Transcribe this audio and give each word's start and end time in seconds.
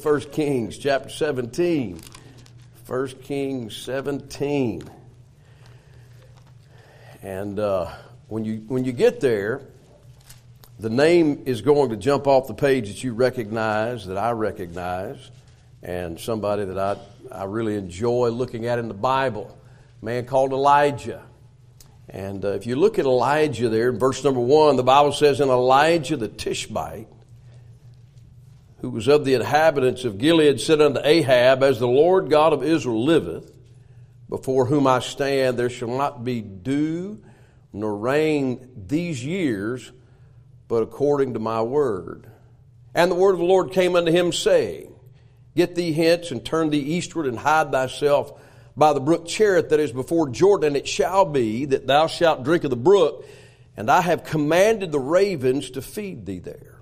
1 0.00 0.20
Kings 0.30 0.78
chapter 0.78 1.08
17. 1.08 2.00
1 2.86 3.08
Kings 3.24 3.76
17. 3.78 4.88
And 7.20 7.58
uh, 7.58 7.90
when, 8.28 8.44
you, 8.44 8.62
when 8.68 8.84
you 8.84 8.92
get 8.92 9.20
there, 9.20 9.60
the 10.78 10.88
name 10.88 11.42
is 11.46 11.62
going 11.62 11.90
to 11.90 11.96
jump 11.96 12.28
off 12.28 12.46
the 12.46 12.54
page 12.54 12.86
that 12.86 13.02
you 13.02 13.12
recognize, 13.12 14.06
that 14.06 14.16
I 14.16 14.30
recognize, 14.30 15.32
and 15.82 16.20
somebody 16.20 16.64
that 16.66 16.78
I, 16.78 16.96
I 17.32 17.46
really 17.46 17.74
enjoy 17.74 18.28
looking 18.28 18.66
at 18.66 18.78
in 18.78 18.86
the 18.86 18.94
Bible. 18.94 19.58
A 20.00 20.04
man 20.04 20.26
called 20.26 20.52
Elijah. 20.52 21.24
And 22.08 22.44
uh, 22.44 22.50
if 22.50 22.66
you 22.66 22.76
look 22.76 23.00
at 23.00 23.04
Elijah 23.04 23.68
there, 23.68 23.88
in 23.88 23.98
verse 23.98 24.22
number 24.22 24.38
one, 24.38 24.76
the 24.76 24.84
Bible 24.84 25.10
says, 25.10 25.40
And 25.40 25.50
Elijah 25.50 26.16
the 26.16 26.28
Tishbite 26.28 27.08
who 28.80 28.90
was 28.90 29.08
of 29.08 29.24
the 29.24 29.34
inhabitants 29.34 30.04
of 30.04 30.18
Gilead, 30.18 30.60
said 30.60 30.80
unto 30.80 31.00
Ahab, 31.02 31.62
As 31.62 31.78
the 31.78 31.88
Lord 31.88 32.30
God 32.30 32.52
of 32.52 32.62
Israel 32.62 33.04
liveth, 33.04 33.52
before 34.28 34.66
whom 34.66 34.86
I 34.86 35.00
stand, 35.00 35.58
there 35.58 35.70
shall 35.70 35.88
not 35.88 36.24
be 36.24 36.40
dew 36.40 37.22
nor 37.72 37.96
rain 37.96 38.70
these 38.86 39.24
years, 39.24 39.92
but 40.68 40.82
according 40.82 41.34
to 41.34 41.40
my 41.40 41.62
word. 41.62 42.30
And 42.94 43.10
the 43.10 43.16
word 43.16 43.32
of 43.32 43.38
the 43.38 43.44
Lord 43.44 43.72
came 43.72 43.96
unto 43.96 44.12
him, 44.12 44.32
saying, 44.32 44.94
Get 45.56 45.74
thee 45.74 45.92
hence 45.92 46.30
and 46.30 46.44
turn 46.44 46.70
thee 46.70 46.78
eastward 46.78 47.26
and 47.26 47.38
hide 47.38 47.72
thyself 47.72 48.40
by 48.76 48.92
the 48.92 49.00
brook 49.00 49.26
Cherith 49.26 49.70
that 49.70 49.80
is 49.80 49.92
before 49.92 50.28
Jordan. 50.28 50.68
And 50.68 50.76
it 50.76 50.86
shall 50.86 51.24
be 51.24 51.64
that 51.66 51.86
thou 51.86 52.06
shalt 52.06 52.44
drink 52.44 52.64
of 52.64 52.70
the 52.70 52.76
brook, 52.76 53.26
and 53.76 53.90
I 53.90 54.02
have 54.02 54.24
commanded 54.24 54.92
the 54.92 55.00
ravens 55.00 55.70
to 55.72 55.82
feed 55.82 56.26
thee 56.26 56.38
there. 56.38 56.77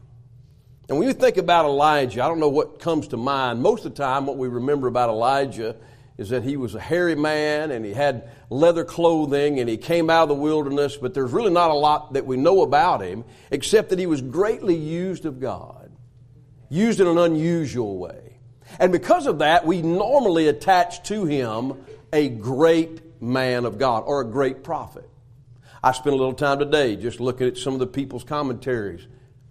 And 0.89 0.99
when 0.99 1.09
you 1.09 1.15
think 1.15 1.37
about 1.37 1.65
Elijah, 1.65 2.23
I 2.23 2.29
don't 2.29 2.39
know 2.39 2.49
what 2.49 2.79
comes 2.79 3.09
to 3.09 3.17
mind. 3.17 3.61
Most 3.61 3.85
of 3.85 3.95
the 3.95 4.03
time, 4.03 4.27
what 4.27 4.37
we 4.37 4.47
remember 4.47 4.87
about 4.87 5.09
Elijah 5.09 5.75
is 6.17 6.29
that 6.31 6.45
he 6.45 6.57
was 6.57 6.75
a 6.75 6.81
hairy 6.81 7.17
man 7.17 7.73
and 7.73 7.85
he 7.85 7.93
had 7.93 8.31
leather 8.51 8.85
clothing 8.85 9.59
and 9.59 9.69
he 9.69 9.77
came 9.77 10.09
out 10.09 10.23
of 10.23 10.29
the 10.29 10.35
wilderness, 10.35 10.97
but 10.97 11.13
there's 11.13 11.33
really 11.33 11.53
not 11.53 11.71
a 11.71 11.75
lot 11.75 12.13
that 12.13 12.25
we 12.25 12.37
know 12.37 12.63
about 12.63 13.03
him 13.03 13.25
except 13.51 13.91
that 13.91 13.99
he 13.99 14.07
was 14.07 14.23
greatly 14.23 14.77
used 14.77 15.27
of 15.27 15.41
God, 15.41 15.91
used 16.69 17.01
in 17.01 17.09
an 17.09 17.19
unusual 17.19 17.99
way. 17.99 18.39
And 18.79 18.93
because 18.93 19.27
of 19.27 19.41
that, 19.41 19.67
we 19.67 19.83
normally 19.83 20.47
attach 20.47 21.03
to 21.09 21.25
him 21.25 21.85
a 22.13 22.29
great 22.29 23.21
man 23.21 23.65
of 23.65 23.77
God 23.77 24.05
or 24.07 24.21
a 24.21 24.25
great 24.25 24.63
prophet. 24.63 25.09
I 25.83 25.93
spent 25.93 26.15
a 26.15 26.17
little 26.17 26.35
time 26.35 26.61
today 26.61 26.97
just 26.97 27.21
looking 27.21 27.49
at 27.49 27.57
some 27.57 27.75
of 27.75 27.81
the 27.81 27.87
people's 27.87 28.25
commentaries 28.25 29.07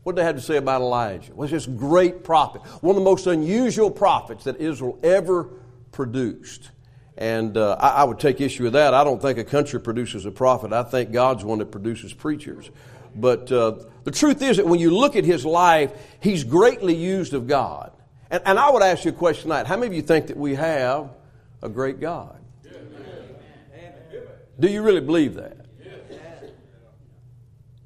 what 0.06 0.16
did 0.16 0.22
they 0.22 0.26
have 0.26 0.36
to 0.36 0.42
say 0.42 0.58
about 0.58 0.82
Elijah? 0.82 1.34
Was 1.34 1.50
this 1.50 1.66
great 1.66 2.24
prophet, 2.24 2.62
one 2.84 2.96
of 2.96 3.02
the 3.02 3.04
most 3.04 3.26
unusual 3.26 3.90
prophets 3.90 4.44
that 4.44 4.62
Israel 4.62 5.00
ever 5.02 5.50
produced. 5.92 6.70
And 7.18 7.58
uh, 7.58 7.76
I, 7.80 7.90
I, 7.90 8.04
would 8.04 8.20
take 8.20 8.40
issue 8.40 8.66
with 8.66 8.74
that. 8.74 8.94
I 8.94 9.04
don't 9.04 9.20
think 9.20 9.40
a 9.40 9.44
country 9.44 9.80
produces 9.82 10.28
a 10.28 10.32
prophet. 10.32 10.74
I 10.74 10.84
think 10.84 11.12
God's 11.12 11.44
one 11.44 11.58
that 11.58 11.72
produces 11.72 12.14
preachers. 12.14 12.70
But 13.16 13.52
uh, 13.52 13.80
the 14.04 14.12
truth 14.12 14.44
is 14.44 14.58
that 14.58 14.68
when 14.68 14.80
you 14.80 14.96
look 14.96 15.16
at 15.16 15.26
his 15.26 15.44
life, 15.44 15.92
he's 16.20 16.44
greatly 16.44 16.94
used 16.94 17.34
of 17.34 17.48
God. 17.48 17.92
And, 18.30 18.44
and 18.46 18.60
I 18.60 18.70
would 18.70 18.84
ask 18.84 19.06
you 19.06 19.10
a 19.10 19.16
question 19.16 19.50
tonight. 19.50 19.66
How 19.66 19.76
many 19.76 19.88
of 19.88 19.94
you 19.96 20.04
think 20.04 20.28
that 20.28 20.38
we 20.38 20.54
have 20.54 21.10
a 21.64 21.70
great 21.70 22.00
God? 22.00 22.40
Do 24.60 24.68
you 24.68 24.84
really 24.84 25.02
believe 25.02 25.34
that? 25.34 25.65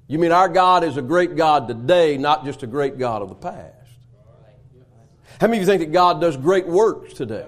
You 0.10 0.18
mean 0.18 0.32
our 0.32 0.50
God 0.50 0.84
is 0.84 0.98
a 0.98 1.04
great 1.04 1.36
God 1.36 1.68
today, 1.68 2.18
not 2.18 2.44
just 2.44 2.64
a 2.64 2.68
great 2.68 2.98
God 2.98 3.22
of 3.22 3.30
the 3.30 3.36
past? 3.36 3.76
How 5.40 5.48
many 5.48 5.58
of 5.58 5.62
you 5.62 5.66
think 5.68 5.82
that 5.82 5.94
God 5.94 6.20
does 6.20 6.36
great 6.36 6.68
works 6.68 7.14
today? 7.14 7.48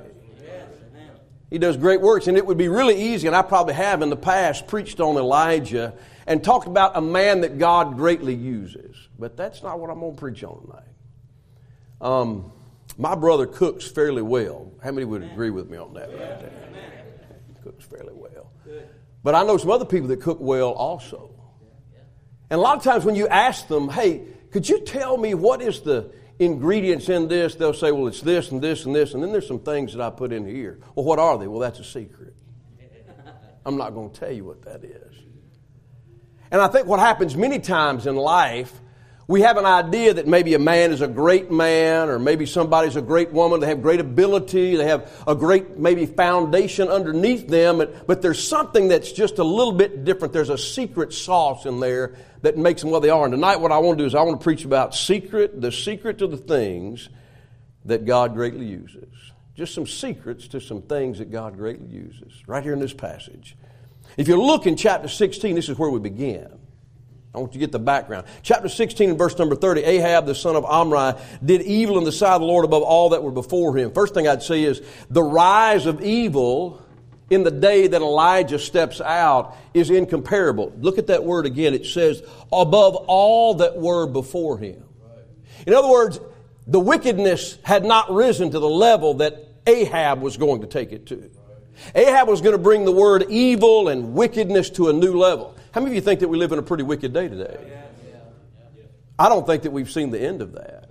He 1.49 1.57
does 1.57 1.75
great 1.75 1.99
works, 1.99 2.27
and 2.27 2.37
it 2.37 2.45
would 2.45 2.59
be 2.59 2.69
really 2.69 3.01
easy, 3.01 3.27
and 3.27 3.35
I 3.35 3.41
probably 3.41 3.73
have 3.73 4.01
in 4.01 4.09
the 4.09 4.15
past 4.15 4.67
preached 4.67 5.01
on 5.01 5.17
Elijah 5.17 5.95
and 6.25 6.41
talked 6.41 6.67
about 6.67 6.95
a 6.95 7.01
man 7.01 7.41
that 7.41 7.57
God 7.57 7.97
greatly 7.97 8.35
uses. 8.35 8.95
But 9.19 9.35
that's 9.35 9.63
not 9.63 9.79
what 9.79 9.89
I'm 9.89 9.99
going 9.99 10.15
to 10.15 10.19
preach 10.19 10.43
on 10.43 10.61
tonight. 10.61 10.83
Um, 11.99 12.53
my 12.97 13.15
brother 13.15 13.47
cooks 13.47 13.89
fairly 13.89 14.21
well. 14.21 14.71
How 14.81 14.91
many 14.91 15.03
would 15.03 15.23
agree 15.23 15.49
with 15.49 15.69
me 15.69 15.77
on 15.77 15.93
that 15.95 16.09
right 16.09 16.51
cooks 17.63 17.85
fairly 17.85 18.13
well. 18.13 18.51
But 19.23 19.35
I 19.35 19.43
know 19.43 19.57
some 19.57 19.71
other 19.71 19.85
people 19.85 20.07
that 20.09 20.21
cook 20.21 20.37
well 20.39 20.71
also. 20.71 21.30
And 22.51 22.59
a 22.59 22.61
lot 22.61 22.75
of 22.75 22.83
times 22.83 23.05
when 23.05 23.15
you 23.15 23.29
ask 23.29 23.69
them, 23.69 23.87
hey, 23.87 24.23
could 24.51 24.67
you 24.67 24.81
tell 24.81 25.15
me 25.17 25.33
what 25.33 25.61
is 25.61 25.79
the 25.79 26.11
ingredients 26.37 27.07
in 27.07 27.29
this? 27.29 27.55
They'll 27.55 27.73
say, 27.73 27.93
well, 27.93 28.07
it's 28.07 28.19
this 28.19 28.51
and 28.51 28.61
this 28.61 28.85
and 28.85 28.93
this, 28.93 29.13
and 29.13 29.23
then 29.23 29.31
there's 29.31 29.47
some 29.47 29.61
things 29.61 29.93
that 29.93 30.01
I 30.01 30.09
put 30.09 30.33
in 30.33 30.45
here. 30.45 30.77
Well, 30.93 31.05
what 31.05 31.17
are 31.17 31.37
they? 31.37 31.47
Well, 31.47 31.61
that's 31.61 31.79
a 31.79 31.85
secret. 31.85 32.35
I'm 33.65 33.77
not 33.77 33.93
going 33.93 34.11
to 34.11 34.19
tell 34.19 34.33
you 34.33 34.43
what 34.43 34.63
that 34.63 34.83
is. 34.83 35.15
And 36.51 36.59
I 36.59 36.67
think 36.67 36.87
what 36.87 36.99
happens 36.99 37.37
many 37.37 37.57
times 37.57 38.05
in 38.05 38.17
life 38.17 38.80
we 39.31 39.41
have 39.41 39.55
an 39.55 39.65
idea 39.65 40.13
that 40.15 40.27
maybe 40.27 40.55
a 40.55 40.59
man 40.59 40.91
is 40.91 40.99
a 40.99 41.07
great 41.07 41.49
man 41.49 42.09
or 42.09 42.19
maybe 42.19 42.45
somebody's 42.45 42.97
a 42.97 43.01
great 43.01 43.31
woman. 43.31 43.61
They 43.61 43.67
have 43.67 43.81
great 43.81 44.01
ability. 44.01 44.75
They 44.75 44.87
have 44.87 45.09
a 45.25 45.35
great 45.35 45.77
maybe 45.77 46.05
foundation 46.05 46.89
underneath 46.89 47.47
them. 47.47 47.77
But, 48.05 48.21
there's 48.21 48.45
something 48.45 48.89
that's 48.89 49.13
just 49.13 49.39
a 49.39 49.43
little 49.43 49.71
bit 49.71 50.03
different. 50.03 50.33
There's 50.33 50.49
a 50.49 50.57
secret 50.57 51.13
sauce 51.13 51.65
in 51.65 51.79
there 51.79 52.15
that 52.41 52.57
makes 52.57 52.81
them 52.81 52.91
what 52.91 53.01
they 53.01 53.09
are. 53.09 53.23
And 53.23 53.31
tonight 53.31 53.61
what 53.61 53.71
I 53.71 53.77
want 53.77 53.97
to 53.97 54.03
do 54.03 54.07
is 54.07 54.13
I 54.13 54.21
want 54.21 54.39
to 54.39 54.43
preach 54.43 54.65
about 54.65 54.93
secret, 54.93 55.61
the 55.61 55.71
secret 55.71 56.17
to 56.17 56.27
the 56.27 56.37
things 56.37 57.07
that 57.85 58.05
God 58.05 58.33
greatly 58.33 58.65
uses. 58.65 59.07
Just 59.55 59.73
some 59.73 59.87
secrets 59.87 60.49
to 60.49 60.59
some 60.59 60.81
things 60.81 61.19
that 61.19 61.31
God 61.31 61.55
greatly 61.55 61.87
uses. 61.87 62.33
Right 62.47 62.63
here 62.63 62.73
in 62.73 62.79
this 62.79 62.93
passage. 62.93 63.55
If 64.17 64.27
you 64.27 64.41
look 64.41 64.67
in 64.67 64.75
chapter 64.75 65.07
16, 65.07 65.55
this 65.55 65.69
is 65.69 65.79
where 65.79 65.89
we 65.89 65.99
begin. 66.01 66.60
I 67.33 67.39
want 67.39 67.53
you 67.53 67.59
to 67.61 67.65
get 67.65 67.71
the 67.71 67.79
background. 67.79 68.27
Chapter 68.43 68.67
16 68.67 69.11
and 69.11 69.17
verse 69.17 69.37
number 69.37 69.55
30, 69.55 69.83
Ahab 69.83 70.25
the 70.25 70.35
son 70.35 70.57
of 70.57 70.65
Omri 70.65 71.13
did 71.43 71.61
evil 71.61 71.97
in 71.97 72.03
the 72.03 72.11
sight 72.11 72.33
of 72.33 72.41
the 72.41 72.47
Lord 72.47 72.65
above 72.65 72.83
all 72.83 73.09
that 73.09 73.23
were 73.23 73.31
before 73.31 73.77
him. 73.77 73.91
First 73.93 74.13
thing 74.13 74.27
I'd 74.27 74.43
say 74.43 74.63
is 74.63 74.81
the 75.09 75.23
rise 75.23 75.85
of 75.85 76.01
evil 76.01 76.85
in 77.29 77.43
the 77.43 77.51
day 77.51 77.87
that 77.87 78.01
Elijah 78.01 78.59
steps 78.59 78.99
out 78.99 79.55
is 79.73 79.89
incomparable. 79.89 80.73
Look 80.77 80.97
at 80.97 81.07
that 81.07 81.23
word 81.23 81.45
again. 81.45 81.73
It 81.73 81.85
says, 81.85 82.21
above 82.51 82.95
all 83.07 83.55
that 83.55 83.77
were 83.77 84.05
before 84.07 84.57
him. 84.57 84.83
In 85.65 85.73
other 85.73 85.89
words, 85.89 86.19
the 86.67 86.81
wickedness 86.81 87.57
had 87.63 87.85
not 87.85 88.11
risen 88.11 88.51
to 88.51 88.59
the 88.59 88.69
level 88.69 89.15
that 89.15 89.47
Ahab 89.65 90.21
was 90.21 90.35
going 90.35 90.61
to 90.61 90.67
take 90.67 90.91
it 90.91 91.05
to. 91.07 91.31
Ahab 91.95 92.27
was 92.27 92.41
going 92.41 92.53
to 92.53 92.61
bring 92.61 92.83
the 92.83 92.91
word 92.91 93.25
evil 93.29 93.87
and 93.87 94.13
wickedness 94.13 94.69
to 94.71 94.89
a 94.89 94.93
new 94.93 95.17
level. 95.17 95.55
How 95.71 95.79
many 95.79 95.91
of 95.91 95.95
you 95.95 96.01
think 96.01 96.19
that 96.19 96.27
we 96.27 96.37
live 96.37 96.51
in 96.51 96.59
a 96.59 96.63
pretty 96.63 96.83
wicked 96.83 97.13
day 97.13 97.27
today? 97.27 97.57
I 99.17 99.29
don't 99.29 99.45
think 99.45 99.63
that 99.63 99.71
we've 99.71 99.89
seen 99.89 100.09
the 100.09 100.19
end 100.19 100.41
of 100.41 100.53
that. 100.53 100.89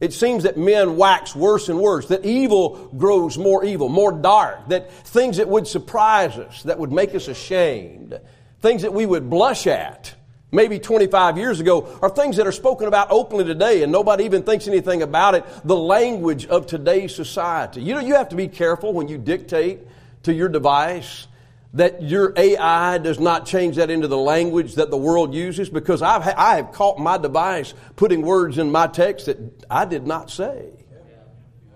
It 0.00 0.12
seems 0.12 0.42
that 0.42 0.56
men 0.56 0.96
wax 0.96 1.34
worse 1.34 1.68
and 1.68 1.78
worse, 1.78 2.08
that 2.08 2.26
evil 2.26 2.90
grows 2.98 3.38
more 3.38 3.64
evil, 3.64 3.88
more 3.88 4.10
dark, 4.10 4.68
that 4.68 4.92
things 4.92 5.36
that 5.36 5.48
would 5.48 5.68
surprise 5.68 6.36
us, 6.36 6.64
that 6.64 6.78
would 6.78 6.90
make 6.90 7.14
us 7.14 7.28
ashamed, 7.28 8.20
things 8.60 8.82
that 8.82 8.92
we 8.92 9.06
would 9.06 9.30
blush 9.30 9.68
at 9.68 10.12
maybe 10.50 10.78
25 10.78 11.38
years 11.38 11.60
ago 11.60 11.98
are 12.02 12.10
things 12.10 12.36
that 12.36 12.46
are 12.46 12.52
spoken 12.52 12.88
about 12.88 13.10
openly 13.10 13.44
today 13.44 13.82
and 13.82 13.90
nobody 13.90 14.24
even 14.24 14.42
thinks 14.42 14.68
anything 14.68 15.02
about 15.02 15.34
it. 15.34 15.44
The 15.64 15.76
language 15.76 16.46
of 16.46 16.66
today's 16.66 17.14
society. 17.14 17.80
You 17.80 17.94
know, 17.94 18.00
you 18.00 18.16
have 18.16 18.28
to 18.30 18.36
be 18.36 18.48
careful 18.48 18.92
when 18.92 19.08
you 19.08 19.18
dictate 19.18 19.80
to 20.24 20.34
your 20.34 20.48
device 20.48 21.26
that 21.74 22.02
your 22.02 22.34
AI 22.36 22.98
does 22.98 23.18
not 23.18 23.46
change 23.46 23.76
that 23.76 23.90
into 23.90 24.06
the 24.06 24.18
language 24.18 24.74
that 24.74 24.90
the 24.90 24.96
world 24.96 25.34
uses 25.34 25.70
because 25.70 26.02
I've, 26.02 26.22
I 26.36 26.56
have 26.56 26.72
caught 26.72 26.98
my 26.98 27.16
device 27.16 27.72
putting 27.96 28.22
words 28.22 28.58
in 28.58 28.70
my 28.70 28.86
text 28.86 29.26
that 29.26 29.38
I 29.70 29.84
did 29.86 30.06
not 30.06 30.30
say. 30.30 30.70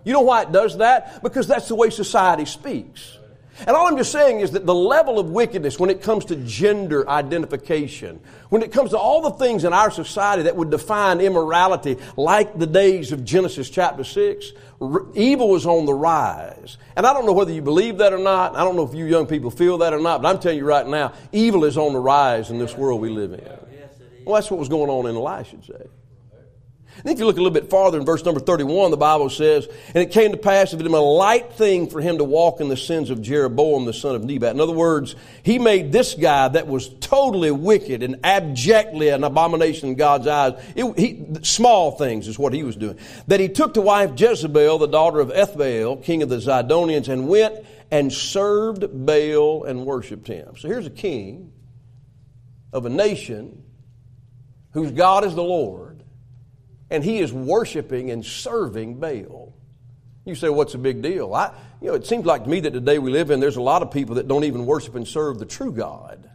You 0.05 0.13
know 0.13 0.21
why 0.21 0.43
it 0.43 0.53
does 0.53 0.79
that? 0.79 1.23
Because 1.23 1.49
that's 1.49 1.69
the 1.69 1.75
way 1.75 1.91
society 1.91 2.45
speaks. 2.45 3.19
And 3.61 3.71
all 3.71 3.87
I'm 3.87 3.97
just 3.97 4.13
saying 4.13 4.41
is 4.41 4.51
that 4.51 4.67
the 4.67 4.75
level 4.75 5.19
of 5.19 5.31
wickedness 5.31 5.81
when 5.81 5.89
it 5.89 6.03
comes 6.03 6.27
to 6.27 6.37
gender 6.37 7.09
identification, 7.09 8.21
when 8.51 8.63
it 8.63 8.71
comes 8.71 8.91
to 8.91 8.99
all 8.99 9.23
the 9.23 9.31
things 9.31 9.65
in 9.65 9.73
our 9.73 9.91
society 9.91 10.43
that 10.43 10.57
would 10.57 10.71
define 10.71 11.21
immorality, 11.21 11.97
like 12.17 12.59
the 12.59 12.67
days 12.67 13.13
of 13.13 13.25
Genesis 13.25 13.71
chapter 13.71 14.05
6, 14.05 14.53
evil 15.15 15.57
is 15.57 15.67
on 15.67 15.87
the 15.87 15.95
rise. 15.95 16.79
And 16.97 17.07
I 17.07 17.13
don't 17.13 17.27
know 17.27 17.33
whether 17.33 17.53
you 17.53 17.63
believe 17.63 17.99
that 17.99 18.13
or 18.13 18.19
not. 18.19 18.57
I 18.57 18.65
don't 18.65 18.77
know 18.77 18.85
if 18.85 18.95
you 18.95 19.05
young 19.07 19.27
people 19.27 19.51
feel 19.51 19.79
that 19.79 19.93
or 19.93 20.01
not, 20.01 20.23
but 20.23 20.29
I'm 20.29 20.39
telling 20.41 20.59
you 20.59 20.65
right 20.65 20.87
now, 20.87 21.13
evil 21.33 21.65
is 21.65 21.79
on 21.79 21.93
the 21.93 22.01
rise 22.01 22.51
in 22.51 22.59
this 22.59 22.77
world 22.77 23.01
we 23.01 23.09
live 23.09 23.33
in. 23.33 23.41
Well, 24.25 24.35
that's 24.35 24.51
what 24.51 24.59
was 24.59 24.69
going 24.69 24.91
on 24.91 25.07
in 25.07 25.17
Elisha's 25.17 25.67
day. 25.67 25.87
And 26.99 27.13
if 27.13 27.19
you 27.19 27.27
look 27.27 27.37
a 27.37 27.41
little 27.41 27.53
bit 27.53 27.69
farther 27.69 27.99
in 27.99 28.07
verse 28.07 28.25
number 28.25 28.41
31, 28.41 28.91
the 28.91 28.97
Bible 28.97 29.29
says, 29.29 29.69
And 29.89 29.97
it 29.97 30.11
came 30.11 30.33
to 30.33 30.39
pass 30.39 30.73
of 30.73 30.81
him 30.81 30.95
a 30.95 31.01
light 31.01 31.53
thing 31.53 31.89
for 31.89 32.01
him 32.01 32.19
to 32.19 32.25
walk 32.25 32.61
in 32.61 32.69
the 32.69 32.77
sins 32.77 33.11
of 33.11 33.21
Jeroboam 33.21 33.85
the 33.85 33.93
son 33.93 34.15
of 34.15 34.25
Nebat. 34.25 34.55
In 34.55 34.61
other 34.61 34.73
words, 34.73 35.15
he 35.43 35.59
made 35.59 35.93
this 35.93 36.15
guy 36.15 36.49
that 36.49 36.67
was 36.67 36.89
totally 37.01 37.51
wicked 37.51 38.03
and 38.03 38.17
abjectly 38.25 39.11
an 39.11 39.25
abomination 39.25 39.91
in 39.91 39.95
God's 39.97 40.27
eyes. 40.27 40.55
It, 40.75 40.99
he, 40.99 41.25
small 41.43 41.93
things 41.93 42.29
is 42.29 42.39
what 42.39 42.53
he 42.53 42.63
was 42.63 42.77
doing. 42.77 42.99
That 43.27 43.41
he 43.41 43.49
took 43.49 43.75
to 43.75 43.83
wife 43.83 44.19
Jezebel, 44.19 44.79
the 44.79 44.89
daughter 44.89 45.21
of 45.21 45.29
Ethbaal, 45.29 46.03
king 46.03 46.23
of 46.23 46.29
the 46.29 46.39
Zidonians, 46.39 47.09
and 47.09 47.29
went 47.29 47.65
and 47.91 48.13
served 48.13 49.07
Baal 49.07 49.65
and 49.65 49.85
worshiped 49.85 50.27
him. 50.27 50.57
So 50.57 50.69
here's 50.69 50.87
a 50.87 50.91
king 50.91 51.53
of 52.73 52.85
a 52.85 52.91
nation 52.91 53.63
whose 54.73 54.91
God 54.91 55.25
is 55.25 55.35
the 55.35 55.45
Lord 55.45 55.86
and 56.91 57.03
he 57.03 57.19
is 57.19 57.33
worshiping 57.33 58.11
and 58.11 58.25
serving 58.25 58.99
Baal. 58.99 59.53
You 60.25 60.35
say, 60.35 60.49
what's 60.49 60.73
the 60.73 60.79
big 60.79 61.03
deal? 61.03 61.33
I, 61.35 61.53
you 61.81 61.89
know, 61.89 61.95
it 61.95 62.07
seems 62.07 62.27
like 62.27 62.45
to 62.45 62.51
me 62.51 62.61
that 62.61 62.73
the 62.73 62.81
day 62.81 62.99
we 62.99 63.11
live 63.11 63.31
in, 63.31 63.39
there's 63.39 63.57
a 63.57 63.63
lot 63.63 63.83
of 63.83 63.91
people 63.91 64.17
that 64.17 64.27
don't 64.27 64.45
even 64.45 64.67
worship 64.67 64.95
and 64.97 65.07
serve 65.07 65.39
the 65.39 65.47
true 65.47 65.73
God. 65.73 66.29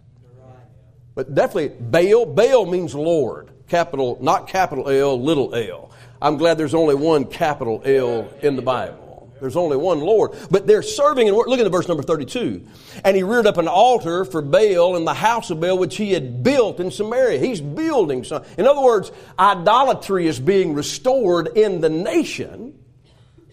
But 1.14 1.36
definitely, 1.36 1.76
Baal, 1.80 2.26
Baal 2.26 2.66
means 2.66 2.96
Lord. 2.96 3.52
Capital, 3.68 4.18
not 4.22 4.48
capital 4.48 4.90
L, 4.90 5.22
little 5.22 5.56
l. 5.56 5.92
I'm 6.22 6.38
glad 6.38 6.58
there's 6.58 6.74
only 6.74 6.96
one 6.96 7.26
capital 7.26 7.82
L 7.86 8.30
in 8.42 8.56
the 8.56 8.62
Bible. 8.62 9.01
There's 9.42 9.56
only 9.56 9.76
one 9.76 10.00
Lord. 10.02 10.34
But 10.52 10.68
they're 10.68 10.84
serving 10.84 11.28
and 11.28 11.36
look 11.36 11.60
at 11.60 11.70
verse 11.72 11.88
number 11.88 12.04
32. 12.04 12.64
And 13.04 13.18
he 13.18 13.24
reared 13.24 13.48
up 13.48 13.58
an 13.58 13.68
altar 13.68 14.24
for 14.24 14.44
Baal 14.44 14.96
in 14.96 15.04
the 15.04 15.16
house 15.16 15.50
of 15.50 15.60
Baal, 15.60 15.80
which 15.80 15.98
he 15.98 16.14
had 16.14 16.44
built 16.44 16.80
in 16.80 16.92
Samaria. 16.92 17.40
He's 17.40 17.60
building 17.60 18.24
some. 18.24 18.44
In 18.60 18.68
other 18.68 18.82
words, 18.82 19.12
idolatry 19.40 20.28
is 20.28 20.40
being 20.40 20.76
restored 20.76 21.58
in 21.58 21.82
the 21.82 21.90
nation 21.90 22.78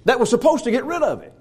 that 0.05 0.21
was 0.21 0.29
supposed 0.29 0.65
to 0.65 0.71
get 0.71 0.85
rid 0.85 1.03
of 1.03 1.23
it. 1.23 1.33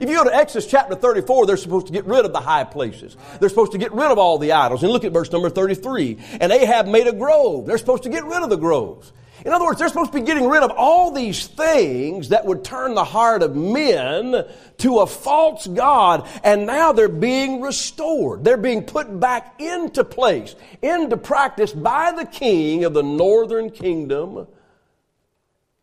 If 0.00 0.08
you 0.08 0.16
go 0.16 0.24
to 0.24 0.34
Exodus 0.34 0.66
chapter 0.66 0.96
34, 0.96 1.46
they're 1.46 1.56
supposed 1.56 1.86
to 1.86 1.92
get 1.92 2.04
rid 2.06 2.24
of 2.24 2.32
the 2.32 2.40
high 2.40 2.64
places. 2.64 3.16
They're 3.38 3.48
supposed 3.48 3.70
to 3.70 3.78
get 3.78 3.92
rid 3.92 4.10
of 4.10 4.18
all 4.18 4.36
the 4.38 4.50
idols. 4.50 4.82
And 4.82 4.90
look 4.90 5.04
at 5.04 5.12
verse 5.12 5.30
number 5.30 5.48
33. 5.48 6.18
And 6.40 6.50
Ahab 6.50 6.88
made 6.88 7.06
a 7.06 7.12
grove. 7.12 7.66
They're 7.66 7.78
supposed 7.78 8.02
to 8.02 8.08
get 8.08 8.24
rid 8.24 8.42
of 8.42 8.50
the 8.50 8.56
groves. 8.56 9.12
In 9.44 9.52
other 9.52 9.64
words, 9.64 9.78
they're 9.78 9.88
supposed 9.88 10.12
to 10.12 10.20
be 10.20 10.24
getting 10.24 10.48
rid 10.48 10.62
of 10.62 10.70
all 10.70 11.10
these 11.10 11.46
things 11.46 12.28
that 12.28 12.44
would 12.44 12.62
turn 12.62 12.94
the 12.94 13.04
heart 13.04 13.42
of 13.42 13.56
men 13.56 14.44
to 14.78 15.00
a 15.00 15.06
false 15.06 15.66
God, 15.66 16.28
and 16.44 16.66
now 16.66 16.92
they're 16.92 17.08
being 17.08 17.60
restored. 17.60 18.44
They're 18.44 18.56
being 18.56 18.84
put 18.84 19.18
back 19.18 19.60
into 19.60 20.04
place, 20.04 20.54
into 20.80 21.16
practice 21.16 21.72
by 21.72 22.12
the 22.12 22.24
king 22.24 22.84
of 22.84 22.94
the 22.94 23.02
northern 23.02 23.70
kingdom, 23.70 24.46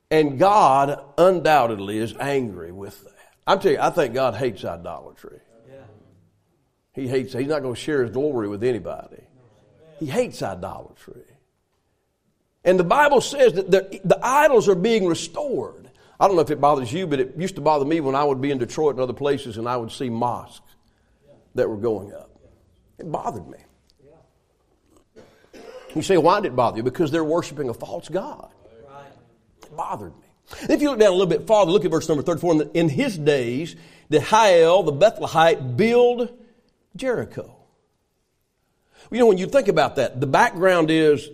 and 0.10 0.40
God 0.40 1.04
undoubtedly 1.18 1.98
is 1.98 2.16
angry 2.20 2.72
with 2.72 3.04
that. 3.04 3.14
I'm 3.46 3.60
telling 3.60 3.78
you, 3.78 3.84
I 3.84 3.90
think 3.90 4.14
God 4.14 4.36
hates 4.36 4.64
idolatry. 4.64 5.40
He 6.94 7.08
hates, 7.08 7.34
he's 7.34 7.48
not 7.48 7.62
going 7.62 7.76
to 7.76 7.80
share 7.80 8.04
his 8.04 8.12
glory 8.12 8.48
with 8.48 8.64
anybody. 8.64 9.24
He 10.00 10.06
hates 10.06 10.42
idolatry. 10.42 11.24
And 12.70 12.80
the 12.80 12.84
Bible 12.84 13.20
says 13.20 13.54
that 13.54 13.72
the, 13.72 14.20
idols 14.22 14.70
are 14.70 14.76
being 14.76 15.08
restored. 15.08 15.90
I 16.20 16.28
don't 16.28 16.36
know 16.36 16.44
if 16.44 16.52
it 16.52 16.62
bothers 16.62 16.94
you, 16.94 17.08
but 17.08 17.20
it 17.20 17.34
used 17.36 17.56
to 17.56 17.62
bother 17.62 17.84
me 17.84 18.00
when 18.00 18.14
I 18.14 18.24
would 18.24 18.40
be 18.42 18.52
in 18.52 18.60
Detroit 18.60 18.94
and 18.94 19.02
other 19.02 19.12
places 19.12 19.58
and 19.58 19.68
I 19.68 19.76
would 19.76 19.92
see 19.92 20.08
mosques 20.08 20.76
that 21.56 21.68
were 21.68 21.78
going 21.78 22.14
up. 22.14 22.30
It 23.00 23.12
bothered 23.12 23.48
me. 23.48 23.58
You 25.96 26.04
say, 26.04 26.18
why 26.18 26.42
did 26.42 26.50
it 26.50 26.56
bother 26.56 26.78
you? 26.78 26.84
Because 26.84 27.10
they're 27.10 27.24
worshiping 27.24 27.70
a 27.70 27.74
false 27.74 28.08
God. 28.08 28.52
It 29.64 29.76
bothered 29.76 30.14
me. 30.16 30.28
if 30.70 30.80
you 30.80 30.92
look 30.92 31.00
down 31.00 31.10
a 31.10 31.14
little 31.14 31.26
bit 31.26 31.48
farther, 31.48 31.72
look 31.72 31.86
at 31.86 31.90
verse 31.90 32.08
number 32.08 32.22
34. 32.22 32.70
In 32.76 32.88
his 32.88 33.18
days, 33.18 33.76
did 34.12 34.22
Hiel, 34.22 34.84
the 34.84 34.94
Bethlehemite, 34.94 35.76
build 35.76 36.38
Jericho. 36.96 37.56
You 39.10 39.18
know, 39.18 39.26
when 39.26 39.40
you 39.40 39.48
think 39.48 39.70
about 39.70 39.96
that, 39.96 40.22
the 40.22 40.28
background 40.28 40.92
is 40.92 41.32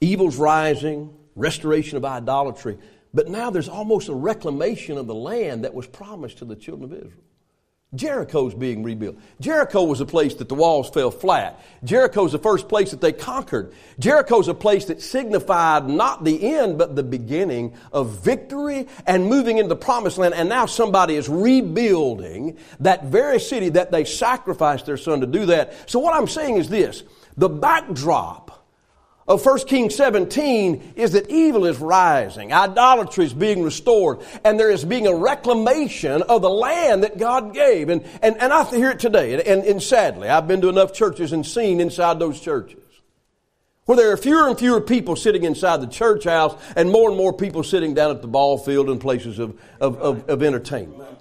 evil's 0.00 0.36
rising, 0.36 1.14
restoration 1.34 1.96
of 1.96 2.04
idolatry. 2.04 2.78
But 3.12 3.28
now 3.28 3.50
there's 3.50 3.68
almost 3.68 4.08
a 4.08 4.14
reclamation 4.14 4.98
of 4.98 5.06
the 5.06 5.14
land 5.14 5.64
that 5.64 5.74
was 5.74 5.86
promised 5.86 6.38
to 6.38 6.44
the 6.44 6.56
children 6.56 6.92
of 6.92 6.98
Israel. 6.98 7.24
Jericho's 7.92 8.54
being 8.54 8.84
rebuilt. 8.84 9.16
Jericho 9.40 9.82
was 9.82 10.00
a 10.00 10.06
place 10.06 10.34
that 10.36 10.48
the 10.48 10.54
walls 10.54 10.88
fell 10.90 11.10
flat. 11.10 11.60
Jericho's 11.82 12.30
the 12.30 12.38
first 12.38 12.68
place 12.68 12.92
that 12.92 13.00
they 13.00 13.12
conquered. 13.12 13.72
Jericho's 13.98 14.46
a 14.46 14.54
place 14.54 14.84
that 14.84 15.02
signified 15.02 15.88
not 15.88 16.22
the 16.22 16.54
end, 16.54 16.78
but 16.78 16.94
the 16.94 17.02
beginning 17.02 17.74
of 17.92 18.22
victory 18.22 18.86
and 19.08 19.26
moving 19.26 19.58
into 19.58 19.68
the 19.68 19.74
promised 19.74 20.18
land. 20.18 20.34
And 20.34 20.48
now 20.48 20.66
somebody 20.66 21.16
is 21.16 21.28
rebuilding 21.28 22.58
that 22.78 23.06
very 23.06 23.40
city 23.40 23.70
that 23.70 23.90
they 23.90 24.04
sacrificed 24.04 24.86
their 24.86 24.96
son 24.96 25.20
to 25.20 25.26
do 25.26 25.46
that. 25.46 25.90
So 25.90 25.98
what 25.98 26.14
I'm 26.14 26.28
saying 26.28 26.58
is 26.58 26.68
this. 26.68 27.02
The 27.36 27.48
backdrop 27.48 28.49
of 29.30 29.46
1 29.46 29.58
Kings 29.60 29.94
17 29.94 30.94
is 30.96 31.12
that 31.12 31.30
evil 31.30 31.64
is 31.64 31.78
rising, 31.78 32.52
idolatry 32.52 33.24
is 33.24 33.32
being 33.32 33.62
restored, 33.62 34.18
and 34.44 34.58
there 34.58 34.72
is 34.72 34.84
being 34.84 35.06
a 35.06 35.14
reclamation 35.14 36.22
of 36.22 36.42
the 36.42 36.50
land 36.50 37.04
that 37.04 37.16
God 37.16 37.54
gave. 37.54 37.90
And, 37.90 38.04
and, 38.22 38.36
and 38.42 38.52
I 38.52 38.64
hear 38.64 38.90
it 38.90 38.98
today, 38.98 39.34
and, 39.34 39.62
and 39.62 39.80
sadly, 39.80 40.28
I've 40.28 40.48
been 40.48 40.60
to 40.62 40.68
enough 40.68 40.92
churches 40.92 41.32
and 41.32 41.46
seen 41.46 41.80
inside 41.80 42.18
those 42.18 42.40
churches 42.40 42.82
where 43.84 43.96
there 43.96 44.12
are 44.12 44.16
fewer 44.16 44.48
and 44.48 44.58
fewer 44.58 44.80
people 44.80 45.14
sitting 45.14 45.44
inside 45.44 45.80
the 45.80 45.86
church 45.86 46.24
house 46.24 46.60
and 46.76 46.90
more 46.90 47.08
and 47.08 47.16
more 47.16 47.32
people 47.32 47.62
sitting 47.62 47.94
down 47.94 48.10
at 48.10 48.22
the 48.22 48.28
ball 48.28 48.58
field 48.58 48.90
and 48.90 49.00
places 49.00 49.38
of, 49.38 49.60
of, 49.80 49.96
of, 49.98 50.28
of 50.28 50.42
entertainment. 50.42 51.19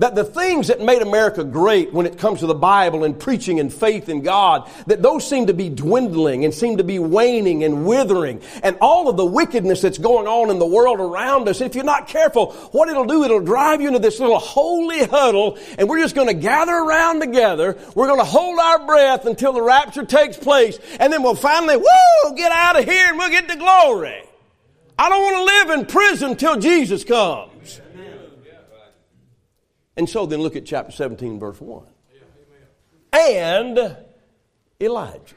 That 0.00 0.14
the 0.14 0.24
things 0.24 0.68
that 0.68 0.80
made 0.80 1.02
America 1.02 1.44
great 1.44 1.92
when 1.92 2.06
it 2.06 2.16
comes 2.16 2.40
to 2.40 2.46
the 2.46 2.54
Bible 2.54 3.04
and 3.04 3.20
preaching 3.20 3.60
and 3.60 3.70
faith 3.70 4.08
in 4.08 4.22
God, 4.22 4.70
that 4.86 5.02
those 5.02 5.28
seem 5.28 5.48
to 5.48 5.52
be 5.52 5.68
dwindling 5.68 6.46
and 6.46 6.54
seem 6.54 6.78
to 6.78 6.84
be 6.84 6.98
waning 6.98 7.64
and 7.64 7.84
withering. 7.84 8.40
And 8.62 8.78
all 8.80 9.10
of 9.10 9.18
the 9.18 9.26
wickedness 9.26 9.82
that's 9.82 9.98
going 9.98 10.26
on 10.26 10.48
in 10.48 10.58
the 10.58 10.66
world 10.66 11.00
around 11.00 11.50
us, 11.50 11.60
if 11.60 11.74
you're 11.74 11.84
not 11.84 12.08
careful, 12.08 12.52
what 12.72 12.88
it'll 12.88 13.04
do, 13.04 13.24
it'll 13.24 13.40
drive 13.40 13.82
you 13.82 13.88
into 13.88 13.98
this 13.98 14.18
little 14.18 14.38
holy 14.38 15.04
huddle 15.04 15.58
and 15.76 15.86
we're 15.86 16.00
just 16.00 16.14
going 16.14 16.28
to 16.28 16.34
gather 16.34 16.72
around 16.72 17.20
together. 17.20 17.76
We're 17.94 18.06
going 18.06 18.20
to 18.20 18.24
hold 18.24 18.58
our 18.58 18.86
breath 18.86 19.26
until 19.26 19.52
the 19.52 19.60
rapture 19.60 20.06
takes 20.06 20.38
place 20.38 20.78
and 20.98 21.12
then 21.12 21.22
we'll 21.22 21.34
finally, 21.34 21.76
woo, 21.76 22.36
get 22.36 22.52
out 22.52 22.78
of 22.78 22.86
here 22.86 23.08
and 23.08 23.18
we'll 23.18 23.28
get 23.28 23.50
to 23.50 23.56
glory. 23.56 24.22
I 24.98 25.10
don't 25.10 25.22
want 25.22 25.36
to 25.36 25.44
live 25.44 25.78
in 25.78 25.86
prison 25.86 26.36
till 26.36 26.58
Jesus 26.58 27.04
comes. 27.04 27.49
And 30.00 30.08
so 30.08 30.24
then 30.24 30.40
look 30.40 30.56
at 30.56 30.64
chapter 30.64 30.92
17, 30.92 31.38
verse 31.38 31.60
1. 31.60 31.84
And 33.12 33.98
Elijah. 34.80 35.34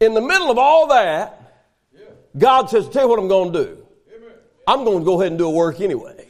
In 0.00 0.14
the 0.14 0.22
middle 0.22 0.50
of 0.50 0.56
all 0.56 0.86
that, 0.86 1.68
God 2.38 2.70
says, 2.70 2.88
Tell 2.88 3.02
you 3.02 3.08
what 3.10 3.18
I'm 3.18 3.28
going 3.28 3.52
to 3.52 3.64
do. 3.64 3.86
I'm 4.66 4.84
going 4.84 5.00
to 5.00 5.04
go 5.04 5.20
ahead 5.20 5.32
and 5.32 5.38
do 5.38 5.44
a 5.44 5.50
work 5.50 5.82
anyway. 5.82 6.26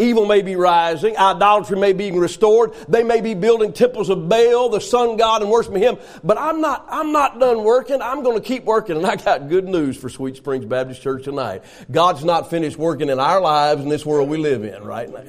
Evil 0.00 0.26
may 0.26 0.42
be 0.42 0.54
rising, 0.54 1.16
idolatry 1.16 1.76
may 1.76 1.92
be 1.92 2.12
restored, 2.12 2.72
they 2.88 3.02
may 3.02 3.20
be 3.20 3.34
building 3.34 3.72
temples 3.72 4.10
of 4.10 4.28
Baal, 4.28 4.68
the 4.68 4.80
sun 4.80 5.16
god, 5.16 5.42
and 5.42 5.50
worshiping 5.50 5.82
him. 5.82 5.98
But 6.22 6.38
I'm 6.38 6.60
not, 6.60 6.86
I'm 6.88 7.10
not 7.10 7.40
done 7.40 7.64
working. 7.64 8.00
I'm 8.00 8.22
going 8.22 8.40
to 8.40 8.46
keep 8.46 8.62
working. 8.62 8.96
And 8.96 9.04
I 9.04 9.16
got 9.16 9.48
good 9.48 9.64
news 9.64 9.96
for 9.96 10.08
Sweet 10.08 10.36
Springs 10.36 10.66
Baptist 10.66 11.02
Church 11.02 11.24
tonight. 11.24 11.64
God's 11.90 12.24
not 12.24 12.48
finished 12.48 12.76
working 12.76 13.08
in 13.08 13.18
our 13.18 13.40
lives 13.40 13.82
in 13.82 13.88
this 13.88 14.06
world 14.06 14.28
we 14.28 14.38
live 14.38 14.62
in 14.62 14.84
right 14.84 15.12
now. 15.12 15.24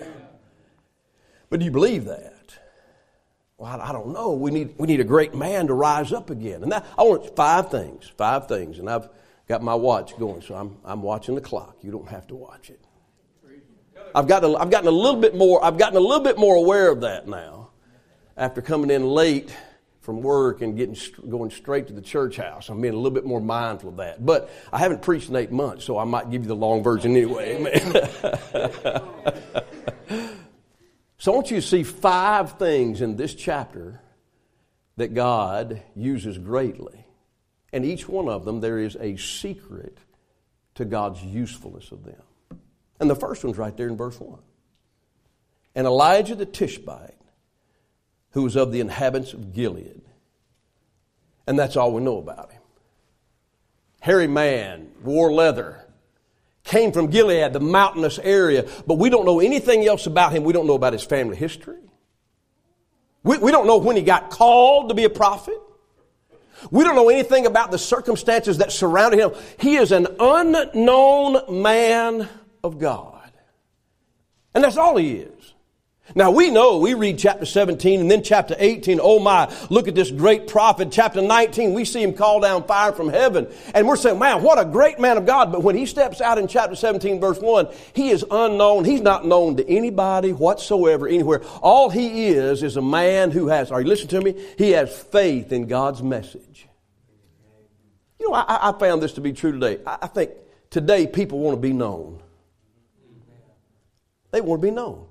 But 1.50 1.60
do 1.60 1.66
you 1.66 1.72
believe 1.72 2.06
that? 2.06 2.58
Well, 3.58 3.82
I 3.82 3.92
don't 3.92 4.14
know. 4.14 4.32
We 4.32 4.52
need, 4.52 4.76
we 4.78 4.88
need 4.88 5.02
a 5.02 5.06
great 5.06 5.36
man 5.36 5.68
to 5.68 5.74
rise 5.74 6.14
up 6.14 6.30
again. 6.30 6.64
And 6.64 6.72
that, 6.72 6.86
I 6.98 7.04
want 7.04 7.36
five 7.36 7.70
things, 7.70 8.10
five 8.18 8.48
things. 8.48 8.80
And 8.80 8.90
I've 8.90 9.10
got 9.50 9.62
my 9.62 9.76
watch 9.76 10.18
going, 10.18 10.42
so 10.42 10.56
I'm, 10.56 10.78
I'm 10.86 11.02
watching 11.02 11.36
the 11.36 11.42
clock. 11.42 11.78
You 11.82 11.92
don't 11.92 12.08
have 12.08 12.26
to 12.28 12.36
watch 12.36 12.70
it. 12.70 12.80
I've 14.16 14.28
gotten, 14.28 14.52
a, 14.52 14.58
I've 14.58 14.72
gotten 14.72 14.88
a 14.88 14.92
little 14.92 15.20
bit 15.20 15.36
more, 15.36 15.64
I've 15.64 15.78
gotten 15.78 15.98
a 15.98 16.00
little 16.00 16.24
bit 16.24 16.38
more 16.38 16.56
aware 16.56 16.90
of 16.90 17.02
that 17.02 17.28
now 17.28 17.72
after 18.38 18.62
coming 18.62 18.90
in 18.90 19.06
late 19.06 19.56
from 20.00 20.22
work 20.22 20.62
and 20.62 20.78
getting, 20.78 20.96
going 21.30 21.52
straight 21.52 21.88
to 21.88 21.94
the 21.94 22.02
church 22.02 22.38
house. 22.38 22.70
I'm 22.70 22.80
being 22.82 22.94
a 22.94 22.98
little 22.98 23.12
bit 23.12 23.26
more 23.26 23.42
mindful 23.42 23.90
of 23.90 23.98
that. 23.98 24.26
But 24.26 24.50
I 24.72 24.80
haven't 24.80 25.02
preached 25.02 25.30
in 25.30 25.36
eight 25.36 25.52
months, 25.52 25.84
so 25.84 26.00
I 26.00 26.06
might 26.06 26.32
give 26.32 26.44
you 26.44 26.48
the 26.48 26.56
long 26.56 26.82
version 26.82 27.16
anyway. 27.16 27.58
Want 31.30 31.52
you 31.52 31.62
see 31.62 31.84
five 31.84 32.60
things 32.60 33.02
in 33.02 33.16
this 33.16 33.34
chapter 33.34 34.02
that 34.98 35.14
God 35.14 35.82
uses 35.96 36.38
greatly. 36.38 37.06
And 37.72 37.86
each 37.86 38.10
one 38.10 38.28
of 38.28 38.46
them, 38.46 38.62
there 38.62 38.80
is 38.80 38.98
a 39.00 39.16
secret 39.16 39.98
to 40.76 40.86
God's 40.86 41.24
usefulness 41.24 41.92
of 41.92 42.04
them. 42.04 42.22
And 43.00 43.10
the 43.10 43.16
first 43.16 43.44
one's 43.44 43.58
right 43.58 43.76
there 43.78 43.88
in 43.88 43.96
verse 43.96 44.20
1. 44.20 44.38
And 45.76 45.88
Elijah 45.88 46.36
the 46.36 46.46
Tishbite, 46.46 47.16
who 48.32 48.44
was 48.44 48.56
of 48.56 48.72
the 48.72 48.80
inhabitants 48.82 49.34
of 49.34 49.54
Gilead. 49.54 50.02
And 51.48 51.58
that's 51.58 51.78
all 51.78 51.94
we 51.94 52.02
know 52.02 52.18
about 52.18 52.52
him. 52.52 52.62
hairy 54.02 54.28
man, 54.28 54.92
wore 55.02 55.32
leather, 55.32 55.86
came 56.70 56.92
from 56.92 57.08
Gilead, 57.08 57.52
the 57.52 57.60
mountainous 57.60 58.20
area, 58.20 58.68
but 58.86 58.96
we 59.00 59.10
don't 59.10 59.26
know 59.26 59.40
anything 59.40 59.86
else 59.86 60.06
about 60.06 60.32
him. 60.32 60.44
We 60.44 60.54
don't 60.54 60.68
know 60.68 60.76
about 60.76 60.94
his 60.94 61.04
family 61.04 61.36
history. 61.36 61.80
We, 63.24 63.38
we 63.40 63.52
don't 63.52 63.68
know 63.68 63.78
when 63.78 63.96
he 63.96 64.04
got 64.04 64.30
called 64.30 64.90
to 64.90 64.96
be 64.96 65.04
a 65.04 65.10
prophet. 65.10 65.60
We 66.72 66.84
don't 66.84 66.96
know 66.96 67.10
anything 67.10 67.46
about 67.46 67.72
the 67.72 67.80
circumstances 67.80 68.60
that 68.60 68.72
surrounded 68.72 69.20
him. 69.20 69.32
He 69.60 69.78
is 69.78 69.92
an 69.92 70.08
unknown 70.20 71.62
man 71.62 72.30
of 72.64 72.80
God. 72.80 73.32
And 74.54 74.64
that's 74.64 74.78
all 74.78 74.98
he 74.98 75.14
is. 75.14 75.54
Now 76.16 76.32
we 76.32 76.50
know, 76.50 76.80
we 76.80 76.96
read 76.96 77.20
chapter 77.20 77.46
17 77.46 78.02
and 78.02 78.10
then 78.10 78.24
chapter 78.24 78.56
18, 78.58 79.00
oh 79.02 79.20
my, 79.20 79.54
look 79.70 79.88
at 79.88 79.96
this 79.96 80.10
great 80.10 80.48
prophet. 80.48 80.90
Chapter 80.92 81.22
19, 81.22 81.74
we 81.74 81.86
see 81.86 82.02
him 82.02 82.14
call 82.14 82.40
down 82.40 82.64
fire 82.64 82.92
from 82.92 83.10
heaven. 83.10 83.48
And 83.74 83.88
we're 83.88 83.96
saying, 83.96 84.18
man, 84.18 84.42
what 84.42 84.60
a 84.60 84.66
great 84.66 85.00
man 85.00 85.18
of 85.18 85.26
God. 85.26 85.52
But 85.52 85.64
when 85.64 85.76
he 85.76 85.86
steps 85.86 86.20
out 86.20 86.38
in 86.38 86.48
chapter 86.48 86.76
17 86.76 87.20
verse 87.20 87.40
1, 87.40 87.68
he 87.94 88.10
is 88.10 88.26
unknown. 88.30 88.86
He's 88.86 89.02
not 89.02 89.26
known 89.26 89.58
to 89.58 89.70
anybody 89.70 90.34
whatsoever, 90.34 91.08
anywhere. 91.08 91.44
All 91.62 91.90
he 91.90 92.28
is, 92.28 92.64
is 92.64 92.78
a 92.78 92.82
man 92.82 93.32
who 93.32 93.48
has, 93.48 93.72
are 93.72 93.82
you 93.82 93.88
listening 93.88 94.10
to 94.10 94.22
me? 94.22 94.46
He 94.58 94.72
has 94.72 94.98
faith 94.98 95.52
in 95.52 95.68
God's 95.68 96.02
message. 96.02 96.68
You 98.20 98.30
know, 98.30 98.36
I, 98.36 98.70
I 98.70 98.80
found 98.80 99.02
this 99.02 99.14
to 99.14 99.22
be 99.22 99.34
true 99.34 99.52
today. 99.52 99.80
I, 99.86 100.00
I 100.02 100.08
think 100.08 100.32
today 100.70 101.06
people 101.06 101.40
want 101.40 101.56
to 101.56 101.62
be 101.62 101.74
known. 101.74 102.22
They 104.32 104.42
want 104.42 104.62
to 104.62 104.68
be 104.68 104.72
known. 104.72 105.09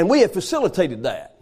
And 0.00 0.08
we 0.08 0.20
have 0.20 0.32
facilitated 0.32 1.02
that. 1.02 1.38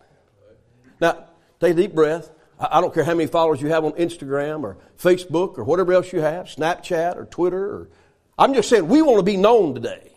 Now, 1.00 1.26
take 1.60 1.74
a 1.74 1.76
deep 1.76 1.94
breath. 1.94 2.28
I 2.58 2.80
don't 2.80 2.92
care 2.92 3.04
how 3.04 3.14
many 3.14 3.28
followers 3.28 3.62
you 3.62 3.68
have 3.68 3.84
on 3.84 3.92
Instagram 3.92 4.64
or 4.64 4.78
Facebook 4.98 5.58
or 5.58 5.62
whatever 5.62 5.92
else 5.92 6.12
you 6.12 6.18
have, 6.18 6.46
Snapchat 6.46 7.14
or 7.14 7.26
Twitter. 7.26 7.64
Or, 7.64 7.88
I'm 8.36 8.54
just 8.54 8.68
saying 8.68 8.88
we 8.88 9.00
want 9.00 9.20
to 9.20 9.22
be 9.22 9.36
known 9.36 9.76
today. 9.76 10.10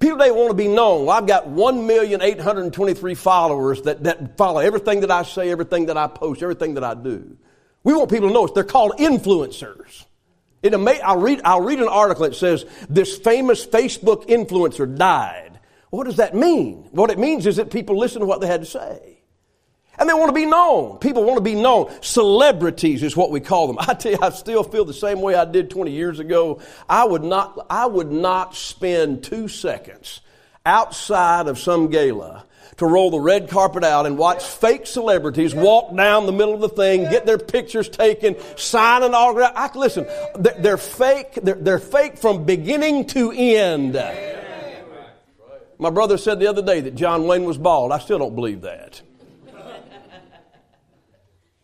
People 0.00 0.18
today 0.18 0.32
want 0.32 0.50
to 0.50 0.56
be 0.56 0.66
known. 0.66 1.06
Well, 1.06 1.16
I've 1.16 1.28
got 1.28 1.46
1,823 1.46 3.14
followers 3.14 3.82
that, 3.82 4.02
that 4.02 4.36
follow 4.36 4.58
everything 4.58 5.02
that 5.02 5.12
I 5.12 5.22
say, 5.22 5.48
everything 5.48 5.86
that 5.86 5.96
I 5.96 6.08
post, 6.08 6.42
everything 6.42 6.74
that 6.74 6.82
I 6.82 6.94
do. 6.94 7.36
We 7.84 7.94
want 7.94 8.10
people 8.10 8.26
to 8.26 8.34
know 8.34 8.46
us. 8.46 8.50
They're 8.50 8.64
called 8.64 8.98
influencers. 8.98 10.04
It 10.64 10.74
ama- 10.74 10.98
I'll, 11.04 11.20
read, 11.20 11.42
I'll 11.44 11.60
read 11.60 11.78
an 11.78 11.86
article 11.86 12.24
that 12.24 12.34
says 12.34 12.64
this 12.90 13.16
famous 13.18 13.64
Facebook 13.64 14.26
influencer 14.26 14.98
died. 14.98 15.47
What 15.90 16.04
does 16.04 16.16
that 16.16 16.34
mean? 16.34 16.88
What 16.92 17.10
it 17.10 17.18
means 17.18 17.46
is 17.46 17.56
that 17.56 17.70
people 17.70 17.98
listen 17.98 18.20
to 18.20 18.26
what 18.26 18.40
they 18.40 18.46
had 18.46 18.60
to 18.60 18.66
say. 18.66 19.18
And 19.98 20.08
they 20.08 20.14
want 20.14 20.28
to 20.28 20.34
be 20.34 20.46
known. 20.46 20.98
People 20.98 21.24
want 21.24 21.38
to 21.38 21.42
be 21.42 21.56
known. 21.56 21.90
Celebrities 22.02 23.02
is 23.02 23.16
what 23.16 23.30
we 23.30 23.40
call 23.40 23.66
them. 23.66 23.76
I 23.80 23.94
tell 23.94 24.12
you, 24.12 24.18
I 24.20 24.30
still 24.30 24.62
feel 24.62 24.84
the 24.84 24.94
same 24.94 25.20
way 25.20 25.34
I 25.34 25.44
did 25.44 25.70
20 25.70 25.90
years 25.90 26.20
ago. 26.20 26.60
I 26.88 27.04
would 27.04 27.24
not, 27.24 27.66
I 27.68 27.86
would 27.86 28.12
not 28.12 28.54
spend 28.54 29.24
two 29.24 29.48
seconds 29.48 30.20
outside 30.64 31.48
of 31.48 31.58
some 31.58 31.88
gala 31.88 32.44
to 32.76 32.86
roll 32.86 33.10
the 33.10 33.18
red 33.18 33.48
carpet 33.48 33.82
out 33.82 34.06
and 34.06 34.16
watch 34.16 34.44
fake 34.44 34.86
celebrities 34.86 35.52
walk 35.52 35.94
down 35.96 36.26
the 36.26 36.32
middle 36.32 36.54
of 36.54 36.60
the 36.60 36.68
thing, 36.68 37.02
get 37.10 37.26
their 37.26 37.38
pictures 37.38 37.88
taken, 37.88 38.36
sign 38.56 39.02
an 39.02 39.14
autograph. 39.14 39.52
I, 39.56 39.76
listen, 39.76 40.06
they're, 40.38 40.54
they're 40.58 40.76
fake. 40.76 41.34
They're, 41.42 41.56
they're, 41.56 41.78
fake 41.80 42.18
from 42.18 42.44
beginning 42.44 43.06
to 43.08 43.32
end. 43.32 43.96
My 45.78 45.90
brother 45.90 46.18
said 46.18 46.40
the 46.40 46.48
other 46.48 46.62
day 46.62 46.80
that 46.80 46.96
John 46.96 47.26
Wayne 47.26 47.44
was 47.44 47.56
bald. 47.56 47.92
I 47.92 47.98
still 47.98 48.18
don't 48.18 48.34
believe 48.34 48.62
that. 48.62 49.00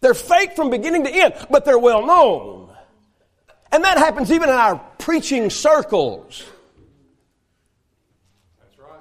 they're 0.00 0.14
fake 0.14 0.54
from 0.54 0.71
beginning 0.71 1.04
to 1.04 1.11
end, 1.11 1.35
but 1.50 1.64
they're 1.64 1.78
well 1.78 2.06
known. 2.06 2.73
And 3.73 3.83
that 3.83 3.99
happens 3.99 4.30
even 4.30 4.49
in 4.49 4.54
our 4.54 4.76
preaching 4.99 5.50
circles. 5.50 6.44
That's 8.61 8.78
right. 8.78 9.00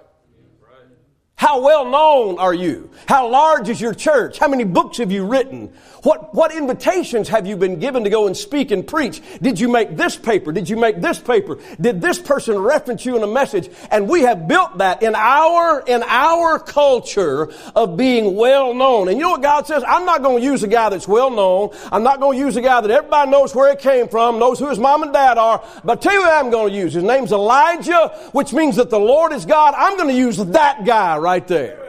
right. 0.60 0.88
How 1.36 1.62
well 1.62 1.86
known 1.86 2.40
are 2.40 2.56
you? 2.56 2.90
How 3.08 3.30
large 3.30 3.70
is 3.70 3.80
your 3.80 3.94
church? 3.94 4.40
How 4.40 4.48
many 4.48 4.64
books 4.64 4.98
have 4.98 5.12
you 5.12 5.28
written? 5.28 5.74
What, 6.04 6.34
what 6.34 6.54
invitations 6.54 7.30
have 7.30 7.48
you 7.48 7.56
been 7.56 7.80
given 7.80 8.04
to 8.04 8.10
go 8.10 8.28
and 8.28 8.36
speak 8.36 8.72
and 8.72 8.86
preach? 8.86 9.22
Did 9.42 9.58
you 9.58 9.70
make 9.70 9.96
this 9.96 10.18
paper? 10.18 10.52
Did 10.52 10.70
you 10.70 10.76
make 10.76 11.00
this 11.00 11.18
paper? 11.18 11.60
Did 11.80 12.02
this 12.02 12.20
person 12.20 12.60
reference 12.60 13.06
you 13.06 13.16
in 13.16 13.24
a 13.24 13.28
message? 13.28 13.70
And 13.90 14.10
we 14.10 14.24
have 14.24 14.46
built 14.46 14.80
that 14.80 15.02
in 15.02 15.16
our, 15.16 15.82
in 15.88 16.04
our 16.04 16.60
culture 16.60 17.54
of 17.74 17.96
being 17.96 18.36
well 18.36 18.74
known. 18.74 19.08
And 19.08 19.18
you 19.18 19.24
know 19.24 19.32
what 19.32 19.42
God 19.42 19.66
says? 19.66 19.82
I'm 19.88 20.06
not 20.06 20.22
going 20.22 20.42
to 20.42 20.44
use 20.44 20.62
a 20.64 20.68
guy 20.68 20.90
that's 20.90 21.08
well 21.08 21.32
known. 21.32 21.70
I'm 21.90 22.04
not 22.04 22.20
going 22.20 22.38
to 22.38 22.46
use 22.46 22.58
a 22.58 22.62
guy 22.62 22.82
that 22.82 22.92
everybody 22.92 23.32
knows 23.32 23.56
where 23.56 23.72
he 23.72 23.78
came 23.78 24.10
from, 24.10 24.40
knows 24.40 24.60
who 24.60 24.68
his 24.68 24.80
mom 24.80 25.04
and 25.04 25.14
dad 25.14 25.38
are. 25.38 25.64
But 25.86 26.02
tell 26.02 26.14
you 26.14 26.20
what 26.20 26.34
I'm 26.34 26.52
going 26.52 26.74
to 26.74 26.78
use. 26.78 26.94
His 26.94 27.04
name's 27.04 27.32
Elijah, 27.32 28.10
which 28.34 28.52
means 28.52 28.76
that 28.76 28.90
the 28.90 29.00
Lord 29.00 29.32
is 29.32 29.46
God. 29.46 29.74
I'm 29.78 29.96
going 29.96 30.10
to 30.10 30.20
use 30.20 30.36
that 30.36 30.84
guy 30.84 31.18
right 31.18 31.48
there. 31.48 31.80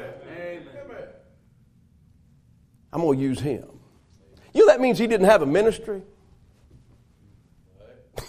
I'm 2.93 3.01
going 3.01 3.19
to 3.19 3.25
use 3.25 3.41
him. 3.41 3.74
You 4.55 4.61
know 4.61 4.67
that 4.73 4.81
means 4.81 4.99
he 4.99 5.07
didn't 5.07 5.27
have 5.27 5.43
a 5.43 5.47
ministry? 5.47 6.03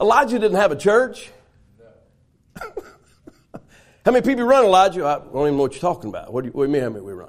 Elijah 0.00 0.38
didn't 0.38 0.56
have 0.56 0.72
a 0.72 0.76
church. 0.76 1.30
how 2.56 2.72
many 4.06 4.22
people 4.22 4.44
run 4.44 4.64
Elijah? 4.64 5.04
I 5.06 5.18
don't 5.18 5.42
even 5.42 5.56
know 5.56 5.62
what 5.62 5.74
you're 5.74 5.80
talking 5.80 6.08
about. 6.08 6.32
What 6.32 6.42
do 6.42 6.48
you, 6.48 6.52
what 6.52 6.64
do 6.64 6.68
you 6.68 6.72
mean 6.72 6.82
how 6.82 6.88
many 6.88 7.04
we 7.04 7.12
run? 7.12 7.28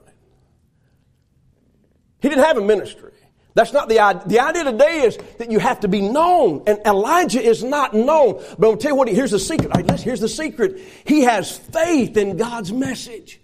He 2.22 2.30
didn't 2.30 2.46
have 2.46 2.58
a 2.58 2.62
ministry. 2.62 3.12
That's 3.54 3.74
not 3.74 3.90
the 3.90 4.00
idea. 4.00 4.24
The 4.28 4.40
idea 4.40 4.64
today 4.64 5.02
is 5.02 5.18
that 5.40 5.52
you 5.52 5.60
have 5.60 5.82
to 5.82 5.90
be 5.90 6.02
known. 6.02 6.64
And 6.68 6.80
Elijah 6.86 7.42
is 7.42 7.64
not 7.64 7.94
known. 7.94 8.42
But 8.58 8.70
I'll 8.70 8.78
tell 8.78 8.92
you 8.92 8.96
what, 8.96 9.10
here's 9.10 9.32
the 9.32 9.40
secret. 9.40 10.00
here's 10.00 10.22
the 10.22 10.30
secret. 10.30 10.80
He 11.06 11.22
has 11.24 11.58
faith 11.58 12.16
in 12.16 12.38
God's 12.38 12.72
message. 12.72 13.42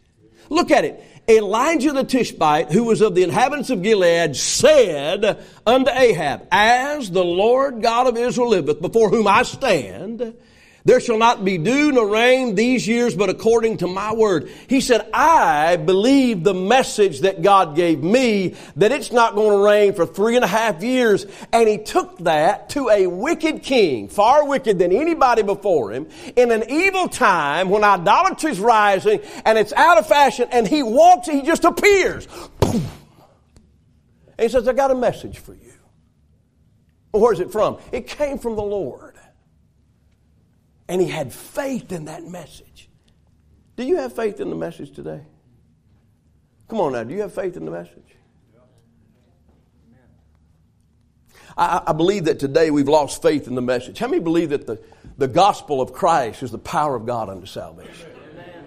Look 0.49 0.71
at 0.71 0.85
it. 0.85 1.03
Elijah 1.29 1.91
the 1.91 2.05
Tishbite, 2.05 2.71
who 2.71 2.85
was 2.85 3.01
of 3.01 3.13
the 3.13 3.23
inhabitants 3.23 3.69
of 3.69 3.83
Gilead, 3.83 4.37
said 4.37 5.43
unto 5.65 5.91
Ahab, 5.91 6.47
As 6.51 7.11
the 7.11 7.25
Lord 7.25 7.81
God 7.81 8.07
of 8.07 8.15
Israel 8.15 8.49
liveth, 8.49 8.81
before 8.81 9.09
whom 9.09 9.27
I 9.27 9.43
stand, 9.43 10.33
there 10.87 11.01
shall 11.01 11.17
not 11.17 11.43
be 11.43 11.57
dew 11.57 11.91
nor 11.91 12.07
rain 12.07 12.55
these 12.55 12.87
years, 12.87 13.13
but 13.13 13.29
according 13.29 13.75
to 13.77 13.87
my 13.87 14.13
word. 14.13 14.49
He 14.69 14.79
said, 14.79 15.09
I 15.13 15.75
believe 15.75 16.45
the 16.45 16.53
message 16.53 17.19
that 17.21 17.41
God 17.41 17.75
gave 17.75 18.01
me 18.01 18.55
that 18.77 18.93
it's 18.93 19.11
not 19.11 19.35
going 19.35 19.51
to 19.51 19.65
rain 19.65 19.93
for 19.95 20.05
three 20.05 20.37
and 20.37 20.45
a 20.45 20.47
half 20.47 20.81
years. 20.81 21.25
And 21.51 21.67
he 21.67 21.77
took 21.77 22.19
that 22.19 22.69
to 22.69 22.87
a 22.87 23.05
wicked 23.05 23.63
king, 23.63 24.07
far 24.07 24.47
wicked 24.47 24.79
than 24.79 24.93
anybody 24.93 25.43
before 25.43 25.91
him, 25.91 26.07
in 26.37 26.51
an 26.53 26.63
evil 26.69 27.09
time 27.09 27.67
when 27.67 27.83
idolatry 27.83 28.51
is 28.51 28.59
rising 28.61 29.19
and 29.43 29.57
it's 29.57 29.73
out 29.73 29.97
of 29.97 30.07
fashion 30.07 30.47
and 30.53 30.65
he 30.65 30.83
walks, 30.83 31.27
he 31.27 31.41
just 31.41 31.65
appears. 31.65 32.29
And 32.61 32.81
he 34.39 34.47
says, 34.47 34.65
I 34.69 34.71
got 34.71 34.91
a 34.91 34.95
message 34.95 35.39
for 35.39 35.53
you. 35.53 35.73
Where's 37.11 37.41
it 37.41 37.51
from? 37.51 37.77
It 37.91 38.07
came 38.07 38.39
from 38.39 38.55
the 38.55 38.63
Lord. 38.63 39.16
And 40.87 41.01
he 41.01 41.07
had 41.07 41.33
faith 41.33 41.91
in 41.91 42.05
that 42.05 42.23
message. 42.23 42.89
Do 43.75 43.83
you 43.83 43.97
have 43.97 44.13
faith 44.13 44.39
in 44.39 44.49
the 44.49 44.55
message 44.55 44.91
today? 44.91 45.21
Come 46.67 46.79
on 46.79 46.93
now, 46.93 47.03
do 47.03 47.13
you 47.13 47.21
have 47.21 47.33
faith 47.33 47.55
in 47.55 47.65
the 47.65 47.71
message? 47.71 48.03
I, 51.57 51.81
I, 51.87 51.93
believe 51.93 52.25
that 52.25 52.39
today 52.39 52.69
we've 52.69 52.87
lost 52.87 53.21
faith 53.21 53.47
in 53.47 53.55
the 53.55 53.63
message. 53.63 53.97
How 53.97 54.07
many 54.07 54.21
believe 54.21 54.49
that 54.49 54.67
the, 54.67 54.79
the 55.17 55.27
gospel 55.27 55.81
of 55.81 55.91
Christ 55.91 56.43
is 56.43 56.51
the 56.51 56.59
power 56.59 56.95
of 56.95 57.07
God 57.07 57.29
unto 57.29 57.47
salvation? 57.47 58.11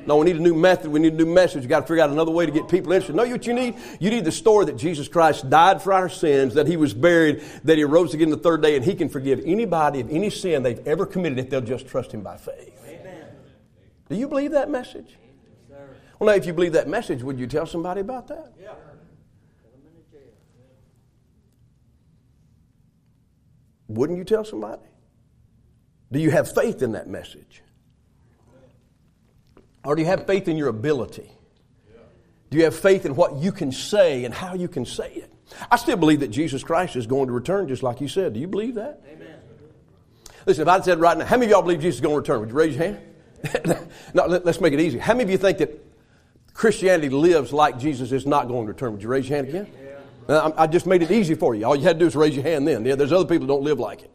No, 0.06 0.16
we 0.16 0.26
need 0.26 0.36
a 0.36 0.40
new 0.40 0.54
method. 0.54 0.90
We 0.90 1.00
need 1.00 1.14
a 1.14 1.16
new 1.16 1.26
message. 1.26 1.60
We've 1.60 1.68
got 1.68 1.80
to 1.80 1.86
figure 1.86 2.02
out 2.02 2.10
another 2.10 2.30
way 2.30 2.46
to 2.46 2.52
get 2.52 2.68
people 2.68 2.92
interested. 2.92 3.16
No, 3.16 3.26
what 3.26 3.46
you 3.46 3.52
need? 3.52 3.76
You 4.00 4.10
need 4.10 4.24
the 4.24 4.32
story 4.32 4.66
that 4.66 4.76
Jesus 4.76 5.08
Christ 5.08 5.48
died 5.50 5.82
for 5.82 5.92
our 5.92 6.08
sins, 6.08 6.54
that 6.54 6.66
He 6.66 6.76
was 6.76 6.94
buried, 6.94 7.42
that 7.64 7.78
He 7.78 7.84
rose 7.84 8.14
again 8.14 8.30
the 8.30 8.36
third 8.36 8.62
day, 8.62 8.76
and 8.76 8.84
He 8.84 8.94
can 8.94 9.08
forgive 9.08 9.40
anybody 9.44 10.00
of 10.00 10.10
any 10.10 10.30
sin 10.30 10.62
they've 10.62 10.86
ever 10.86 11.06
committed 11.06 11.38
if 11.38 11.50
they'll 11.50 11.60
just 11.60 11.86
trust 11.86 12.12
Him 12.12 12.22
by 12.22 12.36
faith. 12.36 12.80
Amen. 12.86 13.26
Do 14.08 14.16
you 14.16 14.28
believe 14.28 14.52
that 14.52 14.70
message? 14.70 15.16
Yes, 15.68 15.78
well, 16.18 16.28
now, 16.28 16.34
if 16.34 16.46
you 16.46 16.52
believe 16.52 16.72
that 16.72 16.88
message, 16.88 17.22
would 17.22 17.38
you 17.38 17.46
tell 17.46 17.66
somebody 17.66 18.00
about 18.00 18.28
that? 18.28 18.52
Yeah. 18.60 18.72
Wouldn't 23.90 24.18
you 24.18 24.24
tell 24.24 24.44
somebody? 24.44 24.82
Do 26.12 26.20
you 26.20 26.30
have 26.30 26.54
faith 26.54 26.80
in 26.80 26.92
that 26.92 27.08
message? 27.08 27.62
Or 29.84 29.94
do 29.94 30.02
you 30.02 30.08
have 30.08 30.26
faith 30.26 30.48
in 30.48 30.56
your 30.56 30.68
ability? 30.68 31.30
Do 32.50 32.58
you 32.58 32.64
have 32.64 32.74
faith 32.74 33.06
in 33.06 33.14
what 33.14 33.36
you 33.36 33.52
can 33.52 33.70
say 33.70 34.24
and 34.24 34.34
how 34.34 34.54
you 34.54 34.68
can 34.68 34.84
say 34.84 35.12
it? 35.12 35.32
I 35.70 35.76
still 35.76 35.96
believe 35.96 36.20
that 36.20 36.28
Jesus 36.28 36.62
Christ 36.62 36.96
is 36.96 37.06
going 37.06 37.26
to 37.28 37.32
return 37.32 37.68
just 37.68 37.82
like 37.82 38.00
you 38.00 38.08
said. 38.08 38.34
Do 38.34 38.40
you 38.40 38.48
believe 38.48 38.74
that? 38.74 39.02
Amen. 39.10 39.36
Listen, 40.46 40.62
if 40.62 40.68
I 40.68 40.80
said 40.80 41.00
right 41.00 41.16
now, 41.16 41.24
how 41.24 41.36
many 41.36 41.46
of 41.46 41.50
y'all 41.50 41.62
believe 41.62 41.80
Jesus 41.80 41.96
is 41.96 42.00
going 42.00 42.14
to 42.14 42.18
return? 42.18 42.40
Would 42.40 42.50
you 42.50 42.54
raise 42.56 42.76
your 42.76 42.84
hand? 42.84 43.00
no, 44.14 44.26
let, 44.26 44.46
us 44.46 44.60
make 44.60 44.72
it 44.72 44.80
easy. 44.80 44.98
How 44.98 45.14
many 45.14 45.24
of 45.24 45.30
you 45.30 45.38
think 45.38 45.58
that 45.58 45.84
Christianity 46.54 47.08
lives 47.08 47.52
like 47.52 47.78
Jesus 47.78 48.12
is 48.12 48.26
not 48.26 48.48
going 48.48 48.66
to 48.66 48.72
return? 48.72 48.92
Would 48.92 49.02
you 49.02 49.08
raise 49.08 49.28
your 49.28 49.36
hand 49.36 49.48
again? 49.48 49.66
Yeah. 50.28 50.50
I 50.56 50.66
just 50.66 50.86
made 50.86 51.02
it 51.02 51.10
easy 51.10 51.34
for 51.34 51.54
you. 51.54 51.64
All 51.64 51.74
you 51.74 51.82
had 51.82 51.94
to 51.94 52.00
do 52.00 52.06
is 52.06 52.14
raise 52.14 52.34
your 52.34 52.44
hand 52.44 52.66
then. 52.66 52.84
Yeah, 52.84 52.94
there's 52.94 53.12
other 53.12 53.24
people 53.24 53.46
that 53.46 53.52
don't 53.52 53.62
live 53.62 53.80
like 53.80 54.02
it. 54.02 54.10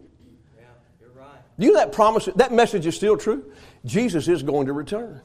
Do 1.57 1.65
you 1.65 1.73
know 1.73 1.79
that 1.79 1.93
promise, 1.93 2.27
that 2.35 2.51
message 2.51 2.85
is 2.85 2.95
still 2.95 3.17
true? 3.17 3.51
Jesus 3.85 4.27
is 4.27 4.43
going 4.43 4.67
to 4.67 4.73
return. 4.73 5.21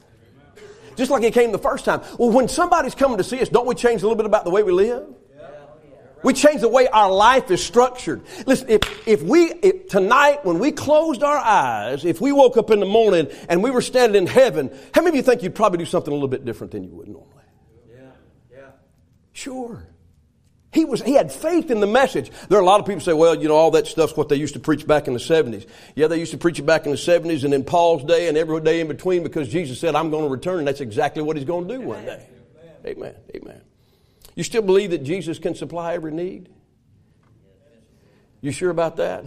Just 0.95 1.11
like 1.11 1.23
he 1.23 1.31
came 1.31 1.51
the 1.51 1.59
first 1.59 1.85
time. 1.85 2.01
Well, 2.17 2.31
when 2.31 2.47
somebody's 2.47 2.95
coming 2.95 3.17
to 3.17 3.23
see 3.23 3.39
us, 3.41 3.49
don't 3.49 3.67
we 3.67 3.75
change 3.75 4.01
a 4.01 4.05
little 4.05 4.17
bit 4.17 4.25
about 4.25 4.43
the 4.45 4.51
way 4.51 4.63
we 4.63 4.71
live? 4.71 5.07
We 6.23 6.33
change 6.33 6.61
the 6.61 6.69
way 6.69 6.87
our 6.87 7.11
life 7.11 7.49
is 7.49 7.63
structured. 7.63 8.21
Listen, 8.45 8.69
if, 8.69 9.07
if 9.07 9.23
we, 9.23 9.51
if, 9.63 9.87
tonight, 9.87 10.45
when 10.45 10.59
we 10.59 10.71
closed 10.71 11.23
our 11.23 11.37
eyes, 11.37 12.05
if 12.05 12.21
we 12.21 12.31
woke 12.31 12.57
up 12.57 12.69
in 12.69 12.79
the 12.79 12.85
morning 12.85 13.27
and 13.49 13.63
we 13.63 13.71
were 13.71 13.81
standing 13.81 14.21
in 14.21 14.27
heaven, 14.27 14.69
how 14.93 15.01
many 15.01 15.09
of 15.09 15.15
you 15.15 15.23
think 15.23 15.41
you'd 15.41 15.55
probably 15.55 15.79
do 15.79 15.85
something 15.85 16.11
a 16.11 16.15
little 16.15 16.27
bit 16.27 16.45
different 16.45 16.73
than 16.73 16.83
you 16.83 16.91
would 16.91 17.07
normally? 17.07 17.43
Yeah. 17.89 18.01
Yeah. 18.51 18.67
Sure. 19.33 19.87
He 20.73 20.85
was, 20.85 21.01
he 21.01 21.13
had 21.13 21.31
faith 21.33 21.69
in 21.69 21.81
the 21.81 21.87
message. 21.87 22.31
There 22.47 22.57
are 22.57 22.61
a 22.61 22.65
lot 22.65 22.79
of 22.79 22.85
people 22.85 23.01
say, 23.01 23.11
well, 23.11 23.35
you 23.35 23.49
know, 23.49 23.55
all 23.55 23.71
that 23.71 23.87
stuff's 23.87 24.15
what 24.15 24.29
they 24.29 24.37
used 24.37 24.53
to 24.53 24.59
preach 24.59 24.87
back 24.87 25.07
in 25.07 25.13
the 25.13 25.19
70s. 25.19 25.67
Yeah, 25.95 26.07
they 26.07 26.17
used 26.17 26.31
to 26.31 26.37
preach 26.37 26.59
it 26.59 26.65
back 26.65 26.85
in 26.85 26.91
the 26.91 26.97
70s 26.97 27.43
and 27.43 27.53
in 27.53 27.65
Paul's 27.65 28.05
day 28.05 28.29
and 28.29 28.37
every 28.37 28.61
day 28.61 28.79
in 28.79 28.87
between 28.87 29.21
because 29.21 29.49
Jesus 29.49 29.79
said, 29.81 29.95
I'm 29.95 30.09
going 30.11 30.23
to 30.23 30.29
return 30.29 30.59
and 30.59 30.67
that's 30.67 30.79
exactly 30.79 31.23
what 31.23 31.35
he's 31.35 31.45
going 31.45 31.67
to 31.67 31.77
do 31.77 31.81
one 31.81 32.05
day. 32.05 32.25
Amen. 32.85 33.15
Amen. 33.35 33.61
You 34.35 34.43
still 34.43 34.61
believe 34.61 34.91
that 34.91 35.03
Jesus 35.03 35.39
can 35.39 35.55
supply 35.55 35.93
every 35.93 36.13
need? 36.13 36.49
You 38.39 38.51
sure 38.51 38.69
about 38.69 38.95
that? 38.95 39.25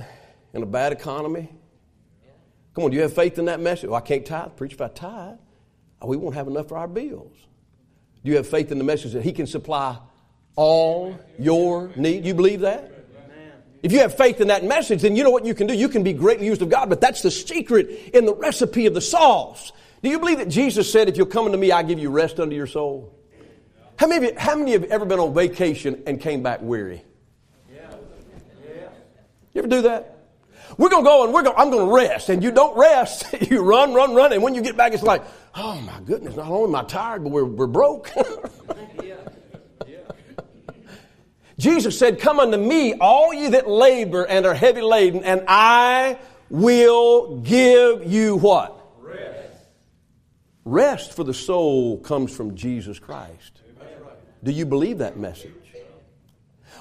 In 0.54 0.62
a 0.62 0.66
bad 0.66 0.92
economy? 0.92 1.50
Come 2.74 2.84
on, 2.84 2.90
do 2.90 2.96
you 2.96 3.02
have 3.02 3.12
faith 3.12 3.38
in 3.38 3.44
that 3.44 3.60
message? 3.60 3.90
Well, 3.90 3.98
I 3.98 4.00
can't 4.00 4.24
tithe. 4.24 4.56
Preach 4.56 4.72
if 4.72 4.80
I 4.80 4.88
tithe. 4.88 5.38
We 6.02 6.16
won't 6.16 6.34
have 6.34 6.48
enough 6.48 6.68
for 6.68 6.76
our 6.78 6.88
bills. 6.88 7.36
Do 8.24 8.30
you 8.30 8.36
have 8.36 8.48
faith 8.48 8.72
in 8.72 8.78
the 8.78 8.84
message 8.84 9.12
that 9.12 9.22
He 9.22 9.32
can 9.32 9.46
supply 9.46 9.98
all 10.56 11.18
your 11.38 11.90
need. 11.96 12.24
You 12.24 12.34
believe 12.34 12.60
that? 12.60 12.90
If 13.82 13.92
you 13.92 13.98
have 13.98 14.16
faith 14.16 14.40
in 14.40 14.48
that 14.48 14.64
message, 14.64 15.02
then 15.02 15.14
you 15.14 15.22
know 15.22 15.30
what 15.30 15.44
you 15.44 15.54
can 15.54 15.66
do. 15.66 15.74
You 15.74 15.88
can 15.88 16.02
be 16.02 16.14
greatly 16.14 16.46
used 16.46 16.62
of 16.62 16.70
God, 16.70 16.88
but 16.88 17.02
that's 17.02 17.20
the 17.20 17.30
secret 17.30 18.14
in 18.14 18.24
the 18.24 18.34
recipe 18.34 18.86
of 18.86 18.94
the 18.94 19.00
sauce. 19.02 19.72
Do 20.02 20.08
you 20.08 20.18
believe 20.18 20.38
that 20.38 20.48
Jesus 20.48 20.90
said, 20.90 21.08
if 21.08 21.18
you'll 21.18 21.26
come 21.26 21.44
unto 21.44 21.58
me, 21.58 21.70
I 21.70 21.82
give 21.82 21.98
you 21.98 22.10
rest 22.10 22.40
unto 22.40 22.56
your 22.56 22.66
soul? 22.66 23.14
How 23.96 24.06
many 24.06 24.26
of 24.26 24.32
you, 24.32 24.38
how 24.38 24.56
many 24.56 24.72
have 24.72 24.84
ever 24.84 25.04
been 25.04 25.20
on 25.20 25.34
vacation 25.34 26.02
and 26.06 26.20
came 26.20 26.42
back 26.42 26.60
weary? 26.62 27.04
You 29.54 29.60
ever 29.60 29.68
do 29.68 29.82
that? 29.82 30.18
We're 30.76 30.88
gonna 30.88 31.04
go 31.04 31.24
and 31.24 31.32
we're 31.32 31.42
going 31.42 31.54
I'm 31.56 31.70
gonna 31.70 31.92
rest. 31.92 32.28
And 32.28 32.42
you 32.42 32.50
don't 32.50 32.76
rest. 32.76 33.26
you 33.50 33.62
run, 33.62 33.94
run, 33.94 34.14
run. 34.14 34.32
And 34.32 34.42
when 34.42 34.54
you 34.54 34.62
get 34.62 34.76
back, 34.76 34.92
it's 34.92 35.02
like, 35.02 35.22
oh 35.54 35.80
my 35.82 36.00
goodness, 36.00 36.36
not 36.36 36.48
only 36.48 36.68
am 36.68 36.74
I 36.74 36.82
tired, 36.84 37.22
but 37.22 37.30
we're, 37.30 37.44
we're 37.44 37.66
broke. 37.66 38.10
Jesus 41.58 41.98
said, 41.98 42.20
Come 42.20 42.40
unto 42.40 42.56
me, 42.56 42.94
all 42.94 43.32
ye 43.32 43.48
that 43.48 43.68
labor 43.68 44.24
and 44.24 44.46
are 44.46 44.54
heavy 44.54 44.82
laden, 44.82 45.24
and 45.24 45.44
I 45.46 46.18
will 46.50 47.38
give 47.38 48.04
you 48.04 48.36
what? 48.36 48.80
Rest. 48.98 49.54
Rest 50.64 51.12
for 51.14 51.24
the 51.24 51.34
soul 51.34 51.98
comes 51.98 52.34
from 52.34 52.54
Jesus 52.54 52.98
Christ. 52.98 53.60
Do 54.42 54.52
you 54.52 54.66
believe 54.66 54.98
that 54.98 55.16
message? 55.16 55.52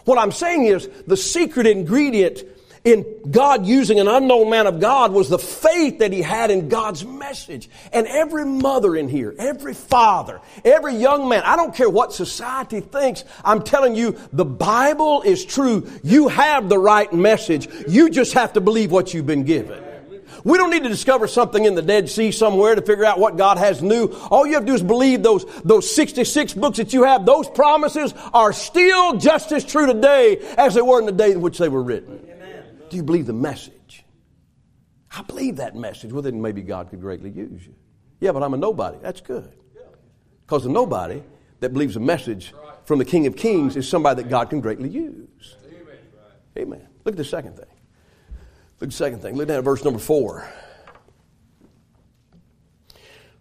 What 0.05 0.17
I'm 0.17 0.31
saying 0.31 0.65
is 0.65 0.89
the 1.07 1.15
secret 1.15 1.65
ingredient 1.65 2.43
in 2.83 3.05
God 3.29 3.65
using 3.65 3.99
an 3.99 4.07
unknown 4.07 4.49
man 4.49 4.67
of 4.67 4.79
God 4.79 5.13
was 5.13 5.29
the 5.29 5.39
faith 5.39 5.99
that 5.99 6.11
he 6.11 6.21
had 6.21 6.51
in 6.51 6.67
God's 6.67 7.05
message. 7.05 7.69
And 7.93 8.07
every 8.07 8.45
mother 8.45 8.95
in 8.95 9.07
here, 9.07 9.33
every 9.37 9.73
father, 9.73 10.41
every 10.65 10.95
young 10.95 11.29
man, 11.29 11.43
I 11.45 11.55
don't 11.55 11.73
care 11.73 11.89
what 11.89 12.13
society 12.13 12.81
thinks, 12.81 13.23
I'm 13.45 13.63
telling 13.63 13.95
you, 13.95 14.17
the 14.33 14.45
Bible 14.45 15.21
is 15.21 15.45
true. 15.45 15.89
You 16.03 16.27
have 16.27 16.67
the 16.67 16.79
right 16.79 17.11
message. 17.13 17.69
You 17.87 18.09
just 18.09 18.33
have 18.33 18.53
to 18.53 18.61
believe 18.61 18.91
what 18.91 19.13
you've 19.13 19.25
been 19.25 19.43
given. 19.43 19.81
We 20.43 20.57
don't 20.57 20.71
need 20.71 20.83
to 20.83 20.89
discover 20.89 21.27
something 21.27 21.63
in 21.63 21.75
the 21.75 21.81
Dead 21.81 22.09
Sea 22.09 22.31
somewhere 22.31 22.75
to 22.75 22.81
figure 22.81 23.05
out 23.05 23.17
what 23.17 23.37
God 23.37 23.57
has 23.57 23.81
new. 23.81 24.07
All 24.29 24.45
you 24.45 24.55
have 24.55 24.63
to 24.63 24.67
do 24.67 24.73
is 24.73 24.83
believe 24.83 25.23
those, 25.23 25.45
those 25.63 25.93
66 25.95 26.53
books 26.55 26.77
that 26.77 26.91
you 26.91 27.03
have. 27.03 27.25
Those 27.25 27.47
promises 27.47 28.13
are 28.33 28.51
still 28.51 29.17
just 29.17 29.53
as 29.53 29.63
true 29.63 29.85
today 29.85 30.37
as 30.57 30.73
they 30.73 30.81
were 30.81 30.99
in 30.99 31.05
the 31.05 31.13
day 31.13 31.31
in 31.31 31.39
which 31.39 31.59
they 31.59 31.69
were 31.69 31.81
written. 31.81 32.32
Do 32.93 32.97
you 32.97 33.03
believe 33.03 33.25
the 33.25 33.33
message? 33.33 34.05
I 35.09 35.23
believe 35.23 35.55
that 35.55 35.75
message. 35.75 36.13
Well, 36.13 36.21
then 36.21 36.39
maybe 36.39 36.61
God 36.61 36.91
could 36.91 37.01
greatly 37.01 37.31
use 37.31 37.65
you. 37.65 37.73
Yeah, 38.19 38.33
but 38.33 38.43
I'm 38.43 38.53
a 38.53 38.57
nobody. 38.57 38.99
That's 39.01 39.19
good. 39.19 39.51
Because 40.45 40.61
the 40.61 40.69
nobody 40.69 41.23
that 41.59 41.73
believes 41.73 41.95
a 41.95 41.99
message 41.99 42.53
from 42.85 42.99
the 42.99 43.05
King 43.05 43.25
of 43.25 43.35
Kings 43.35 43.75
is 43.75 43.89
somebody 43.89 44.21
that 44.21 44.29
God 44.29 44.51
can 44.51 44.61
greatly 44.61 44.89
use. 44.89 45.55
Amen. 46.55 46.87
Look 47.03 47.13
at 47.13 47.17
the 47.17 47.25
second 47.25 47.55
thing. 47.55 47.65
Look 48.79 48.83
at 48.83 48.89
the 48.89 48.95
second 48.95 49.23
thing. 49.23 49.37
Look 49.37 49.47
down 49.47 49.57
at 49.57 49.63
verse 49.63 49.83
number 49.83 49.97
four. 49.97 50.47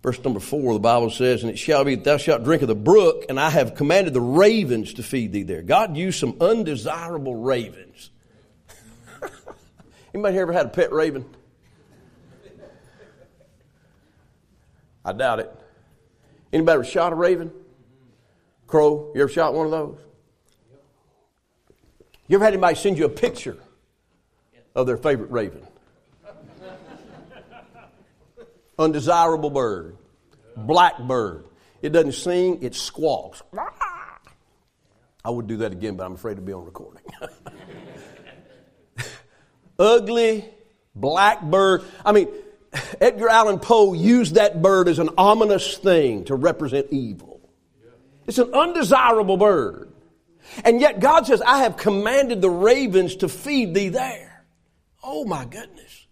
Verse 0.02 0.18
number 0.24 0.40
four, 0.40 0.72
the 0.72 0.80
Bible 0.80 1.10
says, 1.10 1.42
And 1.42 1.52
it 1.52 1.58
shall 1.58 1.84
be, 1.84 1.96
that 1.96 2.04
thou 2.04 2.16
shalt 2.16 2.42
drink 2.42 2.62
of 2.62 2.68
the 2.68 2.74
brook, 2.74 3.26
and 3.28 3.38
I 3.38 3.50
have 3.50 3.74
commanded 3.74 4.14
the 4.14 4.22
ravens 4.22 4.94
to 4.94 5.02
feed 5.02 5.32
thee 5.32 5.42
there. 5.42 5.60
God 5.60 5.94
used 5.94 6.18
some 6.18 6.38
undesirable 6.40 7.34
ravens 7.34 8.08
Anybody 10.14 10.34
here 10.34 10.42
ever 10.42 10.52
had 10.52 10.66
a 10.66 10.70
pet 10.70 10.92
raven? 10.92 11.24
I 15.04 15.12
doubt 15.12 15.40
it. 15.40 15.52
Anybody 16.52 16.74
ever 16.74 16.84
shot 16.84 17.12
a 17.12 17.16
raven? 17.16 17.50
Crow? 18.66 19.10
You 19.14 19.22
ever 19.22 19.30
shot 19.30 19.54
one 19.54 19.66
of 19.66 19.72
those? 19.72 19.98
You 22.28 22.36
ever 22.36 22.44
had 22.44 22.54
anybody 22.54 22.74
send 22.76 22.98
you 22.98 23.06
a 23.06 23.10
picture 23.10 23.56
of 24.74 24.86
their 24.86 24.96
favorite 24.96 25.30
raven? 25.30 25.66
Undesirable 28.78 29.50
bird. 29.50 29.96
blackbird. 30.56 31.44
It 31.82 31.90
doesn't 31.90 32.12
sing, 32.12 32.62
it 32.62 32.74
squawks. 32.74 33.42
I 35.24 35.30
would 35.30 35.46
do 35.46 35.58
that 35.58 35.72
again, 35.72 35.96
but 35.96 36.04
I'm 36.04 36.14
afraid 36.14 36.36
to 36.36 36.42
be 36.42 36.52
on 36.52 36.64
recording. 36.64 37.02
ugly 39.82 40.48
black 40.94 41.42
bird. 41.42 41.82
I 42.04 42.12
mean, 42.12 42.28
Edgar 43.00 43.28
Allan 43.28 43.58
Poe 43.58 43.92
used 43.92 44.36
that 44.36 44.62
bird 44.62 44.88
as 44.88 44.98
an 44.98 45.10
ominous 45.18 45.76
thing 45.76 46.24
to 46.26 46.34
represent 46.34 46.86
evil. 46.90 47.40
It's 48.26 48.38
an 48.38 48.54
undesirable 48.54 49.36
bird. 49.36 49.92
And 50.64 50.80
yet 50.80 51.00
God 51.00 51.26
says, 51.26 51.42
I 51.42 51.58
have 51.60 51.76
commanded 51.76 52.40
the 52.40 52.50
ravens 52.50 53.16
to 53.16 53.28
feed 53.28 53.74
thee 53.74 53.88
there. 53.88 54.44
Oh 55.02 55.24
my 55.24 55.44
goodness. 55.44 56.06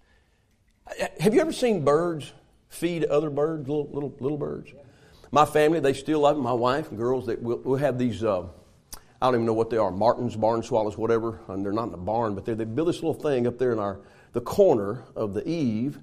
Have 1.21 1.35
you 1.35 1.41
ever 1.41 1.53
seen 1.53 1.85
birds 1.85 2.33
feed 2.69 3.05
other 3.05 3.31
birds, 3.31 3.69
little, 3.69 3.89
little, 3.93 4.15
little 4.19 4.39
birds? 4.39 4.73
My 5.31 5.45
family, 5.45 5.79
they 5.79 5.93
still 5.93 6.21
love 6.21 6.37
it. 6.37 6.41
My 6.41 6.53
wife 6.53 6.89
and 6.89 6.99
girls, 6.99 7.27
they, 7.27 7.37
we'll, 7.37 7.59
we'll 7.59 7.79
have 7.79 7.99
these 7.99 8.25
uh, 8.25 8.49
I 9.21 9.27
don't 9.27 9.35
even 9.35 9.47
know 9.47 9.53
what 9.53 9.69
they 9.69 9.77
are, 9.77 9.91
Martins, 9.91 10.35
barn 10.35 10.63
swallows, 10.63 10.97
whatever. 10.97 11.41
And 11.49 11.65
they're 11.65 11.73
not 11.73 11.85
in 11.85 11.91
the 11.93 11.99
barn, 11.99 12.35
but 12.35 12.45
they 12.47 12.55
build 12.55 12.89
this 12.89 12.97
little 12.97 13.15
thing 13.15 13.47
up 13.47 13.59
there 13.59 13.73
in 13.73 13.79
our 13.79 14.01
the 14.33 14.41
corner 14.41 15.05
of 15.17 15.35
the 15.35 15.49
eave 15.49 15.99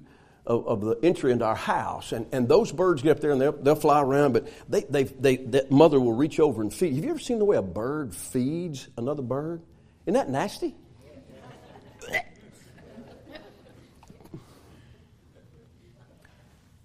of, 0.46 0.66
of, 0.66 0.80
the 0.80 0.98
entry 1.02 1.32
into 1.32 1.44
our 1.44 1.56
house. 1.56 2.12
And, 2.12 2.26
and 2.32 2.48
those 2.48 2.72
birds 2.72 3.02
get 3.02 3.12
up 3.12 3.20
there 3.20 3.32
and 3.32 3.40
they'll, 3.40 3.52
they'll 3.52 3.74
fly 3.74 4.00
around, 4.00 4.32
but 4.32 4.48
they, 4.68 4.82
they, 4.82 5.04
they, 5.04 5.36
that 5.36 5.70
mother 5.70 6.00
will 6.00 6.14
reach 6.14 6.40
over 6.40 6.62
and 6.62 6.72
feed. 6.72 6.94
Have 6.94 7.04
you 7.04 7.10
ever 7.10 7.18
seen 7.18 7.38
the 7.38 7.44
way 7.44 7.56
a 7.56 7.62
bird 7.62 8.14
feeds 8.14 8.88
another 8.96 9.22
bird? 9.22 9.62
Isn't 10.06 10.14
that 10.14 10.30
nasty? 10.30 10.74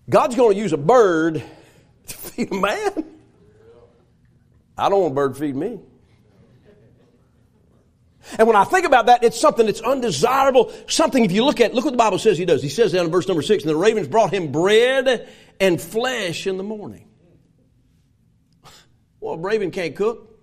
God's 0.09 0.35
going 0.35 0.55
to 0.55 0.61
use 0.61 0.73
a 0.73 0.77
bird 0.77 1.41
to 2.07 2.17
feed 2.17 2.51
a 2.51 2.55
man. 2.55 3.05
I 4.77 4.89
don't 4.89 5.01
want 5.01 5.11
a 5.13 5.15
bird 5.15 5.33
to 5.35 5.39
feed 5.39 5.55
me. 5.55 5.79
And 8.37 8.47
when 8.47 8.55
I 8.55 8.63
think 8.63 8.85
about 8.85 9.07
that, 9.07 9.23
it's 9.23 9.39
something 9.39 9.65
that's 9.65 9.81
undesirable. 9.81 10.71
Something, 10.87 11.25
if 11.25 11.31
you 11.31 11.43
look 11.43 11.59
at, 11.59 11.73
look 11.73 11.85
what 11.85 11.91
the 11.91 11.97
Bible 11.97 12.17
says 12.17 12.37
he 12.37 12.45
does. 12.45 12.61
He 12.61 12.69
says 12.69 12.91
down 12.93 13.05
in 13.05 13.11
verse 13.11 13.27
number 13.27 13.41
six, 13.41 13.63
and 13.63 13.69
the 13.69 13.75
ravens 13.75 14.07
brought 14.07 14.33
him 14.33 14.51
bread 14.51 15.29
and 15.59 15.81
flesh 15.81 16.47
in 16.47 16.57
the 16.57 16.63
morning. 16.63 17.07
Well, 19.19 19.35
a 19.35 19.37
raven 19.37 19.71
can't 19.71 19.95
cook. 19.95 20.33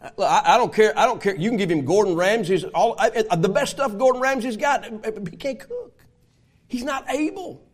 I, 0.00 0.54
I, 0.54 0.58
don't 0.58 0.72
care. 0.72 0.96
I 0.98 1.06
don't 1.06 1.20
care. 1.20 1.36
You 1.36 1.50
can 1.50 1.56
give 1.56 1.70
him 1.70 1.84
Gordon 1.84 2.14
Ramsay's 2.14 2.64
all 2.64 2.94
I, 2.98 3.10
the 3.10 3.48
best 3.48 3.72
stuff 3.72 3.96
Gordon 3.96 4.20
Ramsay's 4.20 4.56
got. 4.56 4.84
He 4.84 5.36
can't 5.36 5.58
cook. 5.58 6.00
He's 6.68 6.84
not 6.84 7.10
able. 7.10 7.67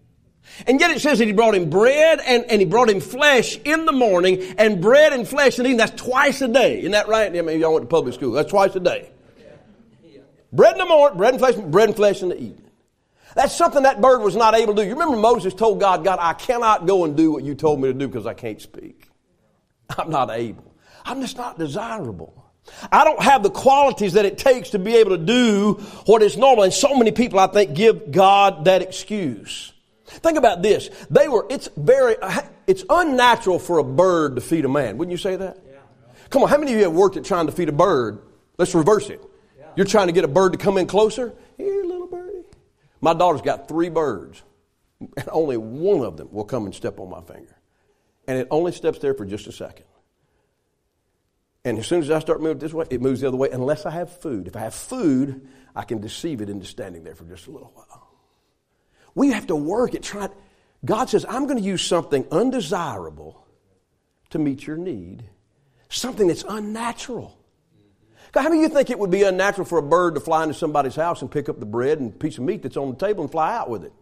And 0.66 0.78
yet 0.78 0.90
it 0.90 1.00
says 1.00 1.18
that 1.18 1.26
he 1.26 1.32
brought 1.32 1.54
him 1.54 1.70
bread 1.70 2.20
and, 2.24 2.44
and 2.44 2.60
he 2.60 2.66
brought 2.66 2.88
him 2.88 3.00
flesh 3.00 3.58
in 3.64 3.86
the 3.86 3.92
morning 3.92 4.42
and 4.58 4.80
bread 4.80 5.12
and 5.12 5.26
flesh 5.26 5.58
and 5.58 5.66
eating. 5.66 5.78
That's 5.78 6.00
twice 6.00 6.40
a 6.42 6.48
day. 6.48 6.80
Isn't 6.80 6.92
that 6.92 7.08
right? 7.08 7.34
I 7.34 7.40
mean, 7.42 7.60
y'all 7.60 7.74
went 7.74 7.84
to 7.84 7.88
public 7.88 8.14
school. 8.14 8.32
That's 8.32 8.50
twice 8.50 8.74
a 8.76 8.80
day. 8.80 9.10
Bread 10.52 10.72
in 10.72 10.78
the 10.78 10.86
morning, 10.86 11.18
bread 11.18 11.34
and 11.34 11.40
flesh, 11.40 11.56
bread 11.56 11.88
and 11.88 11.96
flesh 11.96 12.22
in 12.22 12.28
the 12.28 12.36
evening. 12.36 12.70
That's 13.34 13.56
something 13.56 13.82
that 13.82 14.00
bird 14.00 14.20
was 14.20 14.36
not 14.36 14.54
able 14.54 14.74
to 14.76 14.82
do. 14.82 14.88
You 14.88 14.94
remember 14.94 15.16
Moses 15.16 15.52
told 15.52 15.80
God, 15.80 16.04
God, 16.04 16.20
I 16.20 16.34
cannot 16.34 16.86
go 16.86 17.04
and 17.04 17.16
do 17.16 17.32
what 17.32 17.42
you 17.42 17.56
told 17.56 17.80
me 17.80 17.88
to 17.88 17.94
do 17.94 18.06
because 18.06 18.26
I 18.26 18.34
can't 18.34 18.60
speak. 18.60 19.08
I'm 19.98 20.10
not 20.10 20.30
able. 20.30 20.72
I'm 21.04 21.20
just 21.20 21.36
not 21.36 21.58
desirable. 21.58 22.44
I 22.90 23.04
don't 23.04 23.20
have 23.20 23.42
the 23.42 23.50
qualities 23.50 24.14
that 24.14 24.24
it 24.24 24.38
takes 24.38 24.70
to 24.70 24.78
be 24.78 24.96
able 24.96 25.10
to 25.10 25.22
do 25.22 25.74
what 26.06 26.22
is 26.22 26.36
normal. 26.36 26.64
And 26.64 26.72
so 26.72 26.96
many 26.96 27.10
people, 27.10 27.38
I 27.38 27.48
think, 27.48 27.74
give 27.74 28.12
God 28.12 28.66
that 28.66 28.80
excuse. 28.80 29.73
Think 30.20 30.38
about 30.38 30.62
this. 30.62 30.90
They 31.10 31.28
were, 31.28 31.46
it's 31.50 31.68
very, 31.76 32.16
it's 32.66 32.84
unnatural 32.88 33.58
for 33.58 33.78
a 33.78 33.84
bird 33.84 34.36
to 34.36 34.40
feed 34.40 34.64
a 34.64 34.68
man. 34.68 34.98
Wouldn't 34.98 35.12
you 35.12 35.18
say 35.18 35.36
that? 35.36 35.58
Yeah. 35.66 35.78
Come 36.30 36.42
on, 36.42 36.48
how 36.48 36.58
many 36.58 36.72
of 36.72 36.78
you 36.78 36.84
have 36.84 36.92
worked 36.92 37.16
at 37.16 37.24
trying 37.24 37.46
to 37.46 37.52
feed 37.52 37.68
a 37.68 37.72
bird? 37.72 38.20
Let's 38.58 38.74
reverse 38.74 39.10
it. 39.10 39.20
Yeah. 39.58 39.66
You're 39.76 39.86
trying 39.86 40.06
to 40.06 40.12
get 40.12 40.24
a 40.24 40.28
bird 40.28 40.52
to 40.52 40.58
come 40.58 40.78
in 40.78 40.86
closer? 40.86 41.32
Here, 41.56 41.84
little 41.84 42.06
birdie. 42.06 42.44
My 43.00 43.14
daughter's 43.14 43.42
got 43.42 43.68
three 43.68 43.90
birds, 43.90 44.42
and 45.00 45.28
only 45.30 45.56
one 45.56 46.04
of 46.04 46.16
them 46.16 46.28
will 46.32 46.44
come 46.44 46.64
and 46.64 46.74
step 46.74 46.98
on 47.00 47.10
my 47.10 47.20
finger. 47.20 47.56
And 48.26 48.38
it 48.38 48.48
only 48.50 48.72
steps 48.72 48.98
there 49.00 49.14
for 49.14 49.26
just 49.26 49.46
a 49.46 49.52
second. 49.52 49.84
And 51.66 51.78
as 51.78 51.86
soon 51.86 52.02
as 52.02 52.10
I 52.10 52.18
start 52.18 52.42
moving 52.42 52.58
this 52.58 52.74
way, 52.74 52.86
it 52.90 53.00
moves 53.00 53.20
the 53.20 53.28
other 53.28 53.36
way 53.36 53.48
unless 53.50 53.86
I 53.86 53.90
have 53.90 54.20
food. 54.20 54.48
If 54.48 54.56
I 54.56 54.60
have 54.60 54.74
food, 54.74 55.48
I 55.74 55.82
can 55.84 56.00
deceive 56.00 56.40
it 56.40 56.50
into 56.50 56.66
standing 56.66 57.04
there 57.04 57.14
for 57.14 57.24
just 57.24 57.46
a 57.46 57.50
little 57.50 57.72
while. 57.74 58.03
We 59.14 59.30
have 59.30 59.46
to 59.48 59.56
work 59.56 59.94
at 59.94 60.02
trying. 60.02 60.30
God 60.84 61.08
says, 61.08 61.24
I'm 61.28 61.46
going 61.46 61.58
to 61.58 61.64
use 61.64 61.82
something 61.82 62.26
undesirable 62.30 63.46
to 64.30 64.38
meet 64.38 64.66
your 64.66 64.76
need, 64.76 65.24
something 65.88 66.26
that's 66.26 66.44
unnatural. 66.48 67.38
God, 68.32 68.42
how 68.42 68.48
many 68.48 68.64
of 68.64 68.70
you 68.70 68.76
think 68.76 68.90
it 68.90 68.98
would 68.98 69.10
be 69.10 69.22
unnatural 69.22 69.64
for 69.64 69.78
a 69.78 69.82
bird 69.82 70.16
to 70.16 70.20
fly 70.20 70.42
into 70.42 70.54
somebody's 70.54 70.96
house 70.96 71.22
and 71.22 71.30
pick 71.30 71.48
up 71.48 71.60
the 71.60 71.66
bread 71.66 72.00
and 72.00 72.18
piece 72.18 72.36
of 72.36 72.44
meat 72.44 72.62
that's 72.62 72.76
on 72.76 72.90
the 72.90 72.96
table 72.96 73.22
and 73.22 73.30
fly 73.30 73.56
out 73.56 73.70
with 73.70 73.84
it? 73.84 73.92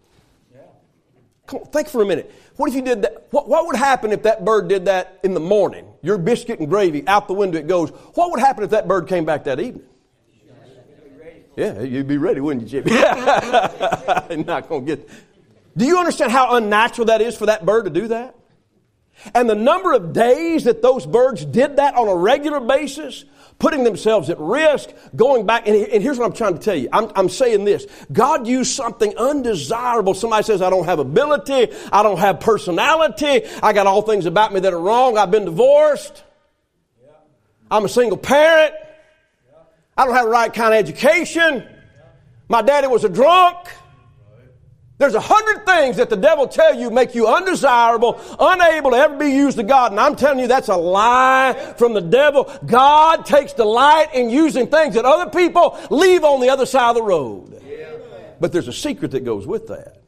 Come 1.46 1.60
on, 1.60 1.66
think 1.66 1.88
for 1.88 2.02
a 2.02 2.06
minute. 2.06 2.32
What 2.56 2.70
if 2.70 2.74
you 2.74 2.82
did 2.82 3.02
that? 3.02 3.26
What, 3.30 3.48
what 3.48 3.66
would 3.66 3.76
happen 3.76 4.12
if 4.12 4.22
that 4.22 4.44
bird 4.44 4.68
did 4.68 4.86
that 4.86 5.18
in 5.22 5.34
the 5.34 5.40
morning? 5.40 5.86
Your 6.00 6.16
biscuit 6.16 6.60
and 6.60 6.68
gravy, 6.68 7.06
out 7.06 7.28
the 7.28 7.34
window 7.34 7.58
it 7.58 7.66
goes. 7.66 7.90
What 7.90 8.30
would 8.30 8.40
happen 8.40 8.64
if 8.64 8.70
that 8.70 8.88
bird 8.88 9.06
came 9.06 9.24
back 9.24 9.44
that 9.44 9.60
evening? 9.60 9.84
Yeah, 11.56 11.82
you'd 11.82 12.08
be 12.08 12.18
ready, 12.18 12.40
wouldn't 12.40 12.70
you, 12.70 12.82
Jimmy? 12.82 12.96
not 14.44 14.68
going 14.68 14.86
to 14.86 14.96
get. 14.96 15.08
Do 15.76 15.84
you 15.84 15.98
understand 15.98 16.32
how 16.32 16.56
unnatural 16.56 17.06
that 17.06 17.20
is 17.20 17.36
for 17.36 17.46
that 17.46 17.64
bird 17.64 17.84
to 17.84 17.90
do 17.90 18.08
that? 18.08 18.34
And 19.34 19.48
the 19.48 19.54
number 19.54 19.92
of 19.92 20.12
days 20.12 20.64
that 20.64 20.82
those 20.82 21.06
birds 21.06 21.44
did 21.44 21.76
that 21.76 21.94
on 21.94 22.08
a 22.08 22.16
regular 22.16 22.60
basis 22.60 23.24
putting 23.62 23.84
themselves 23.84 24.28
at 24.28 24.40
risk, 24.40 24.90
going 25.14 25.46
back. 25.46 25.68
And, 25.68 26.02
here's 26.02 26.18
what 26.18 26.26
I'm 26.26 26.32
trying 26.32 26.54
to 26.54 26.60
tell 26.60 26.74
you. 26.74 26.88
I'm, 26.92 27.12
I'm 27.14 27.28
saying 27.28 27.64
this. 27.64 27.86
God 28.12 28.48
used 28.48 28.72
something 28.72 29.16
undesirable. 29.16 30.14
Somebody 30.14 30.42
says, 30.42 30.60
I 30.60 30.68
don't 30.68 30.84
have 30.84 30.98
ability. 30.98 31.72
I 31.92 32.02
don't 32.02 32.18
have 32.18 32.40
personality. 32.40 33.46
I 33.62 33.72
got 33.72 33.86
all 33.86 34.02
things 34.02 34.26
about 34.26 34.52
me 34.52 34.58
that 34.60 34.72
are 34.72 34.80
wrong. 34.80 35.16
I've 35.16 35.30
been 35.30 35.44
divorced. 35.44 36.24
I'm 37.70 37.84
a 37.84 37.88
single 37.88 38.18
parent. 38.18 38.74
I 39.96 40.04
don't 40.04 40.14
have 40.14 40.24
the 40.24 40.30
right 40.30 40.52
kind 40.52 40.74
of 40.74 40.78
education. 40.78 41.66
My 42.48 42.62
daddy 42.62 42.86
was 42.86 43.04
a 43.04 43.08
drunk. 43.08 43.68
There's 44.98 45.14
a 45.14 45.20
hundred 45.20 45.66
things 45.66 45.96
that 45.96 46.10
the 46.10 46.16
devil 46.16 46.46
tell 46.46 46.78
you 46.78 46.90
make 46.90 47.14
you 47.14 47.26
undesirable, 47.26 48.20
unable 48.38 48.92
to 48.92 48.96
ever 48.96 49.16
be 49.16 49.32
used 49.32 49.56
to 49.56 49.64
God. 49.64 49.90
And 49.90 50.00
I'm 50.00 50.14
telling 50.14 50.38
you 50.38 50.46
that's 50.46 50.68
a 50.68 50.76
lie 50.76 51.74
from 51.76 51.92
the 51.92 52.00
devil. 52.00 52.52
God 52.64 53.26
takes 53.26 53.52
delight 53.52 54.14
in 54.14 54.30
using 54.30 54.68
things 54.68 54.94
that 54.94 55.04
other 55.04 55.30
people 55.30 55.78
leave 55.90 56.22
on 56.22 56.40
the 56.40 56.50
other 56.50 56.66
side 56.66 56.90
of 56.90 56.96
the 56.96 57.02
road. 57.02 57.60
But 58.38 58.52
there's 58.52 58.68
a 58.68 58.72
secret 58.72 59.10
that 59.10 59.24
goes 59.24 59.46
with 59.46 59.68
that. 59.68 60.02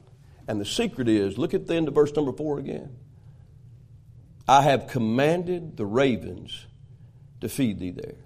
And 0.47 0.61
the 0.61 0.65
secret 0.65 1.09
is, 1.09 1.39
look 1.39 1.55
at 1.55 1.67
the 1.67 1.75
end 1.75 1.89
of 1.89 1.95
verse 1.95 2.13
number 2.15 2.33
four 2.33 2.59
again. 2.59 2.97
I 4.47 4.63
have 4.63 4.87
commanded 4.87 5.77
the 5.77 5.87
ravens 5.87 6.67
to 7.41 7.49
feed 7.49 7.81
thee 7.81 7.91
there. 7.91 8.24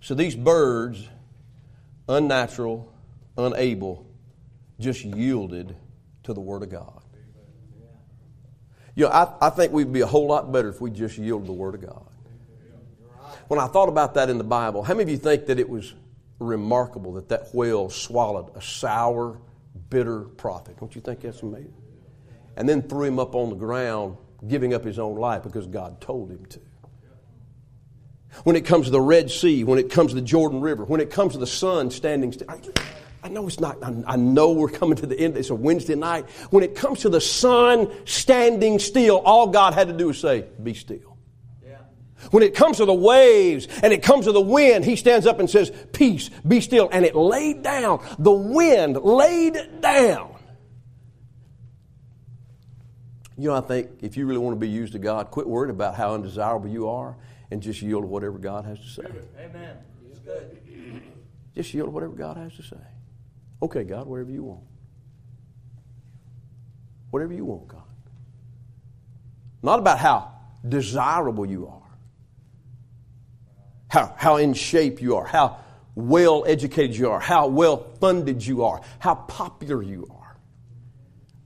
So 0.00 0.14
these 0.14 0.36
birds, 0.36 1.08
unnatural, 2.08 2.92
unable, 3.36 4.06
just 4.78 5.04
yielded 5.04 5.76
to 6.24 6.32
the 6.32 6.40
Word 6.40 6.62
of 6.62 6.70
God. 6.70 7.02
You 8.94 9.04
know, 9.04 9.10
I, 9.10 9.48
I 9.48 9.50
think 9.50 9.72
we'd 9.72 9.92
be 9.92 10.00
a 10.00 10.06
whole 10.06 10.26
lot 10.26 10.50
better 10.52 10.68
if 10.68 10.80
we 10.80 10.90
just 10.90 11.18
yielded 11.18 11.48
the 11.48 11.52
Word 11.52 11.74
of 11.74 11.82
God. 11.82 12.06
When 13.48 13.60
I 13.60 13.66
thought 13.66 13.88
about 13.88 14.14
that 14.14 14.28
in 14.30 14.38
the 14.38 14.44
Bible, 14.44 14.82
how 14.82 14.94
many 14.94 15.04
of 15.04 15.08
you 15.10 15.18
think 15.18 15.46
that 15.46 15.58
it 15.58 15.68
was 15.68 15.94
remarkable 16.38 17.12
that 17.14 17.28
that 17.28 17.54
whale 17.54 17.88
swallowed 17.88 18.56
a 18.56 18.62
sour, 18.62 19.38
bitter 19.90 20.22
prophet? 20.22 20.78
Don't 20.80 20.94
you 20.94 21.00
think 21.00 21.20
that's 21.20 21.42
amazing? 21.42 21.74
And 22.56 22.68
then 22.68 22.82
threw 22.82 23.04
him 23.04 23.18
up 23.18 23.34
on 23.34 23.50
the 23.50 23.56
ground, 23.56 24.16
giving 24.48 24.74
up 24.74 24.84
his 24.84 24.98
own 24.98 25.16
life 25.16 25.42
because 25.42 25.66
God 25.66 26.00
told 26.00 26.30
him 26.30 26.44
to. 26.46 26.60
When 28.44 28.56
it 28.56 28.64
comes 28.64 28.86
to 28.86 28.90
the 28.90 29.00
Red 29.00 29.30
Sea, 29.30 29.64
when 29.64 29.78
it 29.78 29.90
comes 29.90 30.10
to 30.10 30.14
the 30.14 30.22
Jordan 30.22 30.60
River, 30.60 30.84
when 30.84 31.00
it 31.00 31.10
comes 31.10 31.32
to 31.32 31.38
the 31.38 31.46
sun 31.46 31.90
standing 31.90 32.32
still, 32.32 32.48
I 33.26 33.28
know 33.28 33.48
it's 33.48 33.58
not, 33.58 33.78
I 33.82 34.14
know 34.14 34.52
we're 34.52 34.68
coming 34.68 34.96
to 34.98 35.06
the 35.06 35.18
end. 35.18 35.36
It's 35.36 35.50
a 35.50 35.54
Wednesday 35.54 35.96
night. 35.96 36.30
When 36.50 36.62
it 36.62 36.76
comes 36.76 37.00
to 37.00 37.08
the 37.08 37.20
sun 37.20 37.90
standing 38.04 38.78
still, 38.78 39.18
all 39.18 39.48
God 39.48 39.74
had 39.74 39.88
to 39.88 39.94
do 39.94 40.06
was 40.06 40.20
say, 40.20 40.44
Be 40.62 40.74
still. 40.74 41.16
Yeah. 41.66 41.78
When 42.30 42.44
it 42.44 42.54
comes 42.54 42.76
to 42.76 42.84
the 42.84 42.94
waves 42.94 43.66
and 43.82 43.92
it 43.92 44.04
comes 44.04 44.26
to 44.26 44.32
the 44.32 44.40
wind, 44.40 44.84
he 44.84 44.94
stands 44.94 45.26
up 45.26 45.40
and 45.40 45.50
says, 45.50 45.72
Peace, 45.92 46.30
be 46.46 46.60
still. 46.60 46.88
And 46.92 47.04
it 47.04 47.16
laid 47.16 47.62
down. 47.62 48.06
The 48.20 48.30
wind 48.30 48.96
laid 49.02 49.80
down. 49.80 50.32
You 53.36 53.48
know, 53.48 53.56
I 53.56 53.60
think 53.60 53.90
if 54.02 54.16
you 54.16 54.26
really 54.26 54.38
want 54.38 54.54
to 54.54 54.60
be 54.60 54.68
used 54.68 54.92
to 54.92 55.00
God, 55.00 55.32
quit 55.32 55.48
worrying 55.48 55.74
about 55.74 55.96
how 55.96 56.14
undesirable 56.14 56.68
you 56.68 56.88
are 56.88 57.16
and 57.50 57.62
just 57.62 57.82
yield 57.82 58.02
to 58.02 58.06
whatever 58.06 58.38
God 58.38 58.64
has 58.64 58.78
to 58.80 58.88
say. 58.88 59.06
Amen. 59.38 59.76
Just 61.54 61.72
yield 61.72 61.86
to 61.86 61.90
whatever 61.90 62.14
God 62.14 62.36
has 62.36 62.54
to 62.56 62.62
say. 62.62 62.76
Okay, 63.62 63.84
God, 63.84 64.06
whatever 64.06 64.30
you 64.30 64.44
want. 64.44 64.64
Whatever 67.10 67.32
you 67.32 67.44
want, 67.44 67.68
God. 67.68 67.82
Not 69.62 69.78
about 69.78 69.98
how 69.98 70.32
desirable 70.68 71.46
you 71.46 71.66
are, 71.66 71.82
how, 73.88 74.14
how 74.16 74.36
in 74.36 74.52
shape 74.52 75.00
you 75.00 75.16
are, 75.16 75.24
how 75.24 75.58
well 75.94 76.44
educated 76.46 76.94
you 76.96 77.10
are, 77.10 77.20
how 77.20 77.46
well 77.46 77.94
funded 78.00 78.44
you 78.44 78.64
are, 78.64 78.82
how 78.98 79.14
popular 79.14 79.82
you 79.82 80.06
are. 80.10 80.15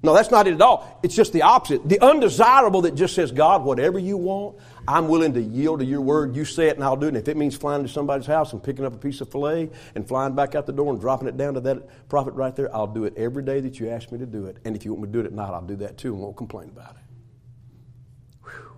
No, 0.03 0.15
that's 0.15 0.31
not 0.31 0.47
it 0.47 0.55
at 0.55 0.63
all. 0.63 0.99
It's 1.03 1.15
just 1.15 1.35
the 1.35 1.43
opposite. 1.43 1.87
The 1.87 2.01
undesirable 2.01 2.83
that 2.83 2.95
just 2.95 3.15
says, 3.15 3.33
God, 3.33 3.65
whatever 3.65 3.99
you 3.99 4.17
want, 4.17 4.57
I'm 4.89 5.09
willing 5.09 5.35
to 5.35 5.43
yield 5.43 5.81
to 5.81 5.85
your 5.85 6.01
word. 6.01 6.35
You 6.35 6.47
say 6.47 6.69
it 6.69 6.77
and 6.77 6.85
I'll 6.85 6.97
do 6.97 7.07
it. 7.07 7.11
And 7.11 7.19
if 7.19 7.29
it 7.29 7.37
means 7.37 7.55
flying 7.55 7.83
to 7.83 7.89
somebody's 7.89 8.27
house 8.27 8.55
and 8.55 8.63
picking 8.63 8.87
up 8.87 8.95
a 8.95 8.99
piece 8.99 9.21
of 9.21 9.31
filet 9.31 9.69
and 9.95 10.09
flying 10.09 10.35
back 10.35 10.55
out 10.55 10.65
the 10.65 10.73
door 10.73 10.91
and 10.91 10.99
dropping 10.99 11.29
it 11.29 11.37
down 11.37 11.53
to 11.55 11.61
that 11.61 12.09
prophet 12.09 12.33
right 12.33 12.57
there, 12.57 12.75
I'll 12.75 12.87
do 12.87 13.05
it 13.05 13.15
every 13.19 13.43
day 13.43 13.61
that 13.61 13.79
you 13.79 13.91
ask 13.91 14.11
me 14.11 14.19
to 14.19 14.27
do 14.27 14.47
it. 14.47 14.57
And 14.65 14.75
if 14.75 14.87
you 14.87 14.95
want 14.95 15.03
me 15.03 15.09
to 15.09 15.13
do 15.13 15.21
it 15.21 15.27
at 15.27 15.33
night, 15.33 15.53
I'll 15.53 15.61
do 15.61 15.77
that 15.77 15.99
too 15.99 16.15
and 16.15 16.23
won't 16.23 16.37
complain 16.37 16.71
about 16.71 16.97
it. 16.97 18.51
Whew. 18.51 18.73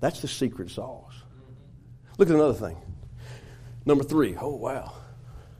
That's 0.00 0.20
the 0.20 0.28
secret 0.28 0.70
sauce. 0.70 1.14
Look 2.18 2.28
at 2.28 2.34
another 2.34 2.54
thing. 2.54 2.76
Number 3.86 4.02
three. 4.02 4.36
Oh, 4.40 4.56
wow. 4.56 4.92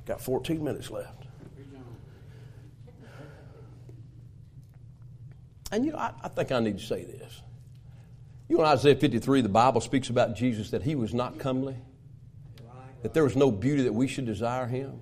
Got 0.07 0.21
14 0.21 0.63
minutes 0.63 0.91
left. 0.91 1.24
And 5.75 5.85
you 5.85 5.91
know, 5.91 5.99
I, 5.99 6.13
I 6.23 6.29
think 6.29 6.53
I 6.53 6.61
need 6.61 6.79
to 6.79 6.85
say 6.85 7.03
this. 7.03 7.43
You 8.49 8.59
know, 8.59 8.63
in 8.63 8.69
Isaiah 8.69 8.95
53, 8.95 9.41
the 9.41 9.49
Bible 9.49 9.81
speaks 9.81 10.09
about 10.09 10.37
Jesus 10.37 10.71
that 10.71 10.85
he 10.85 10.95
was 10.95 11.13
not 11.13 11.41
comely, 11.41 11.75
that 13.03 13.13
there 13.13 13.25
was 13.25 13.35
no 13.35 13.51
beauty 13.51 13.83
that 13.83 13.93
we 13.93 14.07
should 14.07 14.25
desire 14.25 14.67
him. 14.67 15.01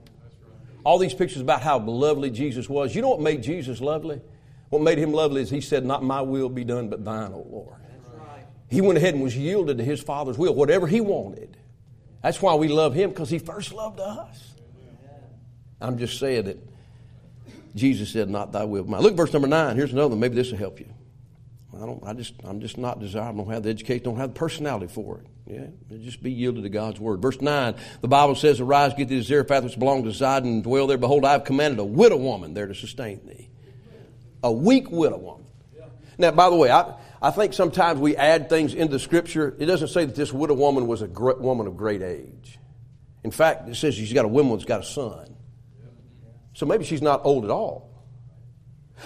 All 0.83 0.97
these 0.97 1.13
pictures 1.13 1.43
about 1.43 1.61
how 1.61 1.79
lovely 1.79 2.31
Jesus 2.31 2.71
was. 2.71 2.95
You 2.95 3.03
know 3.03 3.11
what 3.11 3.21
made 3.21 3.43
Jesus 3.43 3.83
lovely? 3.83 4.23
What 4.71 4.81
made 4.81 4.97
him 4.97 5.13
lovely 5.13 5.43
is 5.43 5.51
he 5.51 5.61
said, 5.61 5.85
Not 5.85 6.03
my 6.03 6.23
will 6.23 6.49
be 6.49 6.65
done, 6.65 6.89
but 6.89 7.05
thine, 7.05 7.33
O 7.35 7.47
Lord. 7.51 7.77
He 8.71 8.81
went 8.81 8.97
ahead 8.97 9.13
and 9.13 9.23
was 9.23 9.37
yielded 9.37 9.77
to 9.77 9.85
his 9.85 10.01
Father's 10.01 10.39
will, 10.39 10.55
whatever 10.55 10.87
he 10.87 11.03
wanted. 11.03 11.59
That's 12.23 12.41
why 12.41 12.55
we 12.55 12.69
love 12.69 12.95
him, 12.95 13.11
because 13.11 13.29
he 13.29 13.39
first 13.39 13.75
loved 13.75 14.01
us. 14.01 14.55
I'm 15.83 15.99
just 15.99 16.19
saying 16.19 16.45
that 16.45 16.72
Jesus 17.75 18.13
said, 18.13 18.29
Not 18.29 18.53
thy 18.53 18.65
will, 18.65 18.83
but 18.83 18.91
mine. 18.91 19.03
Look 19.03 19.15
verse 19.15 19.33
number 19.33 19.49
nine. 19.49 19.77
Here's 19.77 19.93
another 19.93 20.11
one. 20.11 20.21
Maybe 20.21 20.35
this 20.35 20.51
will 20.51 20.59
help 20.59 20.81
you. 20.81 20.93
I 21.75 21.87
don't. 21.87 22.03
I 22.05 22.13
just. 22.13 22.35
I'm 22.45 22.61
just 22.61 22.77
not 22.77 23.01
desirable. 23.01 23.45
Don't 23.45 23.55
have 23.55 23.63
the 23.63 23.71
education. 23.71 24.05
Don't 24.05 24.17
have 24.17 24.35
the 24.35 24.39
personality 24.39 24.89
for 24.89 25.19
it. 25.19 25.27
Yeah, 25.47 25.99
just 25.99 26.23
be 26.23 26.31
yielded 26.31 26.65
to 26.65 26.69
God's 26.69 27.01
word. 27.01 27.23
Verse 27.23 27.41
nine. 27.41 27.77
The 28.03 28.09
Bible 28.09 28.35
says, 28.35 28.61
"Arise, 28.61 28.93
get 28.95 29.09
thee 29.09 29.17
to 29.17 29.23
Zarephath, 29.23 29.65
which 29.65 29.79
belongs 29.79 30.05
to 30.05 30.13
Sidon, 30.13 30.51
and 30.51 30.63
dwell 30.63 30.87
there. 30.87 30.99
Behold, 30.99 31.25
I 31.25 31.33
have 31.33 31.45
commanded 31.45 31.79
a 31.81 31.85
widow 31.85 32.19
woman 32.19 32.53
there 32.55 32.67
to 32.67 32.75
sustain 32.75 33.27
thee." 33.27 33.49
A 34.45 34.53
weak 34.53 34.91
widow 34.91 35.19
woman. 35.19 35.47
Now, 36.19 36.33
by 36.33 36.51
the 36.51 36.57
way, 36.57 36.71
I, 36.71 36.95
I 37.23 37.31
think 37.31 37.55
sometimes 37.55 38.01
we 38.01 38.17
add 38.17 38.49
things 38.49 38.75
into 38.75 38.99
Scripture. 38.99 39.55
It 39.59 39.67
doesn't 39.67 39.89
say 39.89 40.05
that 40.05 40.15
this 40.15 40.33
widow 40.33 40.55
woman 40.55 40.87
was 40.87 41.01
a 41.01 41.07
woman 41.07 41.67
of 41.67 41.77
great 41.77 42.03
age. 42.03 42.59
In 43.25 43.31
fact, 43.31 43.69
it 43.69 43.77
says 43.77 43.95
she's 43.95 44.13
got 44.13 44.25
a 44.25 44.29
woman 44.29 44.53
that's 44.53 44.65
got 44.65 44.81
a 44.81 44.85
son. 44.85 45.37
So 46.55 46.67
maybe 46.67 46.85
she's 46.85 47.03
not 47.03 47.23
old 47.25 47.45
at 47.45 47.51
all. 47.51 47.91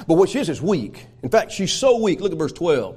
But 0.07 0.15
what 0.17 0.29
she 0.29 0.39
is 0.39 0.49
is 0.49 0.61
weak. 0.61 1.07
In 1.23 1.31
fact, 1.31 1.53
she's 1.53 1.73
so 1.73 1.99
weak. 1.99 2.21
Look 2.21 2.33
at 2.33 2.39
verse 2.39 2.53
12. 2.53 2.97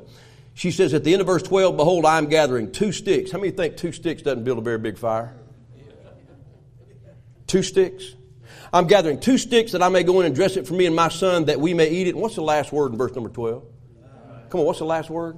She 0.53 0.71
says 0.71 0.93
at 0.93 1.03
the 1.03 1.13
end 1.13 1.21
of 1.21 1.27
verse 1.27 1.43
12, 1.43 1.77
Behold, 1.77 2.05
I 2.05 2.17
am 2.17 2.27
gathering 2.27 2.71
two 2.71 2.91
sticks. 2.91 3.31
How 3.31 3.39
many 3.39 3.51
think 3.51 3.77
two 3.77 3.91
sticks 3.91 4.21
doesn't 4.21 4.43
build 4.43 4.57
a 4.57 4.61
very 4.61 4.77
big 4.77 4.97
fire? 4.97 5.33
Two 7.47 7.63
sticks. 7.63 8.15
I'm 8.71 8.85
gathering 8.85 9.19
two 9.19 9.37
sticks 9.37 9.71
that 9.71 9.81
I 9.81 9.89
may 9.89 10.03
go 10.03 10.19
in 10.19 10.25
and 10.25 10.35
dress 10.35 10.57
it 10.57 10.67
for 10.67 10.73
me 10.73 10.85
and 10.85 10.95
my 10.95 11.09
son 11.09 11.45
that 11.45 11.59
we 11.59 11.73
may 11.73 11.89
eat 11.89 12.07
it. 12.07 12.11
And 12.11 12.21
what's 12.21 12.35
the 12.35 12.41
last 12.41 12.71
word 12.71 12.91
in 12.91 12.97
verse 12.97 13.13
number 13.15 13.29
12? 13.29 13.63
Come 14.49 14.59
on, 14.59 14.65
what's 14.65 14.79
the 14.79 14.85
last 14.85 15.09
word? 15.09 15.37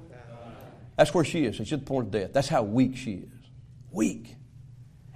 That's 0.98 1.14
where 1.14 1.24
she 1.24 1.46
is. 1.46 1.56
She's 1.56 1.72
at 1.72 1.80
the 1.80 1.86
point 1.86 2.08
of 2.08 2.12
death. 2.12 2.34
That's 2.34 2.48
how 2.48 2.64
weak 2.64 2.98
she 2.98 3.14
is. 3.14 3.30
Weak. 3.92 4.36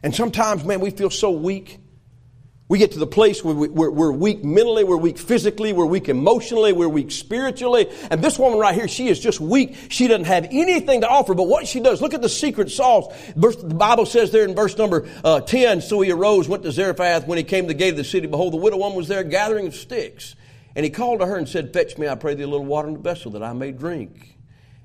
And 0.04 0.16
sometimes, 0.16 0.64
man, 0.64 0.80
we 0.80 0.92
feel 0.92 1.10
so 1.10 1.32
weak. 1.32 1.80
We 2.68 2.80
get 2.80 2.94
to 2.94 3.00
the 3.00 3.06
place 3.06 3.44
where 3.44 3.54
we're 3.54 4.12
weak 4.12 4.44
mentally, 4.44 4.84
we're 4.84 4.98
weak 4.98 5.20
physically, 5.20 5.72
we're 5.72 5.86
weak 5.86 6.10
emotionally, 6.10 6.74
we're 6.74 6.90
weak 6.90 7.12
spiritually. 7.12 7.88
And 8.10 8.24
this 8.24 8.40
woman 8.40 8.58
right 8.58 8.74
here, 8.74 8.88
she 8.88 9.08
is 9.08 9.20
just 9.20 9.40
weak. 9.40 9.76
She 9.90 10.08
doesn't 10.08 10.26
have 10.26 10.48
anything 10.50 11.02
to 11.02 11.08
offer. 11.08 11.36
But 11.36 11.44
what 11.44 11.68
she 11.68 11.80
does, 11.80 12.02
look 12.02 12.16
at 12.16 12.24
the 12.24 12.30
secret 12.30 12.72
sauce. 12.72 13.14
The 13.36 13.76
Bible 13.76 14.08
says 14.08 14.32
there 14.32 14.46
in 14.46 14.56
verse 14.56 14.76
number 14.80 15.08
uh, 15.24 15.42
10, 15.42 15.82
So 15.82 16.02
he 16.02 16.12
arose, 16.12 16.50
went 16.50 16.64
to 16.64 16.72
Zarephath. 16.72 17.28
When 17.28 17.38
he 17.38 17.44
came 17.44 17.66
to 17.66 17.68
the 17.68 17.76
gate 17.76 17.92
of 17.92 17.98
the 17.98 18.04
city, 18.04 18.26
behold, 18.26 18.54
the 18.54 18.58
widow 18.58 18.78
woman 18.78 18.98
was 18.98 19.08
there 19.08 19.24
gathering 19.24 19.70
sticks. 19.70 20.36
And 20.76 20.84
he 20.84 20.90
called 20.90 21.20
to 21.20 21.28
her 21.28 21.36
and 21.36 21.48
said, 21.48 21.72
Fetch 21.72 22.00
me, 22.00 22.08
I 22.08 22.16
pray 22.16 22.34
thee, 22.34 22.44
a 22.44 22.48
little 22.48 22.66
water 22.66 22.88
in 22.88 22.96
the 22.96 23.00
vessel 23.00 23.30
that 23.32 23.44
I 23.44 23.54
may 23.54 23.74
drink. 23.74 24.40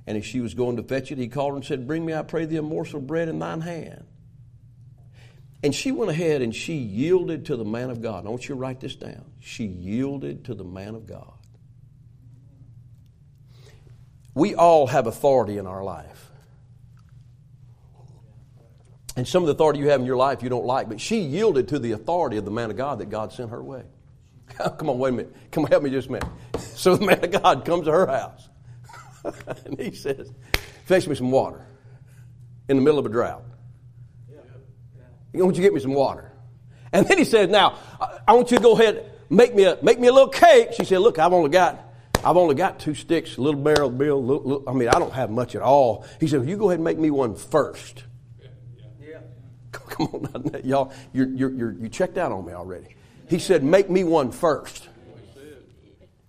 And 0.06 0.18
as 0.18 0.26
she 0.26 0.40
was 0.40 0.52
going 0.52 0.76
to 0.76 0.82
fetch 0.82 1.10
it, 1.12 1.16
he 1.16 1.28
called 1.28 1.52
her 1.52 1.56
and 1.56 1.64
said, 1.64 1.86
Bring 1.86 2.04
me, 2.04 2.12
I 2.12 2.22
pray 2.22 2.44
thee, 2.44 2.56
a 2.56 2.62
morsel 2.62 2.98
of 2.98 3.06
bread 3.06 3.30
in 3.30 3.38
thine 3.38 3.62
hand. 3.62 4.04
And 5.62 5.74
she 5.74 5.92
went 5.92 6.10
ahead 6.10 6.40
and 6.40 6.54
she 6.54 6.74
yielded 6.74 7.46
to 7.46 7.56
the 7.56 7.64
man 7.64 7.90
of 7.90 8.00
God. 8.00 8.26
I 8.26 8.30
want 8.30 8.44
you 8.44 8.54
to 8.54 8.60
write 8.60 8.80
this 8.80 8.96
down. 8.96 9.24
She 9.40 9.64
yielded 9.64 10.46
to 10.46 10.54
the 10.54 10.64
man 10.64 10.94
of 10.94 11.06
God. 11.06 11.32
We 14.34 14.54
all 14.54 14.86
have 14.86 15.06
authority 15.06 15.58
in 15.58 15.66
our 15.66 15.84
life. 15.84 16.30
And 19.16 19.26
some 19.28 19.42
of 19.42 19.48
the 19.48 19.52
authority 19.52 19.80
you 19.80 19.88
have 19.88 20.00
in 20.00 20.06
your 20.06 20.16
life 20.16 20.42
you 20.42 20.48
don't 20.48 20.64
like, 20.64 20.88
but 20.88 21.00
she 21.00 21.20
yielded 21.20 21.68
to 21.68 21.78
the 21.78 21.92
authority 21.92 22.38
of 22.38 22.44
the 22.44 22.50
man 22.50 22.70
of 22.70 22.76
God 22.76 23.00
that 23.00 23.10
God 23.10 23.32
sent 23.32 23.50
her 23.50 23.62
way. 23.62 23.82
Come 24.78 24.88
on, 24.88 24.98
wait 24.98 25.10
a 25.10 25.12
minute. 25.12 25.36
Come 25.50 25.64
on, 25.64 25.70
help 25.70 25.82
me 25.82 25.90
just 25.90 26.08
a 26.08 26.12
minute. 26.12 26.28
So 26.58 26.96
the 26.96 27.04
man 27.04 27.22
of 27.22 27.30
God 27.30 27.64
comes 27.64 27.84
to 27.84 27.92
her 27.92 28.06
house 28.06 28.48
and 29.66 29.78
he 29.78 29.92
says, 29.92 30.32
Fetch 30.86 31.06
me 31.06 31.14
some 31.14 31.30
water 31.30 31.66
in 32.68 32.76
the 32.76 32.82
middle 32.82 32.98
of 32.98 33.06
a 33.06 33.10
drought. 33.10 33.44
I 35.34 35.42
want 35.42 35.56
you 35.56 35.62
to 35.62 35.66
get 35.68 35.74
me 35.74 35.80
some 35.80 35.94
water. 35.94 36.32
And 36.92 37.06
then 37.06 37.18
he 37.18 37.24
said, 37.24 37.50
Now, 37.50 37.78
I 38.26 38.32
want 38.32 38.50
you 38.50 38.56
to 38.56 38.62
go 38.62 38.72
ahead, 38.72 39.12
make 39.28 39.54
me 39.54 39.64
a, 39.64 39.78
make 39.82 40.00
me 40.00 40.08
a 40.08 40.12
little 40.12 40.28
cake. 40.28 40.72
She 40.72 40.84
said, 40.84 40.98
Look, 40.98 41.18
I've 41.18 41.32
only 41.32 41.50
got. 41.50 41.86
I've 42.22 42.36
only 42.36 42.54
got 42.54 42.78
two 42.78 42.94
sticks, 42.94 43.38
a 43.38 43.40
little 43.40 43.58
barrel 43.58 43.88
bill. 43.88 44.22
Little, 44.22 44.42
little, 44.42 44.68
I 44.68 44.74
mean, 44.74 44.88
I 44.88 44.98
don't 44.98 45.14
have 45.14 45.30
much 45.30 45.54
at 45.54 45.62
all. 45.62 46.04
He 46.20 46.28
said, 46.28 46.40
well, 46.40 46.48
"You 46.50 46.58
go 46.58 46.68
ahead 46.68 46.78
and 46.78 46.84
make 46.84 46.98
me 46.98 47.10
one 47.10 47.34
first. 47.34 48.04
Yeah. 49.00 49.20
Come 49.72 50.28
on, 50.34 50.60
y'all. 50.62 50.92
You're, 51.14 51.28
you're, 51.28 51.50
you're, 51.50 51.72
you 51.72 51.88
checked 51.88 52.18
out 52.18 52.30
on 52.30 52.44
me 52.44 52.52
already. 52.52 52.94
He 53.30 53.38
said, 53.38 53.64
"Make 53.64 53.88
me 53.88 54.04
one 54.04 54.32
first. 54.32 54.88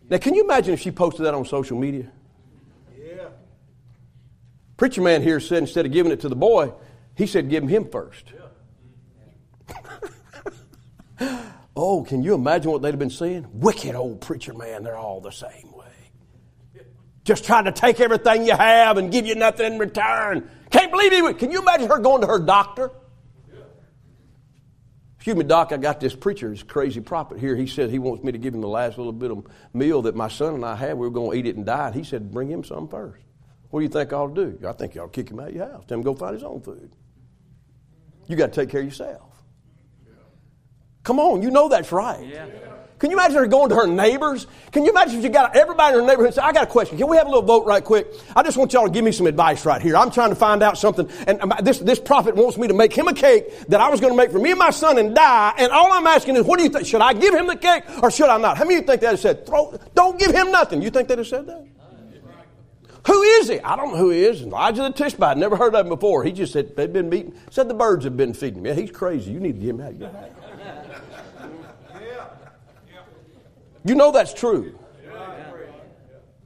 Now, 0.09 0.17
can 0.17 0.33
you 0.33 0.43
imagine 0.43 0.73
if 0.73 0.79
she 0.79 0.91
posted 0.91 1.25
that 1.25 1.33
on 1.33 1.45
social 1.45 1.77
media? 1.77 2.09
Yeah. 2.97 3.29
Preacher 4.77 5.01
man 5.01 5.21
here 5.21 5.39
said 5.39 5.59
instead 5.59 5.85
of 5.85 5.91
giving 5.91 6.11
it 6.11 6.21
to 6.21 6.29
the 6.29 6.35
boy, 6.35 6.73
he 7.15 7.27
said, 7.27 7.49
"Give 7.49 7.63
him 7.63 7.69
him 7.69 7.89
first. 7.89 8.31
Yeah. 8.33 8.40
Oh, 11.81 12.03
can 12.03 12.23
you 12.23 12.33
imagine 12.33 12.71
what 12.71 12.81
they'd 12.81 12.91
have 12.91 12.99
been 12.99 13.09
saying? 13.09 13.47
Wicked 13.53 13.95
old 13.95 14.21
preacher 14.21 14.53
man, 14.53 14.83
they're 14.83 14.97
all 14.97 15.21
the 15.21 15.31
same 15.31 15.71
way. 15.73 15.87
Just 17.23 17.45
trying 17.45 17.65
to 17.65 17.71
take 17.71 17.99
everything 17.99 18.45
you 18.45 18.55
have 18.55 18.97
and 18.97 19.11
give 19.11 19.25
you 19.25 19.35
nothing 19.35 19.73
in 19.73 19.79
return. 19.79 20.49
Can't 20.69 20.91
believe 20.91 21.11
he. 21.11 21.33
Can 21.33 21.51
you 21.51 21.61
imagine 21.61 21.89
her 21.89 21.99
going 21.99 22.21
to 22.21 22.27
her 22.27 22.39
doctor? 22.39 22.91
Excuse 25.17 25.35
me, 25.35 25.43
Doc, 25.43 25.71
I 25.71 25.77
got 25.77 25.99
this 25.99 26.15
preacher, 26.15 26.49
this 26.49 26.63
crazy 26.63 26.99
prophet 26.99 27.39
here. 27.39 27.55
He 27.55 27.67
said 27.67 27.91
he 27.91 27.99
wants 27.99 28.23
me 28.23 28.31
to 28.31 28.39
give 28.39 28.55
him 28.55 28.61
the 28.61 28.67
last 28.67 28.97
little 28.97 29.13
bit 29.13 29.29
of 29.29 29.45
meal 29.71 30.01
that 30.03 30.15
my 30.15 30.27
son 30.27 30.55
and 30.55 30.65
I 30.65 30.75
had. 30.75 30.93
We 30.93 31.05
were 31.05 31.11
going 31.11 31.31
to 31.31 31.37
eat 31.37 31.45
it 31.45 31.57
and 31.57 31.63
die. 31.63 31.87
And 31.87 31.95
he 31.95 32.03
said, 32.03 32.31
bring 32.31 32.49
him 32.49 32.63
some 32.63 32.87
first. 32.87 33.23
What 33.69 33.81
do 33.81 33.83
you 33.83 33.89
think 33.89 34.11
I'll 34.13 34.27
do? 34.27 34.59
I 34.67 34.71
think 34.71 34.95
y'all 34.95 35.07
kick 35.07 35.29
him 35.29 35.39
out 35.39 35.49
of 35.49 35.55
your 35.55 35.67
house. 35.67 35.83
Tell 35.87 35.99
him 35.99 36.03
to 36.03 36.11
go 36.11 36.15
find 36.15 36.33
his 36.33 36.43
own 36.43 36.61
food. 36.61 36.91
You 38.27 38.35
got 38.35 38.51
to 38.51 38.61
take 38.61 38.69
care 38.69 38.81
of 38.81 38.87
yourself. 38.87 39.30
Come 41.03 41.19
on, 41.19 41.41
you 41.41 41.51
know 41.51 41.67
that's 41.67 41.91
right. 41.91 42.25
Yeah. 42.25 42.45
Can 43.01 43.09
you 43.09 43.17
imagine 43.17 43.37
her 43.37 43.47
going 43.47 43.69
to 43.69 43.75
her 43.75 43.87
neighbors? 43.87 44.45
Can 44.71 44.85
you 44.85 44.91
imagine 44.91 45.17
if 45.17 45.23
you 45.23 45.31
got 45.31 45.55
everybody 45.55 45.95
in 45.95 46.01
her 46.01 46.05
neighborhood 46.05 46.35
say, 46.35 46.41
I 46.43 46.53
got 46.53 46.65
a 46.65 46.67
question. 46.67 46.99
Can 46.99 47.07
we 47.07 47.17
have 47.17 47.25
a 47.25 47.29
little 47.31 47.41
vote 47.41 47.65
right 47.65 47.83
quick? 47.83 48.05
I 48.35 48.43
just 48.43 48.57
want 48.57 48.73
y'all 48.73 48.85
to 48.85 48.91
give 48.91 49.03
me 49.03 49.11
some 49.11 49.25
advice 49.25 49.65
right 49.65 49.81
here. 49.81 49.97
I'm 49.97 50.11
trying 50.11 50.29
to 50.29 50.35
find 50.35 50.61
out 50.61 50.77
something. 50.77 51.09
And 51.25 51.41
um, 51.41 51.51
this, 51.63 51.79
this 51.79 51.99
prophet 51.99 52.35
wants 52.35 52.59
me 52.59 52.67
to 52.67 52.75
make 52.75 52.93
him 52.93 53.07
a 53.07 53.13
cake 53.15 53.65
that 53.69 53.81
I 53.81 53.89
was 53.89 53.99
going 53.99 54.13
to 54.13 54.17
make 54.17 54.31
for 54.31 54.37
me 54.37 54.51
and 54.51 54.59
my 54.59 54.69
son 54.69 54.99
and 54.99 55.15
die. 55.15 55.51
And 55.57 55.71
all 55.71 55.91
I'm 55.91 56.05
asking 56.05 56.35
is, 56.35 56.43
what 56.43 56.59
do 56.59 56.63
you 56.63 56.69
think? 56.69 56.85
Should 56.85 57.01
I 57.01 57.13
give 57.13 57.33
him 57.33 57.47
the 57.47 57.55
cake 57.55 57.85
or 58.03 58.11
should 58.11 58.29
I 58.29 58.37
not? 58.37 58.59
How 58.59 58.65
many 58.65 58.75
of 58.75 58.81
you 58.81 58.87
think 58.87 59.01
that 59.01 59.09
have 59.09 59.19
said, 59.19 59.47
Throw, 59.47 59.79
don't 59.95 60.19
give 60.19 60.29
him 60.29 60.51
nothing? 60.51 60.83
You 60.83 60.91
think 60.91 61.07
they'd 61.07 61.17
have 61.17 61.25
said 61.25 61.47
that? 61.47 61.65
Who 63.07 63.23
is 63.23 63.49
he? 63.49 63.59
I 63.61 63.75
don't 63.77 63.93
know 63.93 63.97
who 63.97 64.11
he 64.11 64.23
is. 64.25 64.43
Elijah 64.43 64.83
the 64.83 64.91
Tishbite. 64.91 65.37
Never 65.37 65.55
heard 65.55 65.73
of 65.73 65.87
him 65.87 65.89
before. 65.89 66.23
He 66.23 66.31
just 66.31 66.53
said 66.53 66.75
they've 66.75 66.93
been 66.93 67.09
meeting. 67.09 67.33
Said 67.49 67.67
the 67.67 67.73
birds 67.73 68.03
have 68.05 68.15
been 68.15 68.35
feeding 68.35 68.59
him. 68.59 68.67
Yeah, 68.67 68.73
he's 68.73 68.91
crazy. 68.91 69.31
You 69.31 69.39
need 69.39 69.53
to 69.53 69.59
get 69.59 69.69
him 69.71 69.81
out. 69.81 70.40
You 73.83 73.95
know 73.95 74.11
that's 74.11 74.33
true. 74.33 74.77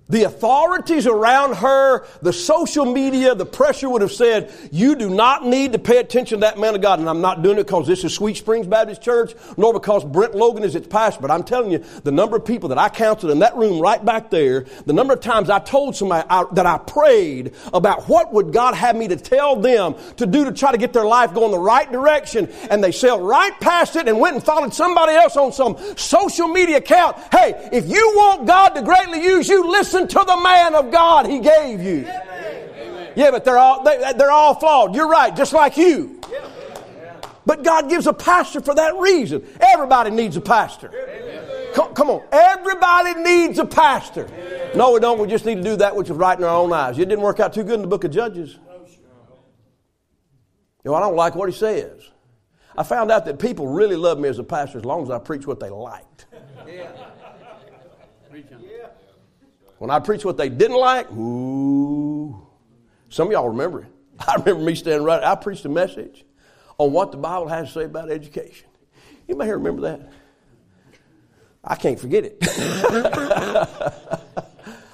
The 0.07 0.23
authorities 0.23 1.07
around 1.07 1.55
her, 1.55 2.05
the 2.21 2.31
social 2.31 2.85
media, 2.85 3.33
the 3.33 3.45
pressure 3.45 3.89
would 3.89 4.03
have 4.03 4.11
said, 4.11 4.53
you 4.71 4.95
do 4.95 5.09
not 5.09 5.43
need 5.43 5.73
to 5.73 5.79
pay 5.79 5.97
attention 5.97 6.41
to 6.41 6.41
that 6.41 6.59
man 6.59 6.75
of 6.75 6.81
God. 6.81 6.99
And 6.99 7.09
I'm 7.09 7.21
not 7.21 7.41
doing 7.41 7.57
it 7.57 7.65
because 7.65 7.87
this 7.87 8.03
is 8.03 8.13
Sweet 8.13 8.37
Springs 8.37 8.67
Baptist 8.67 9.01
Church, 9.01 9.33
nor 9.57 9.73
because 9.73 10.05
Brent 10.05 10.35
Logan 10.35 10.63
is 10.63 10.75
its 10.75 10.85
pastor. 10.85 11.21
But 11.21 11.31
I'm 11.31 11.41
telling 11.41 11.71
you, 11.71 11.83
the 12.03 12.11
number 12.11 12.37
of 12.37 12.45
people 12.45 12.69
that 12.69 12.77
I 12.77 12.89
counseled 12.89 13.31
in 13.31 13.39
that 13.39 13.57
room 13.57 13.79
right 13.79 14.03
back 14.03 14.29
there, 14.29 14.67
the 14.85 14.93
number 14.93 15.11
of 15.11 15.21
times 15.21 15.49
I 15.49 15.57
told 15.57 15.95
somebody 15.95 16.27
I, 16.29 16.45
that 16.53 16.67
I 16.67 16.77
prayed 16.77 17.55
about 17.73 18.07
what 18.07 18.31
would 18.31 18.53
God 18.53 18.75
have 18.75 18.95
me 18.95 19.07
to 19.07 19.15
tell 19.15 19.55
them 19.55 19.95
to 20.17 20.27
do 20.27 20.45
to 20.45 20.51
try 20.51 20.71
to 20.71 20.77
get 20.77 20.93
their 20.93 21.05
life 21.05 21.33
going 21.33 21.49
the 21.49 21.57
right 21.57 21.91
direction. 21.91 22.47
And 22.69 22.83
they 22.83 22.91
sailed 22.91 23.27
right 23.27 23.59
past 23.59 23.95
it 23.95 24.07
and 24.07 24.19
went 24.19 24.35
and 24.35 24.45
followed 24.45 24.71
somebody 24.71 25.13
else 25.13 25.35
on 25.35 25.51
some 25.51 25.77
social 25.97 26.47
media 26.47 26.77
account. 26.77 27.17
Hey, 27.31 27.69
if 27.73 27.89
you 27.89 28.13
want 28.15 28.45
God 28.45 28.69
to 28.75 28.83
greatly 28.83 29.23
use 29.23 29.49
you, 29.49 29.67
listen 29.67 29.94
listen 29.95 30.07
to 30.07 30.25
the 30.25 30.37
man 30.37 30.75
of 30.75 30.91
God 30.91 31.25
he 31.25 31.39
gave 31.39 31.81
you. 31.81 31.99
Amen. 31.99 33.11
Yeah, 33.15 33.31
but 33.31 33.45
they're 33.45 33.57
all, 33.57 33.83
they, 33.83 34.13
they're 34.17 34.31
all 34.31 34.55
flawed. 34.55 34.93
You're 34.93 35.07
right, 35.07 35.35
just 35.35 35.53
like 35.53 35.77
you. 35.77 36.19
But 37.45 37.63
God 37.63 37.89
gives 37.89 38.07
a 38.07 38.13
pastor 38.13 38.59
for 38.59 38.73
that 38.73 38.95
reason. 38.97 39.47
Everybody 39.61 40.09
needs 40.09 40.35
a 40.35 40.41
pastor. 40.41 40.91
Come, 41.73 41.93
come, 41.93 42.09
on. 42.09 42.23
Everybody 42.31 43.21
needs 43.21 43.59
a 43.59 43.65
pastor. 43.65 44.27
No, 44.75 44.91
we 44.91 44.99
don't. 44.99 45.19
We 45.19 45.27
just 45.27 45.45
need 45.45 45.55
to 45.55 45.63
do 45.63 45.75
that 45.77 45.95
which 45.95 46.09
is 46.09 46.15
right 46.15 46.37
in 46.37 46.43
our 46.43 46.55
own 46.55 46.73
eyes. 46.73 46.97
It 46.97 47.07
didn't 47.07 47.21
work 47.21 47.39
out 47.39 47.53
too 47.53 47.63
good 47.63 47.75
in 47.75 47.81
the 47.81 47.87
book 47.87 48.03
of 48.03 48.11
Judges. 48.11 48.57
You 50.83 50.91
know, 50.91 50.95
I 50.95 50.99
don't 50.99 51.15
like 51.15 51.35
what 51.35 51.49
he 51.49 51.55
says. 51.55 52.01
I 52.77 52.83
found 52.83 53.11
out 53.11 53.25
that 53.25 53.39
people 53.39 53.67
really 53.67 53.95
love 53.95 54.19
me 54.19 54.27
as 54.27 54.39
a 54.39 54.43
pastor 54.43 54.79
as 54.79 54.85
long 54.85 55.03
as 55.03 55.09
I 55.09 55.19
preach 55.19 55.47
what 55.47 55.59
they 55.59 55.69
liked. 55.69 56.25
Yeah. 56.67 56.91
When 59.77 59.89
I 59.89 59.99
preached 59.99 60.25
what 60.25 60.37
they 60.37 60.49
didn't 60.49 60.77
like, 60.77 61.11
ooh. 61.11 62.41
Some 63.09 63.27
of 63.27 63.33
y'all 63.33 63.49
remember 63.49 63.81
it. 63.81 63.87
I 64.27 64.35
remember 64.35 64.63
me 64.63 64.75
standing 64.75 65.03
right, 65.03 65.23
I 65.23 65.35
preached 65.35 65.65
a 65.65 65.69
message 65.69 66.25
on 66.77 66.91
what 66.91 67.11
the 67.11 67.17
Bible 67.17 67.47
has 67.47 67.67
to 67.69 67.73
say 67.73 67.83
about 67.85 68.09
education. 68.09 68.67
You 69.27 69.35
may 69.35 69.49
remember 69.49 69.83
that. 69.83 70.11
I 71.63 71.75
can't 71.75 71.99
forget 71.99 72.25
it. 72.25 72.37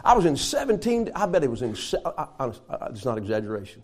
I 0.03 0.15
was 0.15 0.25
in 0.25 0.35
17, 0.35 1.11
I 1.15 1.25
bet 1.27 1.43
it 1.43 1.49
was 1.49 1.61
in, 1.61 1.71
it's 1.71 3.05
not 3.05 3.17
exaggeration, 3.17 3.83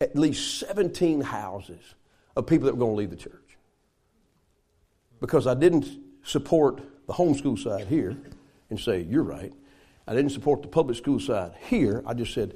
at 0.00 0.16
least 0.16 0.60
17 0.60 1.22
houses 1.22 1.82
of 2.36 2.46
people 2.46 2.66
that 2.66 2.74
were 2.74 2.80
going 2.80 2.92
to 2.92 2.96
leave 2.96 3.10
the 3.10 3.16
church. 3.16 3.56
Because 5.20 5.46
I 5.46 5.54
didn't 5.54 5.88
support 6.22 6.82
the 7.06 7.14
homeschool 7.14 7.58
side 7.58 7.86
here 7.86 8.16
and 8.70 8.78
say, 8.78 9.00
you're 9.00 9.22
right. 9.22 9.52
I 10.06 10.14
didn't 10.14 10.30
support 10.30 10.62
the 10.62 10.68
public 10.68 10.96
school 10.96 11.18
side. 11.18 11.52
Here, 11.68 12.02
I 12.06 12.14
just 12.14 12.32
said, 12.32 12.54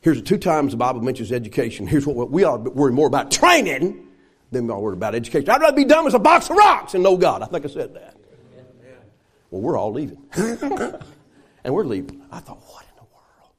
here's 0.00 0.18
the 0.18 0.22
two 0.22 0.38
times 0.38 0.72
the 0.72 0.76
Bible 0.76 1.00
mentions 1.00 1.32
education. 1.32 1.86
Here's 1.86 2.06
what 2.06 2.30
we 2.30 2.44
ought 2.44 2.64
to 2.64 2.70
worry 2.70 2.92
more 2.92 3.06
about 3.06 3.30
training 3.30 4.06
than 4.50 4.66
we 4.66 4.72
ought 4.72 4.76
to 4.76 4.80
worry 4.80 4.94
about 4.94 5.14
education. 5.14 5.48
I'd 5.48 5.60
rather 5.60 5.76
be 5.76 5.84
dumb 5.84 6.06
as 6.06 6.14
a 6.14 6.18
box 6.18 6.50
of 6.50 6.56
rocks 6.56 6.94
and 6.94 7.02
know 7.02 7.16
God. 7.16 7.42
I 7.42 7.46
think 7.46 7.64
I 7.64 7.68
said 7.68 7.94
that. 7.94 8.16
Well, 9.50 9.62
we're 9.62 9.78
all 9.78 9.92
leaving. 9.92 10.22
and 11.64 11.74
we're 11.74 11.84
leaving. 11.84 12.22
I 12.30 12.38
thought, 12.38 12.60
what 12.66 12.84
in 12.84 12.96
the 12.96 13.02
world? 13.02 13.52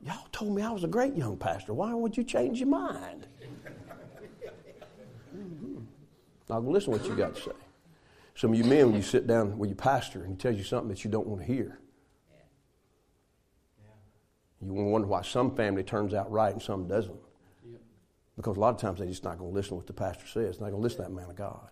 Y'all 0.00 0.28
told 0.32 0.56
me 0.56 0.62
I 0.62 0.70
was 0.70 0.84
a 0.84 0.88
great 0.88 1.14
young 1.14 1.36
pastor. 1.36 1.74
Why 1.74 1.94
would 1.94 2.16
you 2.16 2.24
change 2.24 2.58
your 2.58 2.68
mind? 2.68 3.26
mm-hmm. 5.36 5.78
Now, 6.48 6.58
listen 6.58 6.92
to 6.92 6.98
what 6.98 7.08
you 7.08 7.14
got 7.14 7.36
to 7.36 7.42
say. 7.42 7.52
Some 8.34 8.52
of 8.52 8.58
you 8.58 8.64
men, 8.64 8.86
when 8.86 8.96
you 8.96 9.02
sit 9.02 9.26
down 9.26 9.58
with 9.58 9.70
your 9.70 9.76
pastor 9.76 10.22
and 10.22 10.30
he 10.30 10.36
tells 10.36 10.56
you 10.56 10.64
something 10.64 10.88
that 10.88 11.04
you 11.04 11.10
don't 11.10 11.26
want 11.26 11.42
to 11.42 11.46
hear, 11.46 11.78
You 14.64 14.72
wonder 14.72 15.08
why 15.08 15.22
some 15.22 15.56
family 15.56 15.82
turns 15.82 16.14
out 16.14 16.30
right 16.30 16.52
and 16.52 16.62
some 16.62 16.86
doesn't. 16.86 17.18
Because 18.36 18.56
a 18.56 18.60
lot 18.60 18.74
of 18.74 18.80
times 18.80 18.98
they're 18.98 19.08
just 19.08 19.24
not 19.24 19.38
going 19.38 19.50
to 19.50 19.54
listen 19.54 19.70
to 19.70 19.74
what 19.76 19.86
the 19.86 19.92
pastor 19.92 20.26
says. 20.26 20.58
They're 20.58 20.66
not 20.66 20.70
going 20.70 20.74
to 20.74 20.76
listen 20.78 20.98
to 20.98 21.02
that 21.02 21.14
man 21.14 21.28
of 21.28 21.36
God. 21.36 21.68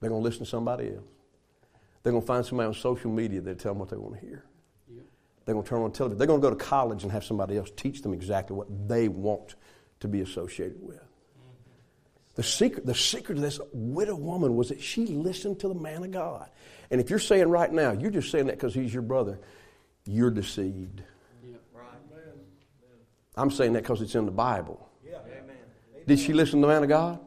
They're 0.00 0.10
going 0.10 0.20
to 0.20 0.24
listen 0.24 0.44
to 0.44 0.50
somebody 0.50 0.88
else. 0.88 1.04
They're 2.02 2.12
going 2.12 2.22
to 2.22 2.26
find 2.26 2.44
somebody 2.44 2.68
on 2.68 2.74
social 2.74 3.10
media 3.10 3.40
that 3.40 3.58
tell 3.58 3.72
them 3.72 3.80
what 3.80 3.88
they 3.88 3.96
want 3.96 4.14
to 4.14 4.20
hear. 4.20 4.44
They're 5.44 5.54
going 5.54 5.64
to 5.64 5.68
turn 5.68 5.82
on 5.82 5.92
television. 5.92 6.18
They're 6.18 6.26
going 6.26 6.40
to 6.40 6.48
go 6.48 6.54
to 6.54 6.64
college 6.64 7.04
and 7.04 7.12
have 7.12 7.24
somebody 7.24 7.56
else 7.56 7.70
teach 7.76 8.02
them 8.02 8.12
exactly 8.12 8.56
what 8.56 8.66
they 8.88 9.08
want 9.08 9.54
to 10.00 10.08
be 10.08 10.20
associated 10.20 10.82
with. 10.82 10.96
Mm-hmm. 10.96 12.32
The 12.34 12.42
secret, 12.42 12.84
the 12.84 12.94
secret 12.94 13.38
of 13.38 13.42
this 13.42 13.60
widow 13.72 14.16
woman 14.16 14.56
was 14.56 14.70
that 14.70 14.82
she 14.82 15.06
listened 15.06 15.60
to 15.60 15.68
the 15.68 15.74
man 15.74 16.02
of 16.02 16.10
God. 16.10 16.50
And 16.90 17.00
if 17.00 17.10
you're 17.10 17.20
saying 17.20 17.48
right 17.48 17.72
now, 17.72 17.92
you're 17.92 18.10
just 18.10 18.30
saying 18.32 18.46
that 18.46 18.56
because 18.56 18.74
he's 18.74 18.92
your 18.92 19.02
brother, 19.02 19.38
you're 20.06 20.30
deceived. 20.30 21.02
I'm 23.36 23.50
saying 23.50 23.74
that 23.74 23.82
because 23.82 24.00
it's 24.00 24.14
in 24.14 24.24
the 24.24 24.32
Bible. 24.32 24.88
Did 26.06 26.18
she 26.18 26.32
listen 26.32 26.60
to 26.60 26.66
the 26.66 26.72
man 26.72 26.82
of 26.84 26.88
God? 26.88 27.20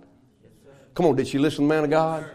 Come 0.95 1.05
on, 1.05 1.15
did 1.15 1.27
she 1.27 1.37
listen 1.37 1.65
to 1.65 1.67
the 1.67 1.75
man 1.75 1.83
of 1.83 1.89
God? 1.89 2.29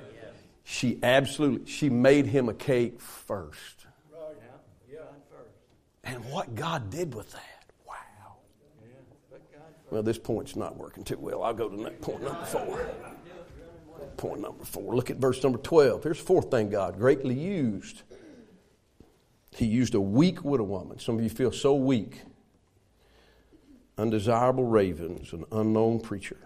She 0.62 0.98
absolutely, 1.02 1.70
she 1.70 1.90
made 1.90 2.26
him 2.26 2.48
a 2.48 2.54
cake 2.54 3.00
first. 3.00 3.86
And 6.04 6.22
what 6.26 6.54
God 6.54 6.90
did 6.90 7.14
with 7.14 7.32
that. 7.32 7.64
Wow. 7.86 7.94
Well, 9.90 10.02
this 10.02 10.18
point's 10.18 10.54
not 10.54 10.76
working 10.76 11.02
too 11.02 11.18
well. 11.18 11.42
I'll 11.42 11.54
go 11.54 11.68
to 11.68 11.90
point 11.90 12.22
number 12.22 12.44
four. 12.44 12.86
Point 14.16 14.40
number 14.40 14.64
four. 14.64 14.94
Look 14.94 15.10
at 15.10 15.16
verse 15.16 15.42
number 15.42 15.58
12. 15.58 16.02
Here's 16.02 16.18
the 16.18 16.24
fourth 16.24 16.50
thing 16.50 16.68
God 16.68 16.98
greatly 16.98 17.34
used. 17.34 18.02
He 19.54 19.66
used 19.66 19.94
a 19.94 20.00
weak 20.00 20.44
widow 20.44 20.64
woman. 20.64 20.98
Some 20.98 21.16
of 21.16 21.22
you 21.22 21.30
feel 21.30 21.52
so 21.52 21.74
weak 21.74 22.22
undesirable 23.96 24.64
ravens, 24.64 25.32
an 25.32 25.44
unknown 25.52 26.00
preacher. 26.00 26.36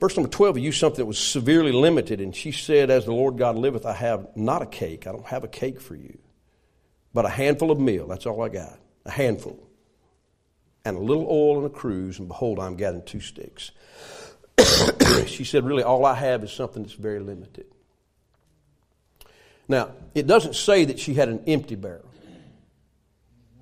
Verse 0.00 0.16
number 0.16 0.30
12, 0.30 0.56
he 0.56 0.62
used 0.62 0.78
something 0.78 0.98
that 0.98 1.06
was 1.06 1.18
severely 1.18 1.72
limited, 1.72 2.20
and 2.20 2.34
she 2.34 2.52
said, 2.52 2.90
As 2.90 3.04
the 3.06 3.12
Lord 3.12 3.38
God 3.38 3.56
liveth, 3.56 3.86
I 3.86 3.94
have 3.94 4.36
not 4.36 4.60
a 4.60 4.66
cake. 4.66 5.06
I 5.06 5.12
don't 5.12 5.26
have 5.26 5.44
a 5.44 5.48
cake 5.48 5.80
for 5.80 5.94
you, 5.94 6.18
but 7.14 7.24
a 7.24 7.30
handful 7.30 7.70
of 7.70 7.80
meal. 7.80 8.06
That's 8.06 8.26
all 8.26 8.42
I 8.42 8.48
got. 8.48 8.78
A 9.06 9.10
handful. 9.10 9.58
And 10.84 10.98
a 10.98 11.00
little 11.00 11.26
oil 11.26 11.58
and 11.58 11.66
a 11.66 11.70
cruse, 11.70 12.18
and 12.18 12.28
behold, 12.28 12.58
I'm 12.58 12.76
gathering 12.76 13.04
two 13.04 13.20
sticks. 13.20 13.70
she 15.26 15.44
said, 15.44 15.64
Really, 15.64 15.82
all 15.82 16.04
I 16.04 16.14
have 16.14 16.44
is 16.44 16.52
something 16.52 16.82
that's 16.82 16.94
very 16.94 17.20
limited. 17.20 17.66
Now, 19.68 19.92
it 20.14 20.26
doesn't 20.26 20.54
say 20.54 20.84
that 20.84 20.98
she 20.98 21.14
had 21.14 21.28
an 21.28 21.42
empty 21.46 21.74
barrel. 21.74 22.08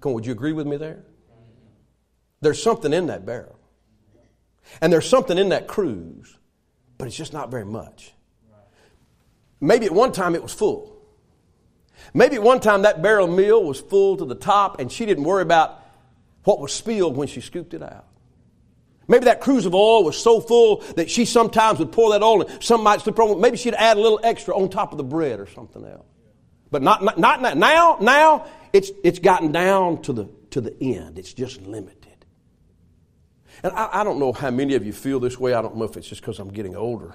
Come 0.00 0.14
would 0.14 0.26
you 0.26 0.32
agree 0.32 0.52
with 0.52 0.66
me 0.66 0.76
there? 0.76 1.04
There's 2.40 2.60
something 2.60 2.92
in 2.92 3.06
that 3.06 3.24
barrel. 3.24 3.58
And 4.80 4.92
there's 4.92 5.08
something 5.08 5.38
in 5.38 5.50
that 5.50 5.68
cruse, 5.68 6.36
but 6.98 7.06
it's 7.06 7.16
just 7.16 7.32
not 7.32 7.50
very 7.50 7.64
much. 7.64 8.12
Maybe 9.60 9.86
at 9.86 9.92
one 9.92 10.12
time 10.12 10.34
it 10.34 10.42
was 10.42 10.52
full. 10.52 10.96
Maybe 12.14 12.36
at 12.36 12.42
one 12.42 12.58
time 12.58 12.82
that 12.82 13.00
barrel 13.00 13.28
meal 13.28 13.62
was 13.62 13.80
full 13.80 14.16
to 14.16 14.24
the 14.24 14.34
top 14.34 14.80
and 14.80 14.90
she 14.90 15.06
didn't 15.06 15.24
worry 15.24 15.42
about 15.42 15.80
what 16.44 16.58
was 16.58 16.72
spilled 16.72 17.16
when 17.16 17.28
she 17.28 17.40
scooped 17.40 17.74
it 17.74 17.82
out. 17.82 18.06
Maybe 19.08 19.24
that 19.24 19.40
cruse 19.40 19.66
of 19.66 19.74
oil 19.74 20.04
was 20.04 20.16
so 20.16 20.40
full 20.40 20.78
that 20.96 21.10
she 21.10 21.24
sometimes 21.24 21.78
would 21.78 21.92
pour 21.92 22.12
that 22.12 22.22
oil 22.22 22.42
and 22.42 22.62
some 22.62 22.82
might 22.82 23.00
slip 23.00 23.18
over. 23.18 23.38
Maybe 23.38 23.56
she'd 23.56 23.74
add 23.74 23.96
a 23.96 24.00
little 24.00 24.20
extra 24.22 24.56
on 24.56 24.68
top 24.68 24.92
of 24.92 24.98
the 24.98 25.04
bread 25.04 25.40
or 25.40 25.46
something 25.46 25.84
else. 25.84 26.06
But 26.70 26.82
not, 26.82 27.02
not, 27.02 27.18
not 27.18 27.56
now. 27.56 27.98
Now 28.00 28.46
it's, 28.72 28.90
it's 29.04 29.18
gotten 29.18 29.52
down 29.52 30.02
to 30.02 30.12
the, 30.12 30.28
to 30.50 30.60
the 30.60 30.74
end. 30.80 31.18
It's 31.18 31.34
just 31.34 31.60
limited. 31.62 31.98
And 33.62 33.72
I, 33.74 34.00
I 34.00 34.04
don't 34.04 34.18
know 34.18 34.32
how 34.32 34.50
many 34.50 34.74
of 34.74 34.86
you 34.86 34.92
feel 34.92 35.20
this 35.20 35.38
way. 35.38 35.52
I 35.52 35.62
don't 35.62 35.76
know 35.76 35.84
if 35.84 35.96
it's 35.96 36.08
just 36.08 36.20
because 36.20 36.38
I'm 36.38 36.50
getting 36.50 36.76
older. 36.76 37.14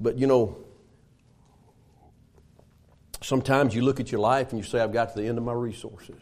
But 0.00 0.18
you 0.18 0.26
know, 0.26 0.56
sometimes 3.22 3.74
you 3.74 3.82
look 3.82 4.00
at 4.00 4.10
your 4.10 4.20
life 4.20 4.50
and 4.50 4.58
you 4.58 4.64
say, 4.64 4.80
I've 4.80 4.92
got 4.92 5.12
to 5.14 5.20
the 5.20 5.26
end 5.26 5.38
of 5.38 5.44
my 5.44 5.52
resources. 5.52 6.20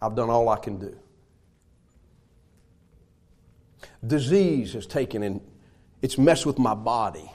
I've 0.00 0.14
done 0.14 0.30
all 0.30 0.48
I 0.48 0.56
can 0.56 0.78
do. 0.78 0.96
Disease 4.08 4.72
has 4.72 4.86
taken 4.86 5.22
and 5.22 5.40
it's 6.02 6.18
messed 6.18 6.46
with 6.46 6.58
my 6.58 6.74
body 6.74 7.30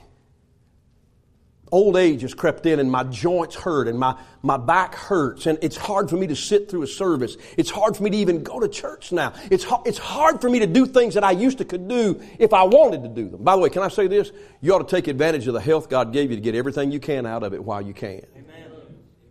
old 1.74 1.98
age 1.98 2.22
has 2.22 2.36
crept 2.36 2.68
in 2.68 2.80
and 2.80 2.90
my 2.90 3.04
joints 3.04 3.56
hurt 3.56 3.88
and 3.88 3.98
my, 3.98 4.16
my 4.44 4.58
back 4.58 4.94
hurts 4.94 5.48
and 5.48 5.58
it's 5.64 5.76
hard 5.76 6.08
for 6.08 6.16
me 6.16 6.28
to 6.28 6.36
sit 6.36 6.70
through 6.70 6.84
a 6.84 6.88
service. 6.88 7.36
It's 7.58 7.72
hard 7.72 7.98
for 7.98 8.04
me 8.04 8.12
to 8.12 8.18
even 8.18 8.44
go 8.44 8.60
to 8.60 8.70
church 8.70 9.12
now. 9.12 9.34
It's, 9.50 9.66
it's 9.84 9.98
hard 9.98 10.40
for 10.40 10.52
me 10.52 10.60
to 10.60 10.68
do 10.68 10.86
things 10.86 11.16
that 11.16 11.24
I 11.24 11.32
used 11.32 11.58
to 11.58 11.66
could 11.66 11.88
do 11.88 12.22
if 12.38 12.54
I 12.54 12.62
wanted 12.64 13.02
to 13.02 13.10
do 13.10 13.28
them. 13.28 13.44
By 13.44 13.56
the 13.56 13.62
way, 13.64 13.72
can 13.72 13.82
I 13.82 13.88
say 13.88 14.06
this? 14.06 14.32
You 14.62 14.76
ought 14.76 14.88
to 14.88 14.96
take 14.96 15.08
advantage 15.08 15.48
of 15.48 15.56
the 15.56 15.62
health 15.62 15.90
God 15.90 16.14
gave 16.14 16.30
you 16.30 16.36
to 16.38 16.44
get 16.44 16.54
everything 16.54 16.92
you 16.92 17.00
can 17.00 17.26
out 17.26 17.42
of 17.42 17.56
it 17.56 17.64
while 17.64 17.82
you 17.82 17.96
can. 17.96 18.22
Amen. 18.38 18.72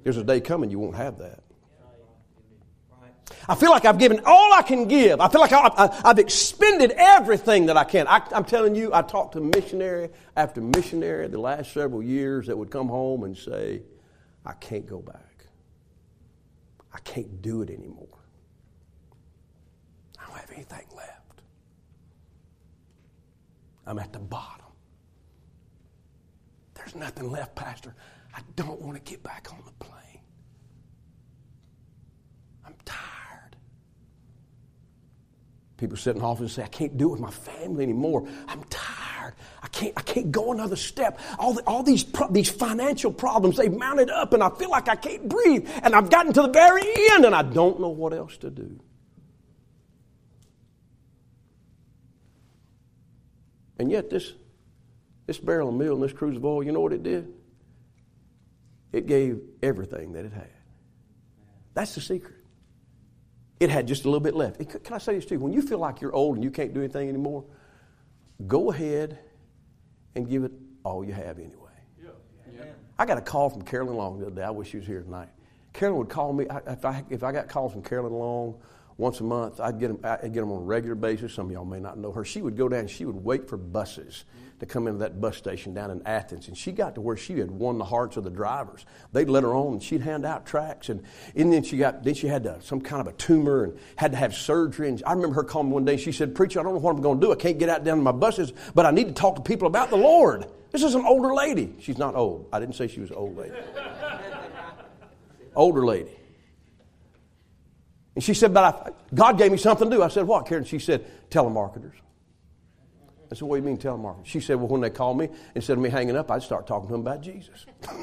There's 0.03 0.17
a 0.17 0.25
day 0.25 0.41
coming 0.41 0.69
you 0.69 0.81
won't 0.81 0.97
have 0.97 1.19
that. 1.19 1.42
I 3.49 3.55
feel 3.55 3.71
like 3.71 3.85
I've 3.85 3.99
given 3.99 4.21
all 4.25 4.53
I 4.55 4.63
can 4.63 4.87
give. 4.87 5.21
I 5.21 5.29
feel 5.29 5.41
like 5.41 5.53
I, 5.53 6.01
have 6.05 6.19
expended 6.19 6.93
everything 6.97 7.67
that 7.67 7.77
I 7.77 7.85
can. 7.85 8.07
I, 8.07 8.23
am 8.33 8.45
telling 8.45 8.75
you, 8.75 8.93
I 8.93 9.03
talked 9.03 9.33
to 9.35 9.41
missionary 9.41 10.11
after 10.37 10.61
missionary 10.61 11.29
the 11.29 11.41
last 11.41 11.73
several 11.73 12.03
years 12.03 12.47
that 12.47 12.57
would 12.57 12.71
come 12.71 12.89
home 12.89 13.25
and 13.25 13.37
say, 13.37 13.83
I 14.45 14.53
can't 14.53 14.87
go 14.87 14.99
back. 14.99 15.47
I 16.93 16.99
can't 17.01 17.41
do 17.43 17.63
it 17.63 17.71
anymore. 17.71 18.07
I 20.19 20.27
don't 20.27 20.37
have 20.39 20.51
anything 20.53 20.87
left. 20.97 21.43
I'm 23.87 23.99
at 23.99 24.13
the 24.13 24.19
bottom. 24.19 24.67
There's 26.75 26.95
nothing 26.95 27.31
left, 27.31 27.55
Pastor. 27.55 27.95
I 28.35 28.41
don't 28.57 28.81
want 28.81 29.03
to 29.05 29.11
get 29.11 29.23
back 29.23 29.49
on 29.53 29.59
the 29.65 29.85
plane. 29.85 30.02
Tired. 32.85 33.57
People 35.77 35.97
sit 35.97 36.17
in 36.17 36.23
office 36.23 36.41
and 36.41 36.51
say, 36.51 36.63
I 36.63 36.69
can't 36.69 36.97
do 36.97 37.09
it 37.09 37.13
with 37.13 37.21
my 37.21 37.31
family 37.31 37.83
anymore. 37.83 38.29
I'm 38.49 38.63
tired. 38.65 39.35
I 39.63 39.69
can't, 39.69 39.93
I 39.97 40.03
can't 40.03 40.31
go 40.31 40.53
another 40.53 40.77
step. 40.77 41.21
All, 41.39 41.55
the, 41.55 41.63
all 41.63 41.83
these, 41.83 42.05
pro- 42.05 42.31
these 42.31 42.51
financial 42.51 43.13
problems, 43.13 43.57
they've 43.57 43.73
mounted 43.73 44.11
up 44.11 44.33
and 44.33 44.43
I 44.43 44.51
feel 44.51 44.71
like 44.71 44.89
I 44.89 44.97
can't 44.97 45.29
breathe. 45.29 45.69
And 45.83 45.95
I've 45.95 46.11
gotten 46.11 46.33
to 46.33 46.43
the 46.43 46.49
very 46.49 46.83
end 47.13 47.25
and 47.25 47.35
I 47.35 47.43
don't 47.43 47.81
know 47.81 47.89
what 47.89 48.13
else 48.13 48.37
to 48.39 48.51
do. 48.51 48.81
And 53.79 53.91
yet 53.91 54.11
this, 54.11 54.33
this 55.27 55.39
barrel 55.39 55.69
of 55.69 55.75
meal 55.75 55.95
and 55.95 56.03
this 56.03 56.13
cruse 56.13 56.37
of 56.37 56.45
oil, 56.45 56.63
you 56.63 56.73
know 56.73 56.81
what 56.81 56.93
it 56.93 57.03
did? 57.03 57.33
It 58.93 59.07
gave 59.07 59.41
everything 59.63 60.13
that 60.13 60.25
it 60.25 60.33
had. 60.33 60.51
That's 61.75 61.95
the 61.95 62.01
secret. 62.01 62.42
It 63.63 63.71
had 63.71 63.87
just 63.87 64.05
a 64.05 64.09
little 64.09 64.19
bit 64.19 64.35
left. 64.35 64.59
Can 64.83 64.93
I 64.93 64.99
say 64.99 65.15
this 65.15 65.25
to 65.27 65.35
you? 65.35 65.39
When 65.39 65.53
you 65.53 65.63
feel 65.63 65.79
like 65.79 66.01
you're 66.01 66.13
old 66.13 66.35
and 66.35 66.43
you 66.43 66.51
can't 66.51 66.75
do 66.75 66.81
anything 66.81 67.09
anymore, 67.09 67.45
go 68.49 68.73
ahead 68.73 69.21
and 70.17 70.29
give 70.29 70.43
it 70.43 70.51
all 70.83 71.05
you 71.05 71.13
have 71.13 71.39
anyway. 71.39 71.71
Yeah. 72.03 72.11
Yeah. 72.53 72.65
I 72.99 73.07
got 73.07 73.19
a 73.19 73.21
call 73.21 73.51
from 73.51 73.63
Carolyn 73.63 73.95
Long 73.95 74.19
the 74.19 74.27
other 74.27 74.35
day. 74.35 74.43
I 74.43 74.51
wish 74.51 74.71
she 74.71 74.79
was 74.79 74.87
here 74.89 75.03
tonight. 75.03 75.29
Carolyn 75.73 75.99
would 75.99 76.09
call 76.09 76.33
me. 76.33 76.47
If 76.67 76.85
I, 76.85 77.05
if 77.09 77.23
I 77.23 77.31
got 77.31 77.49
calls 77.49 77.71
from 77.71 77.83
Carolyn 77.83 78.13
Long 78.13 78.61
once 78.97 79.21
a 79.21 79.23
month, 79.23 79.61
I'd 79.61 79.79
get, 79.79 79.89
them, 79.89 80.01
I'd 80.03 80.33
get 80.33 80.41
them 80.41 80.51
on 80.51 80.63
a 80.63 80.65
regular 80.65 80.97
basis. 80.97 81.33
Some 81.33 81.47
of 81.47 81.53
y'all 81.53 81.65
may 81.65 81.79
not 81.79 81.97
know 81.97 82.11
her. 82.11 82.25
She 82.25 82.43
would 82.43 82.57
go 82.57 82.69
down 82.69 82.81
and 82.81 82.91
she 82.91 83.05
would 83.05 83.15
wait 83.15 83.49
for 83.49 83.57
buses 83.57 84.25
mm-hmm. 84.29 84.52
To 84.63 84.67
come 84.67 84.87
into 84.87 85.01
that 85.01 85.21
bus 85.21 85.37
station 85.37 85.75
down 85.75 85.91
in 85.91 86.01
Athens. 86.07 86.47
And 86.47 86.57
she 86.57 86.71
got 86.71 86.95
to 86.95 87.01
where 87.01 87.17
she 87.17 87.37
had 87.37 87.51
won 87.51 87.79
the 87.79 87.85
hearts 87.85 88.17
of 88.17 88.23
the 88.23 88.31
drivers. 88.31 88.87
They'd 89.13 89.29
let 89.29 89.43
her 89.43 89.53
on 89.53 89.73
and 89.73 89.83
she'd 89.83 90.03
hand 90.03 90.25
out 90.25 90.47
tracts. 90.47 90.89
And, 90.89 91.03
and 91.35 91.53
then 91.53 91.65
she 91.65 91.77
got, 91.77 92.05
then 92.05 92.15
she 92.15 92.29
had 92.29 92.45
to, 92.45 92.63
some 92.63 92.81
kind 92.81 93.01
of 93.01 93.13
a 93.13 93.17
tumor 93.17 93.65
and 93.65 93.77
had 93.97 94.13
to 94.13 94.19
have 94.19 94.37
surgery. 94.37 94.89
And 94.89 95.03
I 95.05 95.15
remember 95.15 95.35
her 95.35 95.43
calling 95.43 95.71
me 95.71 95.75
one 95.75 95.85
day. 95.85 95.97
She 95.97 96.13
said, 96.13 96.37
Preacher, 96.37 96.61
I 96.61 96.63
don't 96.63 96.75
know 96.75 96.79
what 96.79 96.95
I'm 96.95 97.03
going 97.03 97.21
to 97.21 97.27
do. 97.27 97.33
I 97.33 97.35
can't 97.35 97.59
get 97.59 97.71
out 97.71 97.83
down 97.83 97.97
to 97.97 98.05
my 98.05 98.13
buses, 98.13 98.53
but 98.73 98.87
I 98.87 98.93
need 98.93 99.09
to 99.09 99.13
talk 99.13 99.35
to 99.35 99.43
people 99.43 99.67
about 99.67 99.91
the 99.91 99.97
Lord. 99.97 100.47
This 100.71 100.85
is 100.85 100.95
an 100.95 101.05
older 101.05 101.35
lady. 101.35 101.75
She's 101.81 101.99
not 101.99 102.15
old. 102.15 102.49
I 102.53 102.61
didn't 102.61 102.77
say 102.77 102.87
she 102.87 103.01
was 103.01 103.11
an 103.11 103.17
old 103.17 103.37
lady. 103.37 103.57
older 105.57 105.85
lady. 105.85 106.17
And 108.15 108.23
she 108.23 108.33
said, 108.33 108.55
But 108.55 108.63
I, 108.63 108.91
God 109.13 109.39
gave 109.39 109.51
me 109.51 109.59
something 109.59 109.91
to 109.91 109.97
do. 109.97 110.05
I 110.05 110.09
said, 110.09 110.25
What, 110.25 110.47
Karen? 110.47 110.63
She 110.63 110.79
said, 110.79 111.05
Telemarketers. 111.31 111.95
I 113.33 113.35
said, 113.35 113.49
What 113.49 113.57
do 113.57 113.63
you 113.63 113.67
mean 113.67 113.79
tell 113.79 113.97
telemarketing? 113.97 114.27
She 114.27 114.41
said, 114.41 114.57
Well, 114.57 114.69
when 114.69 114.83
they 114.83 114.91
call 114.91 115.15
me, 115.15 115.31
instead 115.55 115.79
of 115.79 115.83
me 115.83 115.89
hanging 115.89 116.17
up, 116.17 116.31
I'd 116.31 116.43
start 116.43 116.67
talking 116.67 116.89
to 116.89 116.93
them 116.93 117.01
about 117.01 117.23
Jesus. 117.23 117.65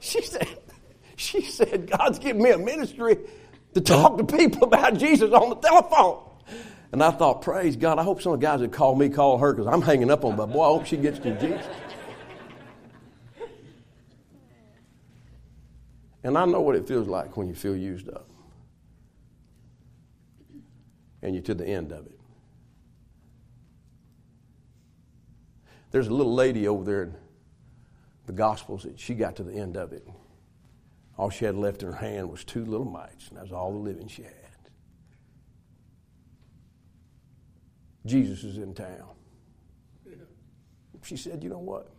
she 0.00 0.22
said, 0.22 0.48
she 1.16 1.42
said, 1.42 1.90
God's 1.90 2.18
given 2.18 2.42
me 2.42 2.52
a 2.52 2.58
ministry 2.58 3.18
to 3.74 3.82
talk 3.82 4.16
to 4.16 4.24
people 4.24 4.64
about 4.64 4.96
Jesus 4.96 5.30
on 5.30 5.50
the 5.50 5.56
telephone. 5.56 6.22
And 6.90 7.02
I 7.02 7.10
thought, 7.10 7.42
praise 7.42 7.76
God, 7.76 7.98
I 7.98 8.02
hope 8.02 8.22
some 8.22 8.32
of 8.32 8.40
the 8.40 8.46
guys 8.46 8.60
that 8.60 8.72
call 8.72 8.96
me 8.96 9.10
call 9.10 9.36
her 9.36 9.52
because 9.52 9.66
I'm 9.66 9.82
hanging 9.82 10.10
up 10.10 10.24
on. 10.24 10.34
But 10.34 10.46
boy, 10.46 10.64
I 10.64 10.68
hope 10.68 10.86
she 10.86 10.96
gets 10.96 11.18
to 11.18 11.38
Jesus. 11.38 11.66
And 16.22 16.38
I 16.38 16.46
know 16.46 16.62
what 16.62 16.76
it 16.76 16.88
feels 16.88 17.08
like 17.08 17.36
when 17.36 17.46
you 17.46 17.54
feel 17.54 17.76
used 17.76 18.08
up. 18.08 18.26
And 21.20 21.34
you're 21.34 21.44
to 21.44 21.54
the 21.54 21.66
end 21.66 21.92
of 21.92 22.06
it. 22.06 22.15
There's 25.96 26.08
a 26.08 26.14
little 26.14 26.34
lady 26.34 26.68
over 26.68 26.84
there 26.84 27.02
in 27.04 27.14
the 28.26 28.32
Gospels 28.34 28.82
that 28.82 29.00
she 29.00 29.14
got 29.14 29.34
to 29.36 29.42
the 29.42 29.54
end 29.54 29.78
of 29.78 29.94
it. 29.94 30.06
All 31.16 31.30
she 31.30 31.46
had 31.46 31.54
left 31.54 31.82
in 31.82 31.90
her 31.90 31.96
hand 31.96 32.30
was 32.30 32.44
two 32.44 32.66
little 32.66 32.84
mites, 32.84 33.28
and 33.28 33.38
that 33.38 33.44
was 33.44 33.52
all 33.52 33.72
the 33.72 33.78
living 33.78 34.06
she 34.06 34.24
had. 34.24 34.34
Jesus 38.04 38.44
is 38.44 38.58
in 38.58 38.74
town. 38.74 39.08
She 41.02 41.16
said, 41.16 41.42
You 41.42 41.48
know 41.48 41.60
what? 41.60 41.90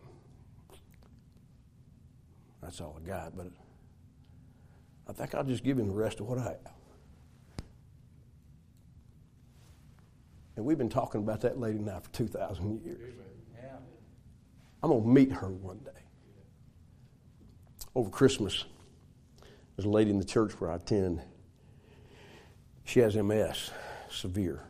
That's 2.62 2.80
all 2.80 3.00
I 3.02 3.04
got, 3.04 3.36
but 3.36 3.48
I 5.08 5.12
think 5.12 5.34
I'll 5.34 5.42
just 5.42 5.64
give 5.64 5.76
him 5.76 5.88
the 5.88 5.94
rest 5.94 6.20
of 6.20 6.26
what 6.28 6.38
I 6.38 6.44
have. 6.44 6.72
And 10.54 10.64
we've 10.64 10.78
been 10.78 10.88
talking 10.88 11.20
about 11.20 11.40
that 11.40 11.58
lady 11.58 11.80
now 11.80 11.98
for 11.98 12.10
2,000 12.12 12.84
years. 12.84 13.14
I'm 14.82 14.90
going 14.90 15.02
to 15.02 15.08
meet 15.08 15.32
her 15.32 15.48
one 15.48 15.78
day. 15.78 15.90
Over 17.94 18.10
Christmas, 18.10 18.64
there's 19.76 19.86
a 19.86 19.90
lady 19.90 20.10
in 20.10 20.18
the 20.18 20.24
church 20.24 20.52
where 20.60 20.70
I 20.70 20.76
attend. 20.76 21.20
She 22.84 23.00
has 23.00 23.16
MS, 23.16 23.70
severe. 24.10 24.62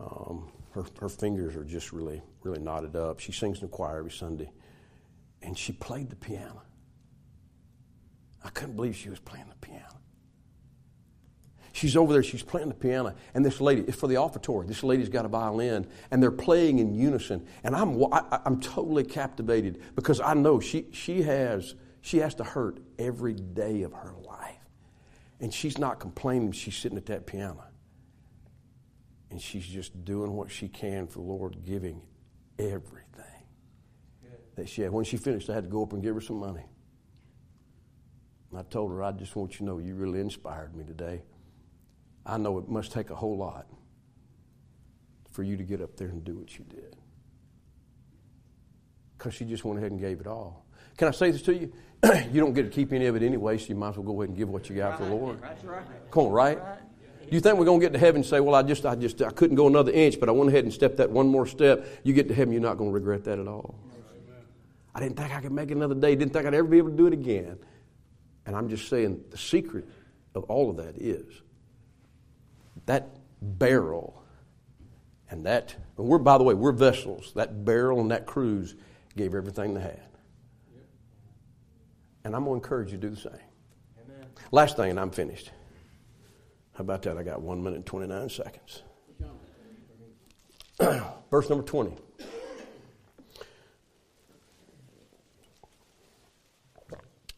Um, 0.00 0.50
her, 0.70 0.84
her 1.00 1.08
fingers 1.08 1.56
are 1.56 1.64
just 1.64 1.92
really, 1.92 2.22
really 2.42 2.60
knotted 2.60 2.96
up. 2.96 3.20
She 3.20 3.32
sings 3.32 3.58
in 3.60 3.66
the 3.66 3.72
choir 3.72 3.98
every 3.98 4.10
Sunday. 4.10 4.50
And 5.42 5.56
she 5.56 5.72
played 5.72 6.10
the 6.10 6.16
piano. 6.16 6.62
I 8.44 8.50
couldn't 8.50 8.76
believe 8.76 8.96
she 8.96 9.10
was 9.10 9.18
playing 9.18 9.48
the 9.48 9.66
piano. 9.66 9.97
She's 11.78 11.96
over 11.96 12.12
there, 12.12 12.24
she's 12.24 12.42
playing 12.42 12.70
the 12.70 12.74
piano, 12.74 13.14
and 13.34 13.44
this 13.44 13.60
lady, 13.60 13.82
it's 13.82 13.96
for 13.96 14.08
the 14.08 14.16
offertory. 14.16 14.66
This 14.66 14.82
lady's 14.82 15.08
got 15.08 15.24
a 15.24 15.28
violin, 15.28 15.86
and 16.10 16.20
they're 16.20 16.32
playing 16.32 16.80
in 16.80 16.92
unison. 16.92 17.46
And 17.62 17.76
I'm, 17.76 18.02
I, 18.12 18.40
I'm 18.44 18.58
totally 18.58 19.04
captivated 19.04 19.80
because 19.94 20.20
I 20.20 20.34
know 20.34 20.58
she, 20.58 20.86
she, 20.90 21.22
has, 21.22 21.76
she 22.00 22.18
has 22.18 22.34
to 22.34 22.42
hurt 22.42 22.80
every 22.98 23.34
day 23.34 23.82
of 23.82 23.92
her 23.92 24.12
life. 24.26 24.56
And 25.38 25.54
she's 25.54 25.78
not 25.78 26.00
complaining, 26.00 26.50
she's 26.50 26.74
sitting 26.74 26.98
at 26.98 27.06
that 27.06 27.26
piano. 27.26 27.62
And 29.30 29.40
she's 29.40 29.64
just 29.64 30.04
doing 30.04 30.32
what 30.32 30.50
she 30.50 30.66
can 30.66 31.06
for 31.06 31.20
the 31.20 31.26
Lord, 31.26 31.58
giving 31.64 32.02
everything 32.58 33.24
that 34.56 34.68
she 34.68 34.82
had. 34.82 34.90
When 34.90 35.04
she 35.04 35.16
finished, 35.16 35.48
I 35.48 35.54
had 35.54 35.62
to 35.62 35.70
go 35.70 35.84
up 35.84 35.92
and 35.92 36.02
give 36.02 36.16
her 36.16 36.20
some 36.20 36.40
money. 36.40 36.64
And 38.50 38.58
I 38.58 38.64
told 38.64 38.90
her, 38.90 39.04
I 39.04 39.12
just 39.12 39.36
want 39.36 39.52
you 39.52 39.58
to 39.58 39.64
know 39.64 39.78
you 39.78 39.94
really 39.94 40.18
inspired 40.18 40.74
me 40.74 40.82
today. 40.82 41.22
I 42.28 42.36
know 42.36 42.58
it 42.58 42.68
must 42.68 42.92
take 42.92 43.10
a 43.10 43.14
whole 43.14 43.36
lot 43.36 43.66
for 45.30 45.42
you 45.42 45.56
to 45.56 45.64
get 45.64 45.80
up 45.80 45.96
there 45.96 46.08
and 46.08 46.22
do 46.22 46.36
what 46.36 46.58
you 46.58 46.64
did. 46.68 46.96
Because 49.16 49.34
she 49.34 49.44
just 49.44 49.64
went 49.64 49.78
ahead 49.78 49.90
and 49.90 50.00
gave 50.00 50.20
it 50.20 50.26
all. 50.26 50.66
Can 50.98 51.08
I 51.08 51.10
say 51.12 51.30
this 51.30 51.42
to 51.42 51.54
you? 51.54 51.72
you 52.30 52.40
don't 52.40 52.52
get 52.52 52.64
to 52.64 52.70
keep 52.70 52.92
any 52.92 53.06
of 53.06 53.16
it 53.16 53.22
anyway, 53.22 53.56
so 53.56 53.68
you 53.68 53.74
might 53.74 53.90
as 53.90 53.96
well 53.96 54.04
go 54.04 54.20
ahead 54.20 54.28
and 54.28 54.38
give 54.38 54.48
what 54.48 54.68
you 54.68 54.76
got 54.76 54.90
right. 54.90 54.98
for 54.98 55.04
the 55.06 55.14
Lord. 55.14 55.40
That's 55.40 55.64
right. 55.64 55.82
Come 56.10 56.26
on, 56.26 56.32
right? 56.32 56.58
right. 56.60 56.78
You 57.30 57.40
think 57.40 57.58
we're 57.58 57.64
going 57.64 57.80
to 57.80 57.86
get 57.86 57.92
to 57.92 57.98
heaven 57.98 58.16
and 58.16 58.26
say, 58.26 58.40
well, 58.40 58.54
I 58.54 58.62
just, 58.62 58.86
I 58.86 58.94
just, 58.94 59.20
I 59.22 59.30
couldn't 59.30 59.56
go 59.56 59.66
another 59.66 59.92
inch, 59.92 60.20
but 60.20 60.28
I 60.28 60.32
went 60.32 60.50
ahead 60.50 60.64
and 60.64 60.72
stepped 60.72 60.98
that 60.98 61.10
one 61.10 61.28
more 61.28 61.46
step. 61.46 61.86
You 62.02 62.12
get 62.12 62.28
to 62.28 62.34
heaven, 62.34 62.52
you're 62.52 62.62
not 62.62 62.78
going 62.78 62.90
to 62.90 62.94
regret 62.94 63.24
that 63.24 63.38
at 63.38 63.48
all. 63.48 63.74
I 64.94 65.00
didn't 65.00 65.16
think 65.16 65.34
I 65.34 65.40
could 65.40 65.52
make 65.52 65.70
another 65.70 65.94
day. 65.94 66.14
Didn't 66.14 66.32
think 66.32 66.46
I'd 66.46 66.54
ever 66.54 66.66
be 66.66 66.78
able 66.78 66.90
to 66.90 66.96
do 66.96 67.06
it 67.06 67.12
again. 67.12 67.58
And 68.46 68.56
I'm 68.56 68.68
just 68.68 68.88
saying 68.88 69.22
the 69.30 69.36
secret 69.36 69.86
of 70.34 70.44
all 70.44 70.70
of 70.70 70.76
that 70.78 70.96
is 70.96 71.42
that 72.88 73.10
barrel 73.42 74.22
and 75.30 75.44
that, 75.44 75.76
and 75.98 76.06
we're, 76.06 76.16
by 76.16 76.38
the 76.38 76.44
way, 76.44 76.54
we're 76.54 76.72
vessels. 76.72 77.32
That 77.34 77.66
barrel 77.66 78.00
and 78.00 78.10
that 78.10 78.24
cruse 78.24 78.74
gave 79.14 79.34
everything 79.34 79.74
they 79.74 79.82
had. 79.82 80.00
And 82.24 82.34
I'm 82.34 82.44
going 82.44 82.58
to 82.58 82.64
encourage 82.64 82.90
you 82.90 82.98
to 82.98 83.08
do 83.08 83.14
the 83.14 83.20
same. 83.20 83.32
Amen. 84.04 84.26
Last 84.52 84.76
thing, 84.76 84.90
and 84.90 84.98
I'm 84.98 85.10
finished. 85.10 85.50
How 86.72 86.80
about 86.80 87.02
that? 87.02 87.18
I 87.18 87.22
got 87.22 87.42
one 87.42 87.62
minute 87.62 87.76
and 87.76 87.86
29 87.86 88.30
seconds. 88.30 88.82
Verse 91.30 91.50
number 91.50 91.64
20. 91.64 91.94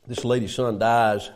This 0.07 0.25
lady's 0.25 0.55
son 0.55 0.79
dies. 0.79 1.31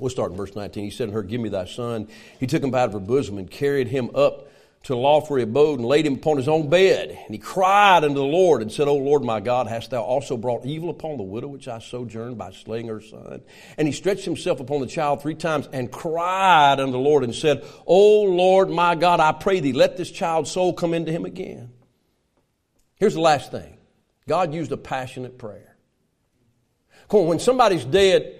We'll 0.00 0.10
start 0.10 0.30
in 0.30 0.36
verse 0.36 0.56
19. 0.56 0.84
He 0.84 0.90
said 0.90 1.08
to 1.08 1.12
her, 1.12 1.22
Give 1.22 1.40
me 1.40 1.50
thy 1.50 1.66
son. 1.66 2.08
He 2.38 2.46
took 2.46 2.62
him 2.62 2.74
out 2.74 2.86
of 2.86 2.94
her 2.94 3.00
bosom 3.00 3.38
and 3.38 3.50
carried 3.50 3.88
him 3.88 4.10
up 4.14 4.50
to 4.84 4.94
the 4.94 4.96
lawful 4.96 5.36
abode 5.38 5.78
and 5.78 5.86
laid 5.86 6.06
him 6.06 6.14
upon 6.14 6.38
his 6.38 6.48
own 6.48 6.70
bed. 6.70 7.10
And 7.10 7.34
he 7.34 7.38
cried 7.38 8.02
unto 8.02 8.14
the 8.14 8.24
Lord 8.24 8.62
and 8.62 8.72
said, 8.72 8.88
O 8.88 8.96
Lord 8.96 9.22
my 9.22 9.38
God, 9.38 9.66
hast 9.66 9.90
thou 9.90 10.02
also 10.02 10.38
brought 10.38 10.64
evil 10.64 10.88
upon 10.88 11.18
the 11.18 11.22
widow 11.22 11.48
which 11.48 11.68
I 11.68 11.80
sojourned 11.80 12.38
by 12.38 12.50
slaying 12.52 12.88
her 12.88 13.02
son? 13.02 13.42
And 13.76 13.86
he 13.86 13.92
stretched 13.92 14.24
himself 14.24 14.58
upon 14.58 14.80
the 14.80 14.86
child 14.86 15.20
three 15.20 15.34
times 15.34 15.68
and 15.70 15.92
cried 15.92 16.80
unto 16.80 16.92
the 16.92 16.98
Lord 16.98 17.24
and 17.24 17.34
said, 17.34 17.62
O 17.84 18.22
Lord 18.22 18.70
my 18.70 18.94
God, 18.94 19.20
I 19.20 19.32
pray 19.32 19.60
thee, 19.60 19.74
let 19.74 19.98
this 19.98 20.10
child's 20.10 20.50
soul 20.50 20.72
come 20.72 20.94
into 20.94 21.12
him 21.12 21.26
again. 21.26 21.72
Here's 22.96 23.14
the 23.14 23.20
last 23.20 23.50
thing 23.50 23.76
God 24.26 24.54
used 24.54 24.72
a 24.72 24.78
passionate 24.78 25.36
prayer. 25.36 25.76
When 27.10 27.40
somebody's 27.40 27.84
dead, 27.84 28.39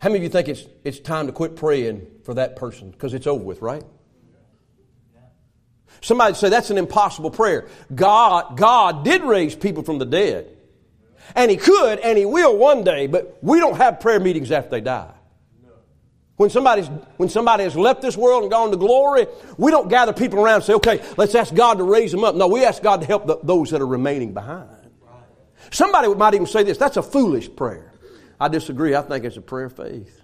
how 0.00 0.08
many 0.08 0.18
of 0.18 0.22
you 0.24 0.28
think 0.28 0.48
it's, 0.48 0.64
it's 0.84 1.00
time 1.00 1.26
to 1.26 1.32
quit 1.32 1.56
praying 1.56 2.06
for 2.24 2.34
that 2.34 2.56
person 2.56 2.90
because 2.90 3.14
it's 3.14 3.26
over 3.26 3.42
with, 3.42 3.62
right? 3.62 3.82
Somebody 6.00 6.34
say 6.34 6.48
that's 6.48 6.70
an 6.70 6.78
impossible 6.78 7.30
prayer. 7.30 7.66
God, 7.92 8.56
God 8.56 9.04
did 9.04 9.22
raise 9.22 9.56
people 9.56 9.82
from 9.82 9.98
the 9.98 10.06
dead. 10.06 10.56
And 11.34 11.50
He 11.50 11.56
could 11.56 11.98
and 11.98 12.16
He 12.16 12.24
will 12.24 12.56
one 12.56 12.84
day, 12.84 13.08
but 13.08 13.38
we 13.42 13.58
don't 13.58 13.76
have 13.76 13.98
prayer 14.00 14.20
meetings 14.20 14.52
after 14.52 14.70
they 14.70 14.80
die. 14.80 15.12
When, 16.36 16.50
somebody's, 16.50 16.86
when 17.16 17.28
somebody 17.28 17.64
has 17.64 17.74
left 17.74 18.00
this 18.00 18.16
world 18.16 18.44
and 18.44 18.52
gone 18.52 18.70
to 18.70 18.76
glory, 18.76 19.26
we 19.56 19.72
don't 19.72 19.88
gather 19.88 20.12
people 20.12 20.38
around 20.38 20.56
and 20.56 20.64
say, 20.64 20.74
okay, 20.74 21.04
let's 21.16 21.34
ask 21.34 21.52
God 21.52 21.78
to 21.78 21.84
raise 21.84 22.12
them 22.12 22.22
up. 22.22 22.36
No, 22.36 22.46
we 22.46 22.64
ask 22.64 22.80
God 22.80 23.00
to 23.00 23.06
help 23.08 23.26
the, 23.26 23.40
those 23.42 23.70
that 23.70 23.80
are 23.80 23.86
remaining 23.86 24.34
behind. 24.34 24.70
Somebody 25.72 26.14
might 26.14 26.34
even 26.34 26.46
say 26.46 26.62
this 26.62 26.78
that's 26.78 26.96
a 26.96 27.02
foolish 27.02 27.54
prayer. 27.54 27.92
I 28.40 28.48
disagree. 28.48 28.94
I 28.94 29.02
think 29.02 29.24
it's 29.24 29.36
a 29.36 29.42
prayer 29.42 29.66
of 29.66 29.76
faith. 29.76 30.22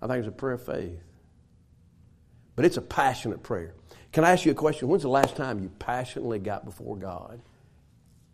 I 0.00 0.06
think 0.06 0.18
it's 0.18 0.28
a 0.28 0.32
prayer 0.32 0.54
of 0.54 0.64
faith 0.64 1.02
but 2.58 2.64
it's 2.64 2.76
a 2.76 2.82
passionate 2.82 3.44
prayer. 3.44 3.72
Can 4.10 4.24
I 4.24 4.32
ask 4.32 4.44
you 4.44 4.50
a 4.50 4.54
question? 4.56 4.88
When's 4.88 5.04
the 5.04 5.08
last 5.08 5.36
time 5.36 5.60
you 5.60 5.70
passionately 5.78 6.40
got 6.40 6.64
before 6.64 6.96
God 6.96 7.40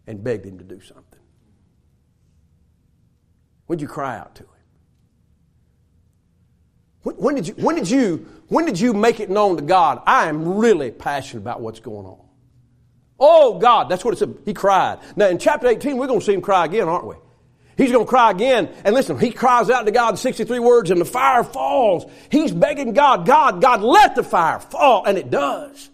and 0.07 0.24
begged 0.24 0.47
Him 0.47 0.57
to 0.57 0.64
do 0.64 0.80
something? 0.80 1.20
When 3.66 3.76
did 3.76 3.82
you 3.82 3.89
cry 3.89 4.16
out 4.16 4.35
to 4.37 4.45
Him? 4.45 4.49
When, 7.03 7.16
when, 7.16 7.35
did 7.35 7.49
you, 7.49 7.55
when, 7.59 7.76
did 7.76 7.91
you, 7.91 8.26
when 8.49 8.64
did 8.64 8.80
you 8.80 8.95
make 8.95 9.20
it 9.20 9.28
known 9.28 9.57
to 9.59 9.62
God, 9.62 10.03
I 10.07 10.30
am 10.30 10.57
really 10.57 10.91
passionate 10.91 11.43
about 11.43 11.61
what's 11.61 11.80
going 11.80 12.07
on? 12.07 12.26
Oh, 13.20 13.59
God, 13.59 13.91
that's 13.91 14.07
what 14.07 14.14
it 14.14 14.16
said. 14.16 14.39
He 14.47 14.55
cried. 14.55 15.01
Now, 15.16 15.26
in 15.28 15.37
chapter 15.37 15.66
18, 15.66 15.99
we're 15.99 16.07
going 16.07 16.20
to 16.20 16.24
see 16.24 16.32
him 16.32 16.41
cry 16.41 16.64
again, 16.64 16.89
aren't 16.89 17.07
we? 17.07 17.16
He's 17.77 17.91
going 17.91 18.05
to 18.05 18.09
cry 18.09 18.31
again. 18.31 18.72
And 18.85 18.95
listen, 18.95 19.18
he 19.18 19.31
cries 19.31 19.70
out 19.70 19.85
to 19.87 19.91
God 19.91 20.11
in 20.11 20.16
63 20.16 20.59
words 20.59 20.91
and 20.91 21.01
the 21.01 21.05
fire 21.05 21.45
falls. 21.45 22.11
He's 22.31 22.53
begging 22.53 22.93
God, 22.93 23.27
God, 23.27 23.61
God, 23.61 23.83
let 23.83 24.14
the 24.14 24.22
fire 24.22 24.61
fall. 24.61 25.05
And 25.05 25.18
it 25.18 25.31
does. 25.31 25.91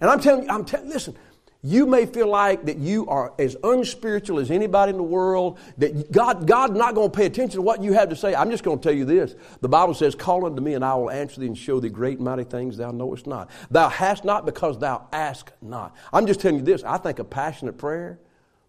And 0.00 0.10
I'm 0.10 0.20
telling 0.20 0.44
you, 0.44 0.50
I'm 0.50 0.64
telling, 0.64 0.88
listen, 0.88 1.16
you 1.64 1.86
may 1.86 2.06
feel 2.06 2.26
like 2.26 2.64
that 2.64 2.78
you 2.78 3.06
are 3.06 3.32
as 3.38 3.56
unspiritual 3.62 4.40
as 4.40 4.50
anybody 4.50 4.90
in 4.90 4.96
the 4.96 5.04
world, 5.04 5.60
that 5.78 6.10
God, 6.10 6.44
God's 6.44 6.72
not 6.72 6.96
going 6.96 7.12
to 7.12 7.16
pay 7.16 7.26
attention 7.26 7.58
to 7.58 7.62
what 7.62 7.84
you 7.84 7.92
have 7.92 8.08
to 8.08 8.16
say. 8.16 8.34
I'm 8.34 8.50
just 8.50 8.64
going 8.64 8.80
to 8.80 8.82
tell 8.82 8.96
you 8.96 9.04
this. 9.04 9.36
The 9.60 9.68
Bible 9.68 9.94
says, 9.94 10.16
Call 10.16 10.44
unto 10.44 10.60
me, 10.60 10.74
and 10.74 10.84
I 10.84 10.96
will 10.96 11.08
answer 11.08 11.40
thee 11.40 11.46
and 11.46 11.56
show 11.56 11.78
thee 11.78 11.88
great 11.88 12.18
and 12.18 12.24
mighty 12.24 12.42
things 12.42 12.76
thou 12.76 12.90
knowest 12.90 13.28
not. 13.28 13.48
Thou 13.70 13.88
hast 13.88 14.24
not 14.24 14.44
because 14.44 14.80
thou 14.80 15.06
ask 15.12 15.52
not. 15.62 15.94
I'm 16.12 16.26
just 16.26 16.40
telling 16.40 16.58
you 16.58 16.64
this. 16.64 16.82
I 16.82 16.98
think 16.98 17.20
a 17.20 17.24
passionate 17.24 17.78
prayer 17.78 18.18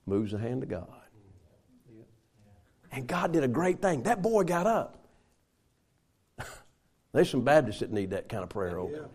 moves 0.05 0.31
the 0.31 0.37
hand 0.37 0.61
of 0.61 0.69
God. 0.69 1.02
And 2.93 3.07
God 3.07 3.33
did 3.33 3.43
a 3.43 3.47
great 3.47 3.81
thing. 3.81 4.03
That 4.03 4.21
boy 4.21 4.43
got 4.43 4.67
up. 4.67 5.03
There's 7.11 7.29
some 7.29 7.41
Baptists 7.41 7.79
that 7.79 7.91
need 7.91 8.11
that 8.11 8.29
kind 8.29 8.43
of 8.43 8.49
prayer 8.49 8.77
over. 8.77 9.09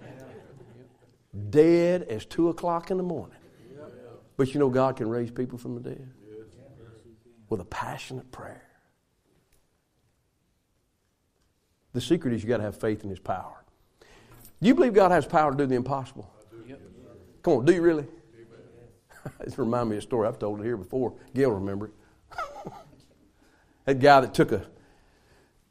Dead 1.51 2.03
as 2.03 2.27
2 2.27 2.49
o'clock 2.49 2.91
in 2.91 2.97
the 2.97 3.05
morning. 3.05 3.39
But 4.37 4.53
you 4.53 4.59
know, 4.59 4.69
God 4.69 4.97
can 4.97 5.09
raise 5.09 5.31
people 5.31 5.59
from 5.59 5.75
the 5.77 5.81
dead 5.81 6.11
with 7.49 7.61
a 7.61 7.65
passionate 7.65 8.31
prayer. 8.31 8.65
The 11.93 12.01
secret 12.01 12.35
is 12.35 12.43
you 12.43 12.49
got 12.49 12.59
to 12.59 12.65
have 12.65 12.79
faith 12.79 13.05
in 13.05 13.11
His 13.11 13.19
power. 13.19 13.65
Do 14.61 14.69
you 14.69 14.75
believe 14.75 14.93
God 14.93 15.11
has 15.11 15.25
power 15.25 15.53
to 15.53 15.57
do 15.57 15.67
the 15.67 15.75
impossible? 15.77 16.31
Come 17.43 17.55
on, 17.55 17.65
do 17.65 17.73
you 17.73 17.83
really? 17.83 18.07
This 19.45 19.59
reminds 19.59 19.91
me 19.91 19.97
of 19.97 20.03
a 20.03 20.03
story 20.03 20.27
I've 20.27 20.39
told 20.39 20.61
it 20.61 20.65
here 20.65 20.77
before. 20.77 21.15
Gail 21.35 21.51
remember 21.51 21.87
it. 21.87 21.93
that 23.89 24.01
guy 24.01 24.21
that 24.21 24.35
took 24.35 24.53
a 24.53 24.67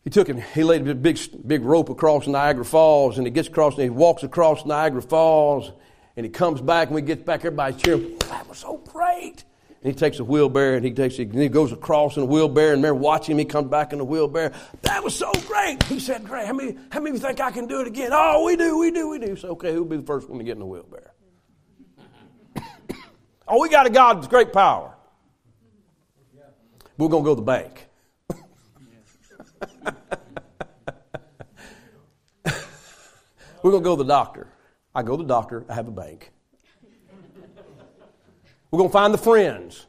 he 0.04 0.10
took 0.10 0.28
him, 0.28 0.42
he 0.42 0.64
laid 0.64 0.88
a 0.88 0.96
big 0.96 1.20
big 1.46 1.64
rope 1.64 1.90
across 1.90 2.26
Niagara 2.26 2.66
Falls, 2.66 3.18
and 3.18 3.28
he 3.28 3.32
gets 3.32 3.48
across 3.48 3.76
and 3.76 3.84
he 3.84 3.90
walks 3.90 4.24
across 4.24 4.66
Niagara 4.66 5.04
Falls, 5.04 5.72
and 6.16 6.26
he 6.26 6.32
comes 6.32 6.60
back 6.60 6.88
and 6.88 6.96
we 6.96 7.04
get 7.04 7.26
back, 7.26 7.42
everybody's 7.42 7.80
cheering. 7.80 8.18
That 8.30 8.50
was 8.50 8.58
so 8.58 8.78
great. 8.78 9.44
And 9.84 9.94
he 9.94 10.00
takes 10.00 10.18
a 10.18 10.24
wheelbarrow 10.24 10.78
and 10.78 10.86
he 10.86 10.92
takes 10.92 11.20
and 11.20 11.32
he 11.36 11.48
goes 11.48 11.72
across 11.72 12.18
in 12.18 12.24
a 12.24 12.26
wheelbarrow, 12.26 12.74
and 12.74 12.84
they're 12.84 12.96
watching 12.96 13.34
him. 13.34 13.40
He 13.40 13.46
comes 13.46 13.70
back 13.70 13.92
in 13.92 14.00
the 14.00 14.06
wheelbarrow. 14.06 14.52
That 14.82 15.04
was 15.04 15.16
so 15.16 15.32
great. 15.46 15.84
He 15.84 16.00
said, 16.00 16.24
"Great. 16.24 16.48
How 16.48 16.54
many? 16.54 16.76
How 16.90 17.00
many 17.00 17.18
of 17.18 17.22
you 17.22 17.28
think 17.28 17.40
I 17.40 17.52
can 17.52 17.68
do 17.68 17.82
it 17.82 17.88
again? 17.88 18.10
Oh, 18.14 18.46
we 18.46 18.56
do, 18.56 18.80
we 18.80 18.90
do, 18.90 19.10
we 19.10 19.20
do. 19.20 19.36
So 19.36 19.50
okay, 19.50 19.74
who'll 19.74 19.86
be 19.86 19.98
the 19.98 20.04
first 20.04 20.28
one 20.28 20.40
to 20.40 20.44
get 20.44 20.54
in 20.54 20.60
the 20.60 20.66
wheelbarrow? 20.66 21.12
oh, 23.48 23.62
we 23.62 23.70
got 23.70 23.86
a 23.86 23.92
God 23.92 24.18
with 24.18 24.30
great 24.30 24.52
power. 24.52 24.96
We're 26.98 27.10
gonna 27.10 27.24
go 27.24 27.36
to 27.36 27.42
the 27.42 27.46
bank. 27.46 27.87
We're 33.64 33.72
going 33.72 33.84
to 33.84 33.90
go 33.90 33.96
to 33.96 34.04
the 34.04 34.08
doctor. 34.08 34.48
I 34.94 35.04
go 35.04 35.18
to 35.18 35.24
the 35.24 35.28
doctor, 35.28 35.66
I 35.70 35.74
have 35.76 35.88
a 35.88 35.92
bank. 35.92 36.32
We're 38.72 38.78
going 38.78 38.90
to 38.90 38.94
find 38.94 39.14
the 39.14 39.18
friends. 39.18 39.86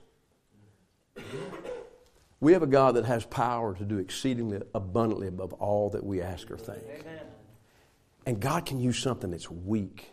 We 2.41 2.53
have 2.53 2.63
a 2.63 2.69
God 2.69 2.95
that 2.95 3.05
has 3.05 3.25
power 3.25 3.75
to 3.75 3.85
do 3.85 3.99
exceedingly 3.99 4.63
abundantly 4.75 5.27
above 5.27 5.53
all 5.55 5.91
that 5.91 6.05
we 6.05 6.23
ask 6.23 6.51
or 6.51 6.57
think. 6.57 6.85
And 8.27 8.41
God 8.41 8.67
can 8.67 8.81
use 8.81 8.99
something 8.99 9.31
that's 9.31 9.51
weak 9.51 10.11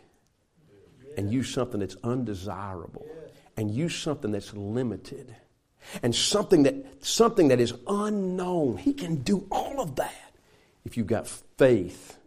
and 1.16 1.32
use 1.32 1.48
something 1.48 1.80
that's 1.80 1.96
undesirable 2.02 3.06
and 3.56 3.70
use 3.70 3.94
something 3.94 4.32
that's 4.32 4.52
limited 4.54 5.36
and 6.02 6.14
something 6.14 6.64
that 6.64 7.04
something 7.04 7.48
that 7.48 7.60
is 7.60 7.74
unknown. 7.86 8.76
He 8.78 8.92
can 8.92 9.16
do 9.16 9.46
all 9.50 9.80
of 9.80 9.96
that 9.96 10.32
if 10.84 10.96
you've 10.96 11.06
got 11.06 11.26
faith 11.28 12.18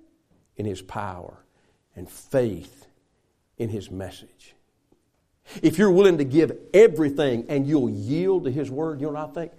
in 0.57 0.66
his 0.66 0.82
power 0.82 1.38
and 1.95 2.10
faith 2.10 2.88
in 3.57 3.70
his 3.70 3.91
message. 3.91 4.55
If 5.62 5.78
you're 5.78 5.91
willing 5.91 6.20
to 6.20 6.24
give 6.24 6.57
everything 6.74 7.45
and 7.49 7.66
you'll 7.66 7.89
yield 7.89 8.43
to 8.43 8.51
his 8.51 8.70
word, 8.70 9.01
you 9.01 9.07
know 9.07 9.14
what 9.14 9.30
I 9.30 9.34
think? 9.34 9.51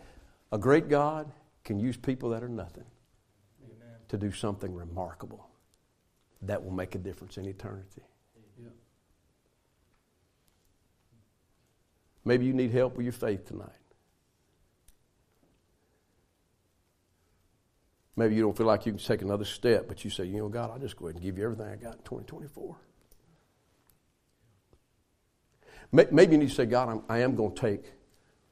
A 0.53 0.59
great 0.59 0.88
God 0.88 1.30
can 1.64 1.80
use 1.80 1.96
people 1.96 2.30
that 2.30 2.42
are 2.42 2.48
nothing 2.48 2.84
Amen. 3.64 3.96
to 4.09 4.16
do 4.16 4.30
something 4.30 4.74
remarkable 4.74 5.48
that 6.42 6.64
will 6.64 6.72
make 6.72 6.94
a 6.94 6.98
difference 6.98 7.38
in 7.38 7.46
eternity. 7.46 8.03
Maybe 12.24 12.46
you 12.46 12.53
need 12.53 12.70
help 12.70 12.96
with 12.96 13.05
your 13.05 13.12
faith 13.12 13.46
tonight. 13.46 13.80
Maybe 18.20 18.34
you 18.34 18.42
don't 18.42 18.54
feel 18.54 18.66
like 18.66 18.84
you 18.84 18.92
can 18.92 19.00
take 19.00 19.22
another 19.22 19.46
step, 19.46 19.88
but 19.88 20.04
you 20.04 20.10
say, 20.10 20.24
you 20.26 20.36
know, 20.36 20.50
God, 20.50 20.70
I'll 20.70 20.78
just 20.78 20.94
go 20.94 21.06
ahead 21.06 21.14
and 21.14 21.24
give 21.24 21.38
you 21.38 21.44
everything 21.44 21.68
I 21.68 21.76
got 21.76 21.94
in 21.94 22.02
2024. 22.02 22.76
Maybe 25.90 26.32
you 26.32 26.38
need 26.38 26.50
to 26.50 26.54
say, 26.54 26.66
God, 26.66 26.90
I'm, 26.90 27.02
I 27.08 27.20
am 27.20 27.34
going 27.34 27.54
to 27.54 27.58
take 27.58 27.94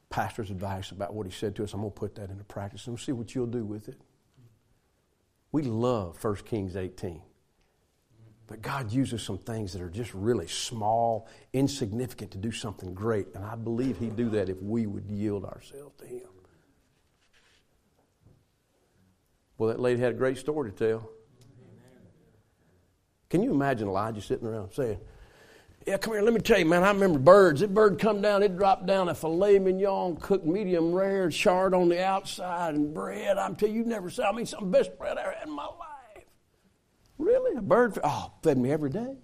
pastor's 0.08 0.50
advice 0.50 0.90
about 0.90 1.12
what 1.12 1.26
he 1.26 1.32
said 1.32 1.54
to 1.56 1.64
us. 1.64 1.74
I'm 1.74 1.80
going 1.80 1.92
to 1.92 2.00
put 2.00 2.14
that 2.14 2.30
into 2.30 2.44
practice 2.44 2.86
and 2.86 2.94
we'll 2.94 3.04
see 3.04 3.12
what 3.12 3.34
you'll 3.34 3.44
do 3.44 3.62
with 3.62 3.90
it. 3.90 4.00
We 5.52 5.60
love 5.64 6.16
1 6.24 6.36
Kings 6.46 6.74
18. 6.74 7.20
But 8.46 8.62
God 8.62 8.90
uses 8.90 9.22
some 9.22 9.36
things 9.36 9.74
that 9.74 9.82
are 9.82 9.90
just 9.90 10.14
really 10.14 10.48
small, 10.48 11.28
insignificant 11.52 12.30
to 12.30 12.38
do 12.38 12.52
something 12.52 12.94
great. 12.94 13.26
And 13.34 13.44
I 13.44 13.54
believe 13.54 13.98
He'd 13.98 14.16
do 14.16 14.30
that 14.30 14.48
if 14.48 14.62
we 14.62 14.86
would 14.86 15.10
yield 15.10 15.44
ourselves 15.44 15.94
to 15.98 16.06
Him. 16.06 16.28
Well, 19.58 19.68
that 19.68 19.80
lady 19.80 20.00
had 20.00 20.12
a 20.12 20.16
great 20.16 20.38
story 20.38 20.70
to 20.70 20.76
tell. 20.76 21.10
Can 23.28 23.42
you 23.42 23.50
imagine 23.50 23.88
Elijah 23.88 24.22
sitting 24.22 24.46
around 24.46 24.72
saying, 24.72 24.98
yeah, 25.86 25.96
come 25.96 26.14
here, 26.14 26.22
let 26.22 26.32
me 26.32 26.40
tell 26.40 26.58
you, 26.58 26.66
man, 26.66 26.82
I 26.82 26.90
remember 26.90 27.18
birds. 27.18 27.60
That 27.60 27.74
bird 27.74 27.98
come 27.98 28.20
down, 28.20 28.42
it 28.42 28.56
dropped 28.56 28.86
down 28.86 29.08
a 29.08 29.14
filet 29.14 29.58
mignon, 29.58 30.16
cooked 30.16 30.44
medium 30.44 30.92
rare, 30.92 31.28
charred 31.30 31.74
on 31.74 31.88
the 31.88 32.02
outside, 32.04 32.74
and 32.74 32.92
bread. 32.92 33.38
I'm 33.38 33.56
telling 33.56 33.74
you, 33.74 33.80
you've 33.80 33.88
never 33.88 34.10
saw 34.10 34.30
I 34.30 34.32
mean, 34.32 34.46
some 34.46 34.70
best 34.70 34.96
bread 34.98 35.18
I 35.18 35.22
ever 35.22 35.32
had 35.32 35.48
in 35.48 35.54
my 35.54 35.64
life. 35.64 36.24
Really? 37.16 37.56
A 37.56 37.62
bird? 37.62 37.98
Oh, 38.04 38.32
fed 38.42 38.58
me 38.58 38.70
every 38.70 38.90
day. 38.90 39.16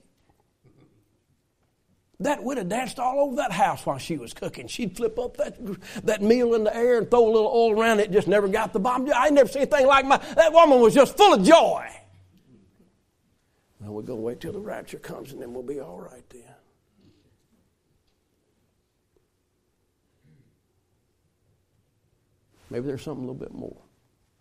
That 2.20 2.42
would 2.44 2.58
have 2.58 2.68
danced 2.68 3.00
all 3.00 3.20
over 3.20 3.36
that 3.36 3.50
house 3.50 3.84
while 3.84 3.98
she 3.98 4.16
was 4.16 4.32
cooking. 4.32 4.68
She'd 4.68 4.96
flip 4.96 5.18
up 5.18 5.36
that, 5.38 5.56
that 6.04 6.22
meal 6.22 6.54
in 6.54 6.64
the 6.64 6.74
air 6.74 6.98
and 6.98 7.10
throw 7.10 7.26
a 7.26 7.30
little 7.30 7.50
oil 7.52 7.72
around 7.72 8.00
it. 8.00 8.12
Just 8.12 8.28
never 8.28 8.46
got 8.46 8.72
the 8.72 8.78
bomb. 8.78 9.10
I 9.14 9.30
never 9.30 9.48
seen 9.48 9.62
anything 9.62 9.86
like 9.86 10.06
my. 10.06 10.18
That 10.36 10.52
woman 10.52 10.80
was 10.80 10.94
just 10.94 11.16
full 11.16 11.34
of 11.34 11.42
joy. 11.42 11.88
Now 13.80 13.90
we're 13.90 14.02
going 14.02 14.20
to 14.20 14.24
wait 14.24 14.40
till 14.40 14.52
the 14.52 14.60
rapture 14.60 14.98
comes 14.98 15.32
and 15.32 15.42
then 15.42 15.52
we'll 15.52 15.62
be 15.62 15.80
all 15.80 15.98
right 15.98 16.24
then. 16.30 16.42
Maybe 22.70 22.86
there's 22.86 23.02
something 23.02 23.24
a 23.24 23.26
little 23.30 23.40
bit 23.40 23.54
more. 23.54 23.83